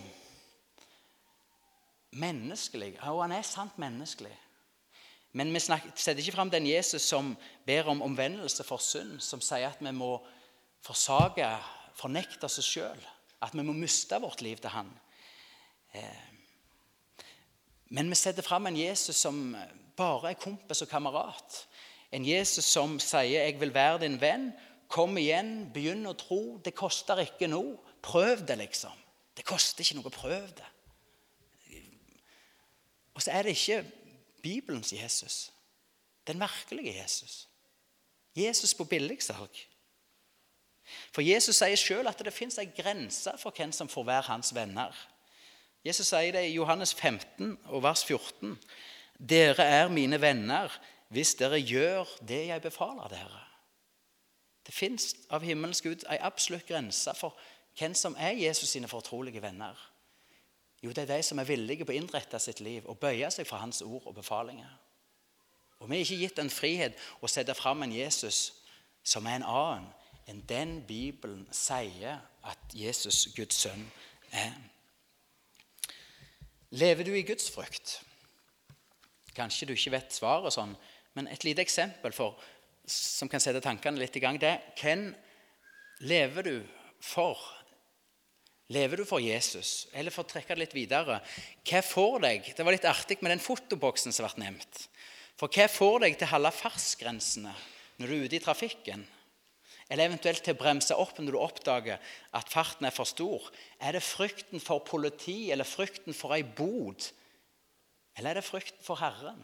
menneskelig. 2.19 2.95
Og 3.09 3.23
han 3.23 3.35
er 3.35 3.45
sant 3.47 3.77
menneskelig. 3.81 4.33
Men 5.33 5.53
vi 5.53 5.61
setter 5.63 6.21
ikke 6.21 6.35
fram 6.35 6.51
den 6.53 6.67
Jesus 6.69 7.05
som 7.09 7.33
ber 7.65 7.89
om 7.89 8.03
omvendelse 8.05 8.65
for 8.67 8.81
synd, 8.81 9.17
som 9.19 9.41
sier 9.41 9.71
at 9.71 9.81
vi 9.81 9.93
må 9.95 10.17
forsake, 10.85 11.47
fornekte 11.97 12.45
oss 12.45 12.61
sjøl. 12.65 12.99
At 13.41 13.55
vi 13.57 13.65
må 13.65 13.73
miste 13.73 14.19
vårt 14.21 14.43
liv 14.45 14.61
til 14.61 14.73
han. 14.73 14.91
Eh, 15.93 16.29
men 17.93 18.09
vi 18.09 18.17
setter 18.17 18.45
fram 18.45 18.69
en 18.69 18.77
Jesus 18.77 19.17
som 19.25 19.55
bare 19.97 20.31
er 20.31 20.39
kompis 20.41 20.85
og 20.85 20.89
kamerat. 20.89 21.63
En 22.13 22.25
Jesus 22.25 22.65
som 22.65 22.99
sier 22.99 23.43
'Jeg 23.43 23.59
vil 23.59 23.73
være 23.73 23.99
din 23.99 24.21
venn', 24.21 24.53
Kom 24.93 25.17
igjen, 25.17 25.71
begynn 25.73 26.05
å 26.05 26.13
tro. 26.13 26.59
Det 26.61 26.75
koster 26.77 27.23
ikke 27.23 27.49
noe. 27.49 27.79
Prøv 28.05 28.43
det, 28.45 28.59
liksom. 28.59 28.93
Det 29.33 29.45
koster 29.47 29.81
ikke 29.81 29.97
noe. 29.97 30.13
Prøv 30.13 30.51
det. 30.53 30.69
Og 33.13 33.21
så 33.21 33.31
er 33.31 33.41
det 33.41 33.49
ikke 33.49 33.91
Bibelens 34.43 34.93
Jesus. 34.93 35.51
Den 36.27 36.39
virkelige 36.39 37.01
Jesus. 37.01 37.47
Jesus 38.35 38.73
på 38.73 38.83
billigsalg. 38.83 39.57
For 41.13 41.21
Jesus 41.21 41.55
sier 41.55 41.79
sjøl 41.79 42.07
at 42.09 42.19
det 42.25 42.33
fins 42.33 42.57
ei 42.59 42.67
grense 42.75 43.31
for 43.39 43.55
hvem 43.55 43.71
som 43.71 43.89
får 43.89 44.03
være 44.03 44.27
hans 44.27 44.51
venner. 44.55 44.91
Jesus 45.85 46.09
sier 46.11 46.31
det 46.35 46.47
i 46.49 46.55
Johannes 46.57 46.93
15 46.93 47.57
og 47.65 47.83
vers 47.83 48.03
14. 48.05 48.57
Dere 49.19 49.63
er 49.63 49.87
mine 49.87 50.21
venner 50.21 50.71
hvis 51.13 51.35
dere 51.37 51.61
gjør 51.61 52.09
det 52.27 52.47
jeg 52.47 52.61
befaler 52.61 53.07
dere. 53.11 53.41
Det 54.65 54.73
fins 54.73 55.11
av 55.29 55.43
himmelens 55.43 55.83
Gud 55.83 56.05
ei 56.09 56.17
absolutt 56.23 56.65
grense 56.67 57.13
for 57.19 57.35
hvem 57.77 57.93
som 57.93 58.15
er 58.17 58.39
Jesus 58.39 58.69
sine 58.73 58.87
fortrolige 58.87 59.41
venner. 59.41 59.77
Jo, 60.83 60.91
det 60.91 61.05
er 61.05 61.15
de 61.15 61.23
som 61.23 61.39
er 61.39 61.47
villige 61.47 61.85
på 61.85 61.93
å 61.93 61.95
innrette 61.95 62.39
sitt 62.43 62.59
liv 62.59 62.83
og 62.91 62.99
bøye 62.99 63.29
seg 63.31 63.47
for 63.47 63.63
hans 63.63 63.81
ord 63.85 64.03
og 64.09 64.17
befalinger. 64.17 64.71
Og 65.79 65.89
Vi 65.89 65.95
er 65.95 66.05
ikke 66.05 66.19
gitt 66.19 66.39
en 66.39 66.51
frihet 66.51 66.99
å 67.21 67.27
sette 67.27 67.55
fram 67.55 67.83
en 67.83 67.91
Jesus 67.95 68.53
som 69.03 69.25
er 69.27 69.39
en 69.39 69.47
annen 69.47 69.89
enn 70.31 70.43
den 70.47 70.77
Bibelen 70.87 71.43
sier 71.51 72.21
at 72.47 72.75
Jesus, 72.75 73.25
Guds 73.35 73.63
sønn, 73.65 73.83
er. 74.31 74.53
Lever 76.71 77.03
du 77.03 77.11
i 77.15 77.25
Guds 77.27 77.49
frykt? 77.51 77.97
Kanskje 79.35 79.67
du 79.67 79.73
ikke 79.75 79.95
vet 79.97 80.15
svaret, 80.15 80.55
sånn, 80.55 80.75
men 81.13 81.27
et 81.27 81.43
lite 81.43 81.63
eksempel 81.63 82.15
for 82.15 82.39
som 82.87 83.29
kan 83.31 83.43
sette 83.43 83.61
tankene 83.63 83.99
litt 83.99 84.15
i 84.15 84.23
gang, 84.23 84.39
det 84.39 84.49
er 84.49 84.63
hvem 84.79 85.09
lever 86.03 86.47
du 86.47 86.55
for? 87.03 87.39
Lever 88.71 89.01
du 89.01 89.05
for 89.05 89.19
Jesus? 89.19 89.87
Eller 89.91 90.13
for 90.13 90.23
å 90.23 90.29
trekke 90.29 90.55
det 90.55 90.63
litt 90.63 90.75
videre 90.75 91.19
Hva 91.67 91.81
får 91.83 92.21
deg 92.23 92.53
Det 92.55 92.63
var 92.63 92.75
litt 92.75 92.87
artig 92.87 93.19
med 93.21 93.33
den 93.33 93.43
fotoboksen 93.43 94.15
som 94.15 94.27
ble 94.27 94.45
nevnt. 94.45 94.85
For 95.39 95.51
hva 95.51 95.67
får 95.71 96.05
deg 96.05 96.15
til 96.17 96.29
å 96.29 96.35
holde 96.35 96.53
fartsgrensene 96.55 97.53
når 97.99 98.07
du 98.07 98.15
er 98.15 98.25
ute 98.27 98.39
i 98.39 98.43
trafikken? 98.43 99.03
Eller 99.91 100.07
eventuelt 100.07 100.41
til 100.45 100.55
å 100.55 100.61
bremse 100.61 100.95
opp 100.97 101.19
når 101.19 101.35
du 101.35 101.39
oppdager 101.41 102.13
at 102.33 102.51
farten 102.53 102.87
er 102.87 102.95
for 102.95 103.09
stor? 103.09 103.49
Er 103.83 103.97
det 103.97 104.05
frykten 104.05 104.63
for 104.63 104.85
politi 104.87 105.51
eller 105.53 105.67
frykten 105.67 106.15
for 106.17 106.33
ei 106.33 106.45
bod? 106.45 107.09
Eller 108.17 108.31
er 108.31 108.39
det 108.39 108.47
frykten 108.47 108.85
for 108.85 109.01
Herren? 109.01 109.41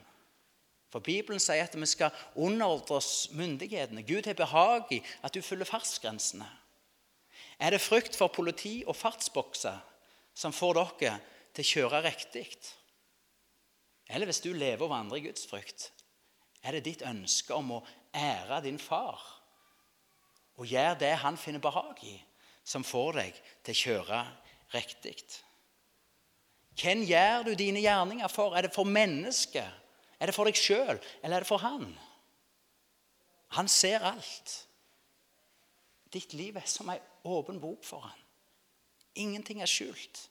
For 0.90 1.06
Bibelen 1.06 1.42
sier 1.42 1.68
at 1.68 1.76
vi 1.78 1.86
skal 1.86 2.16
underordne 2.34 2.98
oss 2.98 3.30
myndighetene. 3.38 4.06
Gud 4.08 4.26
har 4.26 4.38
behag 4.38 4.90
i 4.96 5.04
at 5.22 5.36
du 5.36 5.44
følger 5.46 5.70
fartsgrensene. 5.70 6.48
Er 7.60 7.76
det 7.76 7.84
frykt 7.84 8.16
for 8.16 8.32
politi 8.32 8.80
og 8.88 8.96
fartsbokser 8.96 9.80
som 10.38 10.56
får 10.56 10.78
dere 10.80 11.16
til 11.54 11.66
å 11.66 11.72
kjøre 11.74 12.04
riktig? 12.06 12.48
Eller 14.10 14.30
hvis 14.30 14.42
du 14.42 14.54
lever 14.54 14.86
og 14.86 14.94
vandrer 14.94 15.20
i 15.20 15.26
Guds 15.28 15.46
frykt, 15.50 15.90
er 16.64 16.76
det 16.76 16.86
ditt 16.88 17.04
ønske 17.08 17.56
om 17.56 17.76
å 17.78 17.84
ære 18.16 18.64
din 18.66 18.80
far 18.82 19.20
og 20.60 20.68
gjøre 20.68 20.98
det 21.00 21.14
han 21.22 21.38
finner 21.40 21.62
behag 21.64 22.02
i, 22.04 22.18
som 22.68 22.84
får 22.84 23.14
deg 23.16 23.38
til 23.64 23.76
å 23.76 23.82
kjøre 23.84 24.24
riktig? 24.76 25.16
Hvem 26.80 27.04
gjør 27.08 27.50
du 27.50 27.54
dine 27.60 27.84
gjerninger 27.84 28.32
for? 28.32 28.56
Er 28.56 28.68
det 28.68 28.76
for 28.76 28.88
mennesket? 28.88 29.68
Er 30.20 30.28
det 30.28 30.36
for 30.36 30.48
deg 30.48 30.60
sjøl, 30.60 31.00
eller 31.24 31.40
er 31.40 31.44
det 31.44 31.48
for 31.48 31.64
han? 31.64 31.88
Han 33.56 33.68
ser 33.72 34.04
alt. 34.06 34.56
Ditt 36.14 36.34
liv 36.34 36.58
er 36.58 36.66
som 36.70 36.90
ei 36.90 36.98
åpen 37.30 37.60
bok 37.62 37.84
for 37.86 38.06
han. 38.08 38.26
Ingenting 39.20 39.62
er 39.62 39.70
skjult. 39.70 40.24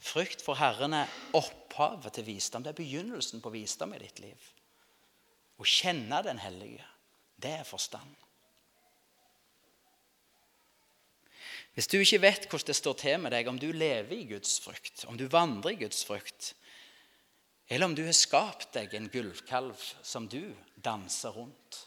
Frykt 0.00 0.40
for 0.40 0.56
Herren 0.56 0.96
er 0.96 1.12
opphavet 1.36 2.16
til 2.16 2.24
visdom. 2.30 2.64
Det 2.64 2.72
er 2.72 2.80
begynnelsen 2.80 3.42
på 3.44 3.52
visdom 3.52 3.92
i 3.94 4.00
ditt 4.00 4.22
liv. 4.24 4.48
Å 5.60 5.66
kjenne 5.68 6.22
Den 6.24 6.40
hellige, 6.40 6.86
det 7.36 7.52
er 7.60 7.68
forstand. 7.68 8.16
Hvis 11.76 11.86
du 11.86 12.00
ikke 12.00 12.22
vet 12.24 12.46
hvordan 12.48 12.66
det 12.66 12.76
står 12.76 12.96
til 12.98 13.20
med 13.20 13.32
deg, 13.36 13.48
om 13.48 13.58
du 13.60 13.68
lever 13.72 14.16
i 14.16 14.26
Guds 14.32 14.56
frykt, 14.64 15.04
om 15.06 15.16
du 15.20 15.28
vandrer 15.30 15.76
i 15.76 15.82
Guds 15.84 16.02
frykt, 16.04 16.54
Eller 17.70 17.86
om 17.86 17.94
du 17.94 18.02
har 18.02 18.16
skapt 18.16 18.72
deg 18.74 18.94
en 18.98 19.08
gullkalv 19.12 19.78
som 20.02 20.26
du 20.28 20.42
danser 20.74 21.36
rundt, 21.36 21.84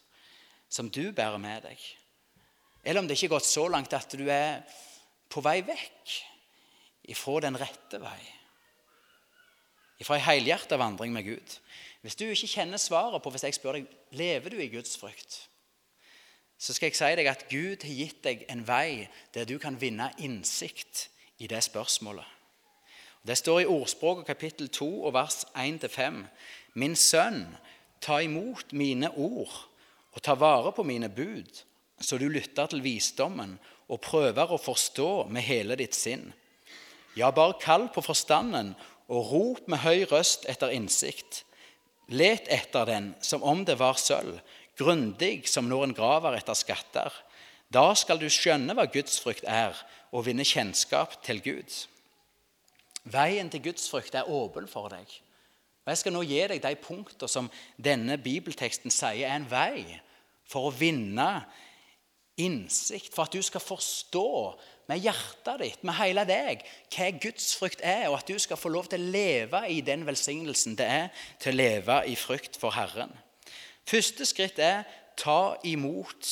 som 0.71 0.87
du 0.89 1.11
bærer 1.11 1.41
med 1.43 1.65
deg. 1.67 1.81
Eller 2.83 3.01
om 3.01 3.07
det 3.07 3.17
ikke 3.17 3.33
er 3.33 3.35
gått 3.35 3.49
så 3.49 3.67
langt 3.71 3.95
at 3.95 4.15
du 4.15 4.23
er 4.31 4.63
på 5.31 5.43
vei 5.43 5.59
vekk 5.67 6.15
ifra 7.11 7.41
den 7.43 7.59
rette 7.59 7.99
vei. 7.99 8.19
Ifra 9.99 10.17
ei 10.17 10.25
helhjerta 10.25 10.79
vandring 10.79 11.13
med 11.15 11.27
Gud. 11.27 11.57
Hvis 12.03 12.17
du 12.19 12.25
ikke 12.27 12.51
kjenner 12.55 12.81
svaret 12.81 13.23
på 13.23 13.31
hvis 13.31 13.45
jeg 13.47 13.57
spør 13.59 13.79
deg 13.79 14.17
lever 14.19 14.55
du 14.55 14.59
i 14.59 14.71
Guds 14.71 14.95
frykt, 14.99 15.43
så 16.59 16.75
skal 16.75 16.89
jeg 16.89 16.99
si 16.99 17.11
deg 17.19 17.27
at 17.27 17.47
Gud 17.51 17.83
har 17.83 17.97
gitt 17.99 18.21
deg 18.23 18.45
en 18.51 18.63
vei 18.67 19.09
der 19.35 19.47
du 19.47 19.57
kan 19.59 19.79
vinne 19.79 20.13
innsikt 20.23 21.09
i 21.43 21.49
det 21.51 21.59
spørsmålet. 21.65 22.27
Det 23.23 23.37
står 23.39 23.61
i 23.61 23.69
Ordspråket 23.71 24.27
kapittel 24.27 24.69
2 24.69 24.89
og 25.07 25.13
vers 25.15 25.45
1-5.: 25.55 26.25
Min 26.73 26.95
sønn, 26.95 27.45
ta 28.01 28.19
imot 28.21 28.73
mine 28.73 29.11
ord 29.15 29.53
og 30.13 30.21
ta 30.21 30.35
vare 30.35 30.71
på 30.75 30.83
mine 30.83 31.09
bud 31.09 31.63
så 32.03 32.17
du 32.17 32.27
lytter 32.29 32.67
til 32.69 32.83
visdommen 32.83 33.57
og 33.91 34.01
prøver 34.03 34.51
å 34.51 34.61
forstå 34.61 35.27
med 35.31 35.45
hele 35.45 35.77
ditt 35.79 35.95
sinn. 35.95 36.31
Ja, 37.15 37.31
bare 37.31 37.59
kall 37.61 37.87
på 37.93 38.03
forstanden 38.03 38.73
og 39.07 39.31
rop 39.31 39.67
med 39.69 39.83
høy 39.83 40.05
røst 40.09 40.47
etter 40.49 40.73
innsikt. 40.73 41.43
Let 42.11 42.49
etter 42.51 42.87
den 42.89 43.13
som 43.23 43.43
om 43.45 43.63
det 43.65 43.77
var 43.79 43.99
sølv, 43.99 44.39
grundig 44.79 45.45
som 45.49 45.69
når 45.69 45.87
en 45.87 45.95
graver 45.97 46.37
etter 46.39 46.57
skatter. 46.57 47.13
Da 47.73 47.93
skal 47.97 48.19
du 48.21 48.27
skjønne 48.29 48.75
hva 48.75 48.87
Guds 48.91 49.19
frykt 49.21 49.47
er, 49.49 49.77
og 50.13 50.27
vinne 50.27 50.45
kjennskap 50.45 51.15
til 51.25 51.39
Gud. 51.41 51.69
Veien 53.03 53.49
til 53.51 53.63
gudsfrykt 53.65 54.15
er 54.15 54.29
åpen 54.31 54.67
for 54.71 54.91
deg. 54.93 55.07
Og 55.83 55.91
Jeg 55.91 55.99
skal 55.99 56.15
nå 56.15 56.21
gi 56.23 56.39
deg 56.47 56.61
de 56.63 56.75
punkter 56.79 57.27
som 57.27 57.49
denne 57.75 58.17
bibelteksten 58.17 58.93
sier 58.93 59.27
er 59.27 59.35
en 59.35 59.49
vei 59.49 59.99
for 60.47 60.69
å 60.69 60.75
vinne 60.75 61.43
innsikt, 62.39 63.11
for 63.13 63.27
at 63.27 63.35
du 63.35 63.43
skal 63.45 63.61
forstå 63.61 64.29
med 64.89 65.03
hjertet 65.03 65.59
ditt, 65.61 65.83
med 65.85 65.95
hele 65.99 66.23
deg, 66.27 66.63
hva 66.93 67.09
gudsfrykt 67.23 67.83
er, 67.85 68.07
og 68.09 68.17
at 68.19 68.31
du 68.31 68.39
skal 68.41 68.59
få 68.59 68.71
lov 68.73 68.89
til 68.91 69.03
å 69.03 69.11
leve 69.13 69.61
i 69.71 69.81
den 69.85 70.05
velsignelsen 70.07 70.77
det 70.79 70.87
er 70.87 71.27
til 71.43 71.53
å 71.53 71.59
leve 71.59 71.99
i 72.09 72.15
frykt 72.19 72.57
for 72.59 72.75
Herren. 72.75 73.13
Første 73.87 74.25
skritt 74.27 74.59
er 74.63 74.87
ta 75.19 75.55
imot 75.67 76.31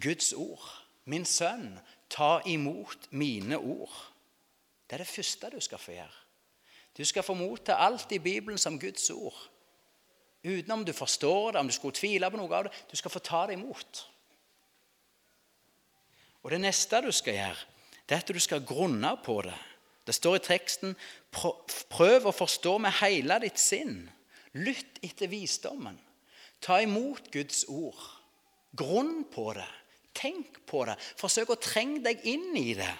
Guds 0.00 0.32
ord. 0.36 0.68
Min 1.08 1.24
sønn, 1.24 1.78
ta 2.12 2.38
imot 2.46 3.08
mine 3.10 3.58
ord. 3.58 3.96
Det 4.88 4.96
er 4.96 5.04
det 5.04 5.10
første 5.10 5.50
du 5.52 5.60
skal 5.60 5.78
få 5.78 5.92
gjøre. 5.92 6.18
Du 6.96 7.04
skal 7.04 7.22
få 7.22 7.34
motta 7.36 7.76
alt 7.78 8.12
i 8.12 8.18
Bibelen 8.18 8.58
som 8.58 8.78
Guds 8.80 9.10
ord. 9.10 9.36
Uten 10.44 10.70
om 10.72 10.84
du 10.84 10.92
forstår 10.92 11.52
det, 11.52 11.60
om 11.60 11.68
du 11.68 11.74
skulle 11.74 11.94
tvile 11.94 12.30
på 12.30 12.40
noe 12.40 12.54
av 12.56 12.66
det. 12.66 12.72
Du 12.90 12.96
skal 12.96 13.12
få 13.12 13.20
ta 13.22 13.46
det 13.46 13.58
imot. 13.58 14.04
Og 16.42 16.50
Det 16.50 16.60
neste 16.60 17.02
du 17.02 17.12
skal 17.12 17.34
gjøre, 17.34 17.64
det 18.08 18.14
er 18.16 18.22
at 18.22 18.34
du 18.34 18.40
skal 18.40 18.64
grunne 18.64 19.10
på 19.24 19.42
det. 19.44 19.56
Det 20.06 20.14
står 20.16 20.38
i 20.38 20.44
teksten 20.46 20.94
prøv 21.30 22.30
å 22.30 22.32
forstå 22.32 22.78
med 22.80 22.96
hele 23.02 23.36
ditt 23.44 23.60
sinn. 23.60 24.06
Lytt 24.56 25.02
etter 25.04 25.28
visdommen. 25.28 25.98
Ta 26.64 26.80
imot 26.80 27.28
Guds 27.30 27.66
ord. 27.68 28.00
Grunn 28.72 29.26
på 29.28 29.52
det. 29.58 29.68
Tenk 30.16 30.62
på 30.66 30.86
det. 30.88 30.96
Forsøk 31.20 31.52
å 31.52 31.60
trenge 31.60 32.00
deg 32.06 32.24
inn 32.24 32.56
i 32.56 32.72
det. 32.78 32.94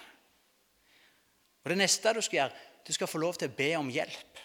Og 1.69 1.75
Det 1.75 1.83
neste 1.83 2.13
du 2.17 2.21
skal 2.25 2.37
gjøre, 2.39 2.61
du 2.87 2.93
skal 2.95 3.07
få 3.07 3.19
lov 3.21 3.35
til 3.37 3.51
å 3.51 3.53
be 3.53 3.67
om 3.77 3.89
hjelp. 3.93 4.39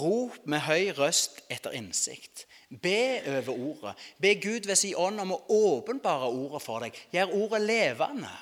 Rop 0.00 0.48
med 0.50 0.64
høy 0.66 0.88
røst 0.96 1.44
etter 1.46 1.76
innsikt. 1.78 2.48
Be 2.82 3.20
over 3.30 3.52
ordet. 3.52 3.92
Be 4.18 4.32
Gud 4.42 4.66
ved 4.66 4.80
sin 4.80 4.96
ånd 4.98 5.22
om 5.22 5.36
å 5.36 5.38
åpenbare 5.46 6.26
ordet 6.26 6.62
for 6.64 6.82
deg. 6.82 6.98
Gjør 7.14 7.36
ordet 7.38 7.62
levende. 7.68 8.32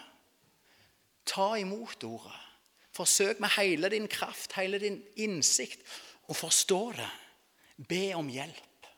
Ta 1.29 1.51
imot 1.61 2.09
ordet. 2.09 2.41
Forsøk 2.97 3.45
med 3.45 3.53
hele 3.59 3.93
din 3.93 4.09
kraft, 4.09 4.57
hele 4.57 4.81
din 4.81 4.97
innsikt, 5.21 5.85
å 6.33 6.35
forstå 6.35 6.83
det. 6.97 7.13
Be 7.93 8.05
om 8.17 8.33
hjelp. 8.33 8.89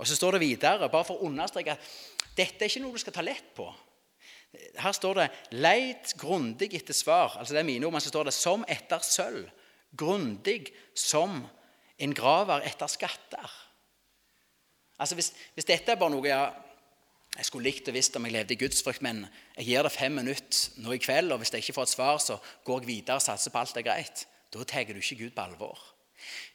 Og 0.00 0.08
Så 0.08 0.16
står 0.16 0.38
det 0.38 0.46
videre, 0.46 0.88
bare 0.88 1.04
for 1.04 1.20
å 1.20 1.28
understreke 1.28 1.76
at 1.76 1.92
dette 2.32 2.64
er 2.64 2.72
ikke 2.72 2.80
noe 2.80 2.96
du 2.96 3.04
skal 3.04 3.12
ta 3.12 3.28
lett 3.28 3.52
på. 3.56 3.68
Her 4.78 4.92
står 4.92 5.14
det 5.14 5.28
'leit 5.50 6.14
grundig 6.18 6.74
etter 6.74 6.94
svar'. 6.94 7.38
altså 7.38 7.54
det 7.54 7.60
er 7.60 7.70
mine 7.70 7.86
ord, 7.86 7.92
men 7.92 8.00
så 8.00 8.08
står 8.08 8.24
det 8.24 8.34
'som 8.34 8.64
etter 8.68 8.98
sølv'. 8.98 9.50
Grundig 9.96 10.72
som 10.94 11.46
en 11.98 12.14
graver 12.14 12.60
etter 12.66 12.86
skatter. 12.86 13.50
Altså 14.98 15.14
hvis, 15.14 15.32
hvis, 15.54 15.64
dette 15.64 15.92
er 15.92 15.98
bare 15.98 16.10
noe 16.10 16.28
jeg, 16.28 16.52
jeg 17.36 17.48
skulle 17.48 17.66
likt 17.66 17.88
å 17.88 17.92
visst 17.92 18.16
om 18.16 18.26
jeg 18.26 18.32
levde 18.32 18.54
i 18.54 18.60
gudsfrykt, 18.60 19.02
men 19.02 19.26
jeg 19.56 19.66
gir 19.66 19.82
det 19.82 19.92
fem 19.92 20.12
minutter 20.12 20.82
nå 20.82 20.94
i 20.94 21.02
kveld, 21.02 21.32
og 21.32 21.38
hvis 21.42 21.50
jeg 21.52 21.64
ikke 21.64 21.72
får 21.72 21.88
et 21.88 21.94
svar, 21.96 22.18
så 22.22 22.38
går 22.64 22.80
jeg 22.80 22.86
videre 22.86 23.18
og 23.18 23.22
satser 23.22 23.50
på 23.50 23.58
alt 23.58 23.76
er 23.76 23.86
greit. 23.86 24.26
Da 24.54 24.62
tar 24.62 24.84
du 24.84 25.00
ikke 25.00 25.18
Gud 25.24 25.34
på 25.34 25.42
alvor. 25.42 25.80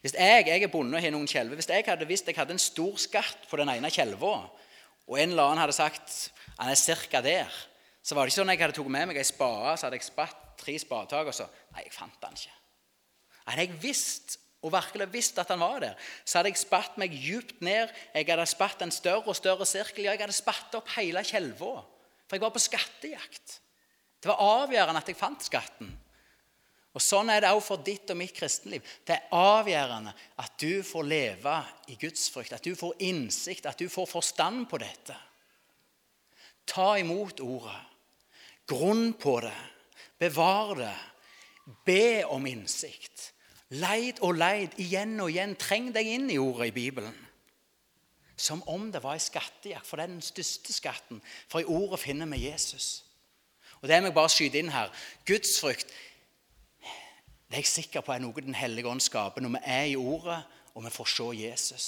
Hvis 0.02 0.16
jeg, 0.16 0.48
jeg 0.48 0.64
er 0.64 0.72
bonde 0.72 0.96
og 0.96 1.04
har 1.04 1.12
noen 1.12 1.28
kjelver, 1.28 1.60
hvis 1.60 1.70
jeg 1.70 1.84
hadde 1.86 2.08
visst 2.08 2.28
jeg 2.28 2.38
hadde 2.38 2.56
en 2.56 2.64
stor 2.64 2.96
skatt 3.02 3.44
på 3.50 3.60
den 3.60 3.70
ene 3.70 3.92
kjelva, 3.92 4.48
og 5.10 5.18
en 5.18 5.34
eller 5.34 5.50
annen 5.50 5.64
hadde 5.66 5.76
sagt 5.76 6.32
han 6.60 6.72
er 6.72 6.80
ca. 7.12 7.22
der, 7.26 7.60
så 8.10 8.16
var 8.18 8.26
det 8.26 8.32
ikke 8.32 8.42
sånn 8.42 8.50
jeg 8.50 8.62
hadde 8.64 8.74
tatt 8.74 8.88
med 8.90 9.10
meg 9.12 9.18
ei 9.22 9.28
spade, 9.28 9.74
så 9.78 9.86
hadde 9.86 9.98
jeg 10.00 10.08
spatt 10.08 10.46
tre 10.58 10.74
spadetak, 10.82 11.28
og 11.30 11.36
så 11.38 11.46
Nei, 11.76 11.84
jeg 11.86 11.94
fant 11.94 12.16
den 12.24 12.40
ikke. 12.40 12.56
Hadde 13.46 13.66
jeg 13.68 13.76
visst 13.84 14.40
og 14.66 14.74
virkelig 14.74 15.06
visst 15.14 15.38
at 15.38 15.52
han 15.54 15.62
var 15.62 15.78
der, 15.84 16.08
så 16.26 16.40
hadde 16.40 16.50
jeg 16.50 16.64
spatt 16.64 16.98
meg 16.98 17.14
djupt 17.14 17.62
ned. 17.62 17.94
Jeg 18.18 18.26
hadde 18.32 18.48
spatt 18.50 18.82
en 18.82 18.92
større 18.92 19.30
og 19.30 19.38
større 19.38 19.68
sirkel. 19.70 20.08
Ja, 20.08 20.16
jeg 20.16 20.24
hadde 20.24 20.36
spatt 20.36 20.74
opp 20.80 20.90
hele 20.96 21.22
Kjelva. 21.24 21.84
For 22.26 22.36
jeg 22.36 22.44
var 22.44 22.56
på 22.56 22.64
skattejakt. 22.66 23.60
Det 24.18 24.32
var 24.32 24.42
avgjørende 24.64 25.04
at 25.06 25.12
jeg 25.14 25.20
fant 25.20 25.46
skatten. 25.46 25.94
Og 26.98 27.04
Sånn 27.06 27.30
er 27.30 27.46
det 27.46 27.52
også 27.54 27.76
for 27.76 27.86
ditt 27.86 28.10
og 28.10 28.18
mitt 28.18 28.34
kristenliv. 28.34 28.82
Det 29.06 29.20
er 29.20 29.38
avgjørende 29.38 30.16
at 30.42 30.58
du 30.58 30.82
får 30.82 31.06
leve 31.06 31.56
i 31.94 32.00
gudsfrykt, 32.02 32.58
at 32.58 32.66
du 32.66 32.74
får 32.76 32.98
innsikt, 33.06 33.70
at 33.70 33.78
du 33.78 33.86
får 33.86 34.10
forstand 34.10 34.66
på 34.72 34.82
dette. 34.82 35.14
Ta 36.66 36.96
imot 36.98 37.46
ordet. 37.46 37.78
Grunn 38.70 39.14
på 39.18 39.40
det. 39.42 39.56
Bevar 40.22 40.76
det. 40.78 40.96
Be 41.86 42.26
om 42.30 42.46
innsikt. 42.50 43.32
Leid 43.70 44.22
og 44.26 44.38
leid 44.38 44.78
igjen 44.82 45.18
og 45.22 45.32
igjen. 45.34 45.56
Treng 45.60 45.92
deg 45.96 46.08
inn 46.10 46.30
i 46.30 46.38
ordet 46.42 46.70
i 46.72 46.76
Bibelen. 46.76 47.16
Som 48.40 48.62
om 48.72 48.88
det 48.92 49.02
var 49.04 49.18
en 49.18 49.24
skattejakt, 49.24 49.88
for 49.88 50.00
det 50.00 50.06
er 50.06 50.14
den 50.14 50.24
største 50.24 50.74
skatten. 50.74 51.22
For 51.52 51.62
i 51.62 51.68
ordet 51.68 52.00
finner 52.00 52.30
vi 52.32 52.46
Jesus. 52.46 53.04
Og 53.82 53.88
Det 53.88 54.00
må 54.02 54.10
jeg 54.10 54.16
bare 54.16 54.30
skyte 54.30 54.60
inn 54.60 54.72
her. 54.74 54.94
Gudsfrykt 55.28 55.92
det 57.50 57.58
er 57.58 57.64
jeg 57.64 57.66
sikker 57.66 58.04
på 58.06 58.14
er 58.14 58.22
noe 58.22 58.42
Den 58.46 58.54
hellige 58.54 58.86
ånd 58.88 59.02
skaper 59.02 59.42
når 59.42 59.56
vi 59.56 59.60
er 59.66 59.86
i 59.90 59.96
ordet 59.98 60.44
og 60.76 60.84
vi 60.86 60.92
får 60.94 61.08
se 61.10 61.26
Jesus. 61.34 61.86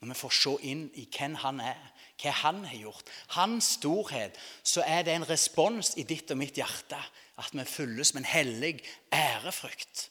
Når 0.00 0.08
vi 0.08 0.14
får 0.18 0.32
se 0.36 0.54
inn 0.68 0.88
i 1.00 1.06
hvem 1.06 1.36
han 1.38 1.60
er, 1.62 1.84
hva 2.22 2.32
han 2.44 2.64
har 2.64 2.76
gjort. 2.78 3.10
Hans 3.34 3.74
storhet. 3.78 4.38
Så 4.62 4.84
er 4.86 5.02
det 5.02 5.14
en 5.14 5.28
respons 5.28 5.94
i 5.96 6.06
ditt 6.06 6.30
og 6.30 6.40
mitt 6.40 6.58
hjerte 6.58 7.00
at 7.40 7.54
vi 7.54 7.64
fylles 7.66 8.14
med 8.14 8.22
en 8.22 8.30
hellig 8.30 8.74
ærefrykt. 9.12 10.10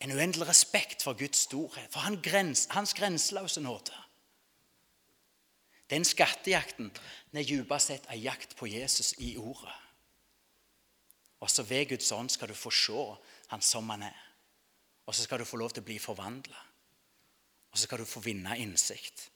En 0.00 0.12
uendelig 0.12 0.48
respekt 0.48 1.02
for 1.02 1.16
Guds 1.16 1.46
storhet, 1.48 1.92
for 1.92 2.00
hans 2.74 2.94
grenseløse 2.94 3.60
nåde. 3.60 3.94
Den 5.90 6.04
skattejakten 6.04 6.90
den 7.30 7.40
er 7.40 7.46
dypest 7.46 7.92
sett 7.92 8.08
en 8.10 8.20
jakt 8.20 8.56
på 8.56 8.66
Jesus 8.66 9.14
i 9.18 9.36
ordet. 9.36 9.74
Og 11.40 11.50
så 11.50 11.62
ved 11.62 11.88
Guds 11.88 12.12
ånd 12.12 12.30
skal 12.32 12.48
du 12.48 12.54
få 12.54 12.70
se 12.70 13.04
han 13.52 13.62
som 13.62 13.88
han 13.90 14.02
er. 14.02 14.22
Og 15.06 15.14
så 15.14 15.22
skal 15.22 15.38
du 15.38 15.44
få 15.44 15.56
lov 15.60 15.70
til 15.70 15.84
å 15.84 15.86
bli 15.86 15.98
forvandla. 16.02 16.62
Og 17.70 17.78
så 17.78 17.86
skal 17.86 18.02
du 18.02 18.08
få 18.08 18.20
vinne 18.24 18.56
innsikt. 18.58 19.28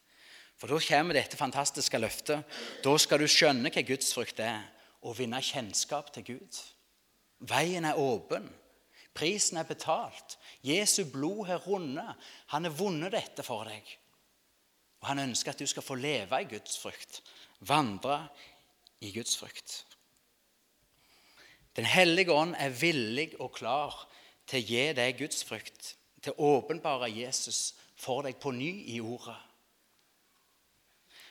For 0.61 0.69
da 0.69 0.77
kommer 0.85 1.17
dette 1.17 1.41
fantastiske 1.41 1.99
løftet. 1.99 2.45
Da 2.85 2.93
skal 3.01 3.23
du 3.23 3.29
skjønne 3.31 3.73
hva 3.73 3.85
Guds 3.89 4.13
frykt 4.13 4.43
er, 4.45 4.61
og 5.01 5.17
vinne 5.17 5.41
kjennskap 5.41 6.13
til 6.13 6.27
Gud. 6.35 6.59
Veien 7.49 7.87
er 7.89 7.97
åpen. 7.97 8.51
Prisen 9.17 9.57
er 9.57 9.69
betalt. 9.69 10.37
Jesu 10.63 11.07
blod 11.09 11.47
har 11.49 11.65
rundet. 11.65 12.13
Han 12.53 12.69
har 12.69 12.77
vunnet 12.77 13.17
dette 13.17 13.45
for 13.47 13.65
deg. 13.65 13.87
Og 15.01 15.09
han 15.09 15.25
ønsker 15.25 15.55
at 15.55 15.63
du 15.63 15.67
skal 15.67 15.85
få 15.85 15.97
leve 15.97 16.43
i 16.43 16.49
Guds 16.51 16.77
frykt, 16.79 17.23
vandre 17.65 18.27
i 19.01 19.15
Guds 19.17 19.39
frykt. 19.41 19.79
Den 21.77 21.89
hellige 21.89 22.35
ånd 22.37 22.53
er 22.59 22.75
villig 22.77 23.31
og 23.41 23.55
klar 23.57 23.97
til 24.51 24.61
å 24.61 24.67
gi 24.69 24.89
deg 24.99 25.21
Guds 25.23 25.41
frykt, 25.47 25.95
til 26.21 26.37
å 26.37 26.59
åpenbare 26.59 27.09
Jesus 27.09 27.71
for 27.97 28.27
deg 28.27 28.37
på 28.43 28.53
ny 28.53 28.75
i 28.93 29.01
ordet. 29.01 29.39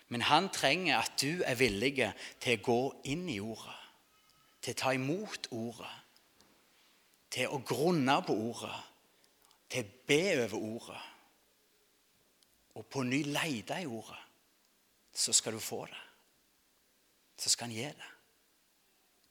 Men 0.09 0.25
han 0.25 0.49
trenger 0.49 0.97
at 0.97 1.17
du 1.21 1.43
er 1.45 1.57
villig 1.59 1.95
til 2.41 2.57
å 2.57 2.63
gå 2.65 2.81
inn 3.13 3.27
i 3.29 3.39
ordet, 3.39 3.77
til 4.61 4.73
å 4.73 4.79
ta 4.83 4.93
imot 4.97 5.51
ordet 5.55 5.95
til 7.33 7.53
å 7.53 7.61
grunne 7.65 8.17
på 8.25 8.33
ordet, 8.33 8.75
til 9.69 9.85
å 9.85 9.93
be 10.09 10.21
over 10.33 10.57
ordet 10.57 11.05
og 12.79 12.85
på 12.87 13.03
ny 13.03 13.21
lete 13.27 13.81
i 13.83 13.87
ordet, 13.89 14.19
så 15.11 15.33
skal 15.35 15.57
du 15.57 15.59
få 15.59 15.83
det. 15.89 16.03
Så 17.39 17.51
skal 17.51 17.67
han 17.67 17.75
gi 17.75 17.87
det. 17.97 18.11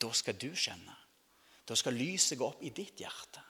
Da 0.00 0.10
skal 0.12 0.36
du 0.36 0.50
kjenne. 0.52 0.96
Da 1.64 1.76
skal 1.78 1.96
lyset 1.96 2.38
gå 2.38 2.44
opp 2.44 2.60
i 2.64 2.72
ditt 2.74 3.00
hjerte. 3.00 3.44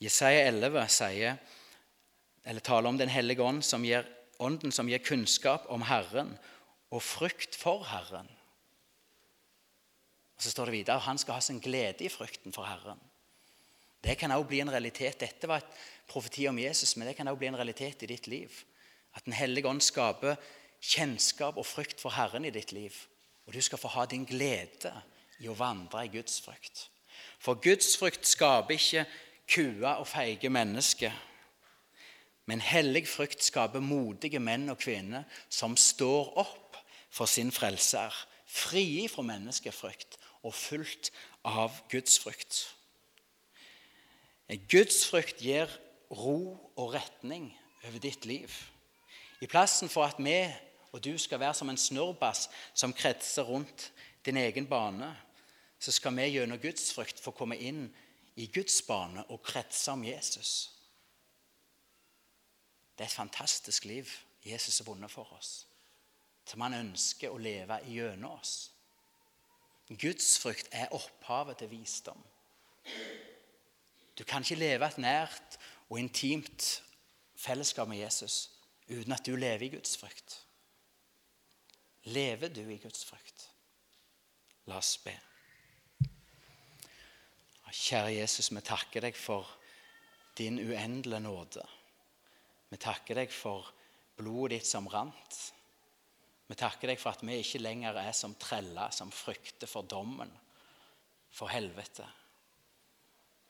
Jesaja 0.00 0.46
11 0.48 0.86
sier, 0.92 1.40
eller 2.50 2.60
taler 2.66 2.88
om 2.88 2.98
Den 2.98 3.08
hellige 3.08 3.42
ånd 3.42 3.62
som 3.62 3.84
gir, 3.86 4.06
ånden 4.42 4.72
som 4.74 4.88
gir 4.90 4.98
kunnskap 4.98 5.68
om 5.70 5.84
Herren 5.86 6.32
og 6.90 7.02
frykt 7.02 7.54
for 7.54 7.84
Herren. 7.86 8.26
Og 10.34 10.42
Så 10.42 10.50
står 10.50 10.66
det 10.66 10.74
videre 10.80 11.04
han 11.04 11.18
skal 11.18 11.38
ha 11.38 11.40
sin 11.40 11.60
glede 11.62 12.02
i 12.04 12.10
frykten 12.10 12.52
for 12.52 12.66
Herren. 12.66 12.98
Det 14.02 14.18
kan 14.18 14.32
også 14.32 14.48
bli 14.48 14.60
en 14.60 14.72
realitet. 14.72 15.20
Dette 15.20 15.46
var 15.46 15.62
et 15.62 15.78
profeti 16.08 16.48
om 16.48 16.58
Jesus, 16.58 16.96
men 16.96 17.06
det 17.06 17.16
kan 17.16 17.28
også 17.28 17.38
bli 17.38 17.50
en 17.52 17.60
realitet 17.60 18.02
i 18.02 18.06
ditt 18.06 18.26
liv. 18.26 18.50
At 19.14 19.24
Den 19.24 19.32
hellige 19.32 19.68
ånd 19.68 19.82
skaper 19.82 20.36
kjennskap 20.80 21.56
og 21.56 21.66
frykt 21.66 22.00
for 22.00 22.10
Herren 22.10 22.44
i 22.44 22.50
ditt 22.50 22.72
liv. 22.72 22.90
Og 23.46 23.54
du 23.54 23.60
skal 23.60 23.78
få 23.78 23.88
ha 23.88 24.06
din 24.06 24.24
glede 24.24 24.94
i 25.38 25.48
å 25.48 25.54
vandre 25.54 26.04
i 26.04 26.10
Guds 26.10 26.40
frykt. 26.40 26.88
For 27.38 27.54
Guds 27.54 27.96
frykt 27.96 28.26
skaper 28.26 28.74
ikke 28.74 29.06
kua 29.46 29.98
og 30.00 30.08
feige 30.08 30.50
mennesker. 30.50 31.12
Men 32.50 32.62
hellig 32.64 33.04
frykt 33.06 33.44
skaper 33.46 33.82
modige 33.84 34.40
menn 34.42 34.72
og 34.72 34.80
kvinner 34.82 35.28
som 35.46 35.76
står 35.78 36.32
opp 36.42 36.78
for 37.10 37.30
sin 37.30 37.52
frelser, 37.54 38.10
frie 38.50 39.06
fra 39.10 39.22
menneskefrykt 39.22 40.18
og 40.42 40.54
fullt 40.56 41.12
av 41.46 41.76
Guds 41.92 42.18
frykt. 42.18 42.64
Guds 44.66 45.04
frykt 45.06 45.38
gir 45.44 45.70
ro 46.10 46.56
og 46.74 46.96
retning 46.96 47.52
over 47.86 48.02
ditt 48.02 48.26
liv. 48.26 48.50
I 49.40 49.46
plassen 49.46 49.88
for 49.88 50.08
at 50.10 50.18
vi 50.18 50.42
og 50.90 51.04
du 51.04 51.14
skal 51.22 51.38
være 51.38 51.54
som 51.54 51.70
en 51.70 51.78
snurrbass 51.78 52.48
som 52.74 52.92
kretser 52.92 53.46
rundt 53.46 53.92
din 54.26 54.36
egen 54.42 54.66
bane, 54.66 55.12
så 55.78 55.94
skal 55.94 56.16
vi 56.18 56.26
gjennom 56.34 56.58
Guds 56.58 56.90
frykt 56.92 57.22
få 57.22 57.30
komme 57.30 57.62
inn 57.62 57.86
i 58.34 58.50
Guds 58.50 58.82
bane 58.82 59.22
og 59.30 59.38
kretse 59.46 59.94
om 59.94 60.02
Jesus. 60.04 60.79
Det 63.00 63.06
er 63.06 63.08
et 63.08 63.16
fantastisk 63.16 63.84
liv 63.84 64.04
Jesus 64.44 64.78
har 64.78 64.84
vunnet 64.84 65.10
for 65.10 65.32
oss, 65.32 65.66
som 66.44 66.60
han 66.60 66.74
ønsker 66.76 67.32
å 67.32 67.38
leve 67.40 67.78
gjennom 67.88 68.34
oss. 68.34 68.74
Guds 69.88 70.34
frykt 70.42 70.68
er 70.76 70.92
opphavet 70.92 71.62
til 71.62 71.70
visdom. 71.72 72.20
Du 74.18 74.20
kan 74.28 74.44
ikke 74.44 74.60
leve 74.60 74.84
et 74.84 75.00
nært 75.00 75.56
og 75.88 75.96
intimt 75.96 76.68
fellesskap 77.40 77.88
med 77.88 78.02
Jesus 78.02 78.50
uten 78.90 79.16
at 79.16 79.24
du 79.24 79.32
lever 79.32 79.70
i 79.70 79.72
Guds 79.78 79.96
frykt. 79.96 80.36
Lever 82.12 82.52
du 82.52 82.66
i 82.68 82.80
Guds 82.84 83.08
frykt? 83.08 83.48
La 84.68 84.76
oss 84.76 84.98
be. 85.00 85.16
Kjære 87.72 88.18
Jesus, 88.20 88.52
vi 88.52 88.60
takker 88.60 89.08
deg 89.08 89.16
for 89.16 89.48
din 90.36 90.60
uendelige 90.60 91.24
nåde. 91.24 91.70
Vi 92.70 92.78
takker 92.78 93.18
deg 93.18 93.32
for 93.34 93.66
blodet 94.18 94.60
ditt 94.60 94.68
som 94.68 94.88
rant. 94.90 95.38
Vi 96.50 96.56
takker 96.58 96.90
deg 96.90 97.00
for 97.00 97.14
at 97.14 97.22
vi 97.26 97.38
ikke 97.40 97.62
lenger 97.62 97.98
er 98.02 98.12
som 98.16 98.34
treller 98.38 98.90
som 98.94 99.12
frykter 99.14 99.70
for 99.70 99.86
dommen, 99.86 100.30
for 101.30 101.50
helvete. 101.50 102.06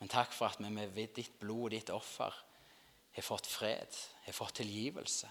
Men 0.01 0.09
takk 0.12 0.33
for 0.37 0.49
at 0.49 0.61
vi 0.61 0.73
med 0.73 0.97
ditt 0.97 1.39
blod 1.41 1.71
og 1.71 1.75
ditt 1.75 1.93
offer 1.93 2.37
har 3.16 3.27
fått 3.27 3.49
fred, 3.49 3.97
har 4.25 4.37
fått 4.37 4.61
tilgivelse. 4.61 5.29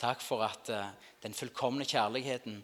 Takk 0.00 0.20
for 0.20 0.42
at 0.44 0.70
uh, 0.72 0.90
den 1.22 1.34
fullkomne 1.34 1.86
kjærligheten 1.88 2.60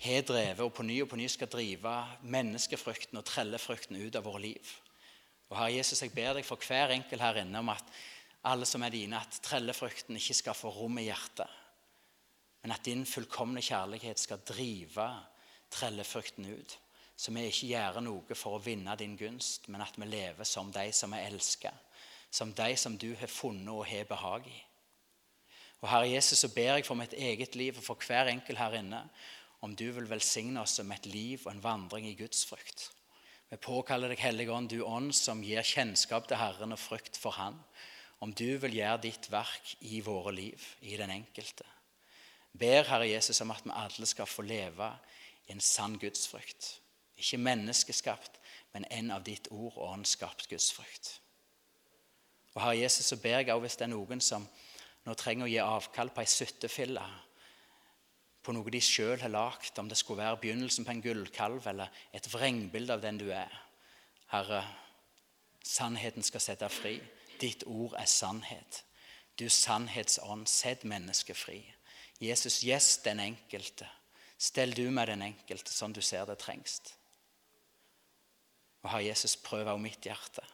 har 0.00 0.22
drevet 0.24 0.64
og 0.64 0.72
på 0.76 0.86
ny 0.86 1.00
og 1.02 1.10
på 1.10 1.18
ny 1.20 1.26
skal 1.28 1.50
drive 1.52 1.94
menneskefrykten 2.22 3.20
og 3.20 3.26
trellefrykten 3.28 3.98
ut 4.00 4.16
av 4.16 4.24
våre 4.24 4.44
liv. 4.46 4.72
Og 5.50 5.58
Herre 5.58 5.74
Jesus, 5.74 6.00
jeg 6.00 6.14
ber 6.14 6.38
deg 6.38 6.46
for 6.46 6.62
hver 6.62 6.94
enkelt 6.94 7.24
her 7.24 7.40
inne 7.42 7.60
om 7.60 7.72
at 7.72 7.84
alle 8.48 8.66
som 8.66 8.82
er 8.82 8.94
dine, 8.94 9.20
at 9.20 9.40
trellefrukten 9.44 10.16
ikke 10.16 10.36
skal 10.36 10.56
få 10.56 10.72
rom 10.72 10.98
i 11.00 11.08
hjertet, 11.08 11.58
men 12.62 12.74
at 12.74 12.84
din 12.84 13.06
fullkomne 13.08 13.62
kjærlighet 13.64 14.20
skal 14.20 14.42
drive 14.44 15.08
trellefrukten 15.72 16.48
ut. 16.52 16.78
Så 17.16 17.32
vi 17.36 17.44
ikke 17.48 17.68
gjør 17.74 18.00
noe 18.00 18.36
for 18.36 18.56
å 18.56 18.62
vinne 18.64 18.96
din 18.96 19.16
gunst, 19.20 19.68
men 19.68 19.84
at 19.84 19.96
vi 20.00 20.08
lever 20.08 20.48
som 20.48 20.70
de 20.72 20.86
som 20.96 21.12
er 21.12 21.26
elsket, 21.28 21.74
som 22.32 22.52
de 22.56 22.70
som 22.80 22.96
du 22.96 23.10
har 23.20 23.28
funnet 23.28 23.72
og 23.72 23.84
har 23.88 24.08
behag 24.08 24.48
i. 24.48 24.58
Og 25.80 25.88
Herre 25.88 26.08
Jesus, 26.08 26.40
så 26.40 26.48
ber 26.52 26.78
jeg 26.78 26.86
for 26.88 26.96
mitt 26.96 27.12
eget 27.16 27.56
liv 27.56 27.76
og 27.76 27.84
for 27.84 28.08
hver 28.08 28.28
enkelt 28.32 28.60
her 28.60 28.76
inne 28.80 29.02
om 29.64 29.74
du 29.76 29.86
vil 29.92 30.08
velsigne 30.08 30.60
oss 30.62 30.78
med 30.80 31.00
et 31.00 31.12
liv 31.12 31.44
og 31.44 31.52
en 31.52 31.62
vandring 31.64 32.08
i 32.08 32.16
Guds 32.16 32.44
frykt. 32.48 32.88
Vi 33.50 33.58
påkaller 33.60 34.12
deg, 34.12 34.20
Hellige 34.22 34.52
Ånd, 34.54 34.70
du 34.70 34.84
ånd 34.86 35.12
som 35.16 35.42
gir 35.44 35.64
kjennskap 35.66 36.28
til 36.28 36.38
Herren 36.40 36.76
og 36.76 36.80
frykt 36.80 37.18
for 37.18 37.34
Han. 37.36 37.58
Om 38.20 38.32
du 38.36 38.58
vil 38.60 38.76
gjøre 38.76 39.00
ditt 39.06 39.30
verk 39.32 39.74
i 39.80 40.00
våre 40.04 40.32
liv, 40.36 40.64
i 40.80 40.96
den 41.00 41.10
enkelte. 41.10 41.64
Ber 42.52 42.84
Herre 42.88 43.08
Jesus 43.08 43.40
om 43.40 43.52
at 43.54 43.64
vi 43.64 43.72
alle 43.72 44.06
skal 44.06 44.28
få 44.28 44.44
leve 44.44 44.90
i 45.48 45.54
en 45.54 45.62
sann 45.64 45.96
gudsfrykt. 45.98 46.74
Ikke 47.16 47.40
menneskeskapt, 47.40 48.40
men 48.74 48.84
en 48.90 49.10
av 49.14 49.24
ditt 49.24 49.48
ord 49.50 49.72
og 49.76 49.86
ånd 49.92 50.06
skapt 50.08 50.48
gudsfrykt. 50.50 51.14
Og 52.54 52.62
Herre 52.62 52.82
Jesus, 52.82 53.06
så 53.06 53.16
ber 53.16 53.40
jeg 53.40 53.54
også 53.54 53.64
hvis 53.64 53.78
det 53.80 53.86
er 53.86 53.94
noen 53.94 54.22
som 54.24 54.46
nå 55.06 55.16
trenger 55.16 55.46
å 55.46 55.50
gi 55.50 55.60
avkall 55.64 56.12
på 56.12 56.22
ei 56.22 56.28
suttefille 56.28 57.04
på 58.40 58.54
noe 58.56 58.72
de 58.72 58.80
sjøl 58.82 59.20
har 59.20 59.32
lagd, 59.32 59.76
om 59.78 59.88
det 59.88 59.98
skulle 60.00 60.22
være 60.22 60.40
begynnelsen 60.40 60.86
på 60.86 60.94
en 60.94 61.02
gullkalv 61.04 61.66
eller 61.68 61.92
et 62.16 62.28
vrengbilde 62.32 62.96
av 62.96 63.02
den 63.04 63.18
du 63.20 63.28
er. 63.36 63.52
Herre, 64.32 64.62
sannheten 65.64 66.24
skal 66.24 66.42
sette 66.42 66.64
deg 66.64 66.72
fri. 66.72 66.94
Ditt 67.40 67.64
ord 67.66 67.96
er 67.98 68.08
sannhet. 68.10 68.84
Du 69.38 69.48
sannhetsånd, 69.48 70.48
sett 70.48 70.84
mennesket 70.84 71.38
fri. 71.38 71.60
Jesus, 72.20 72.60
gjest 72.64 73.04
den 73.04 73.20
enkelte. 73.20 73.88
Stell 74.40 74.74
du 74.76 74.90
med 74.92 75.08
den 75.08 75.22
enkelte 75.24 75.72
sånn 75.72 75.94
du 75.96 76.02
ser 76.04 76.26
det 76.28 76.38
trengs. 76.40 76.80
Og 78.84 78.90
har 78.94 79.04
Jesus 79.04 79.36
prøva 79.40 79.76
mitt 79.80 80.04
hjerte. 80.04 80.44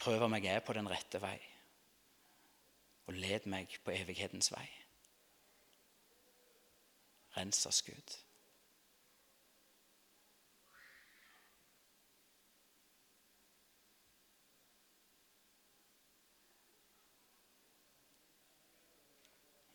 Prøv 0.00 0.26
om 0.26 0.36
jeg 0.36 0.50
er 0.52 0.64
på 0.64 0.76
den 0.76 0.88
rette 0.88 1.20
vei. 1.20 1.36
Og 3.08 3.16
led 3.16 3.48
meg 3.48 3.72
på 3.84 3.92
evighetens 3.92 4.50
vei. 4.52 4.66
Rens 7.36 7.64
oss, 7.68 7.82
Gud. 7.84 8.16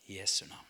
Jesu 0.09 0.45
navn. 0.45 0.68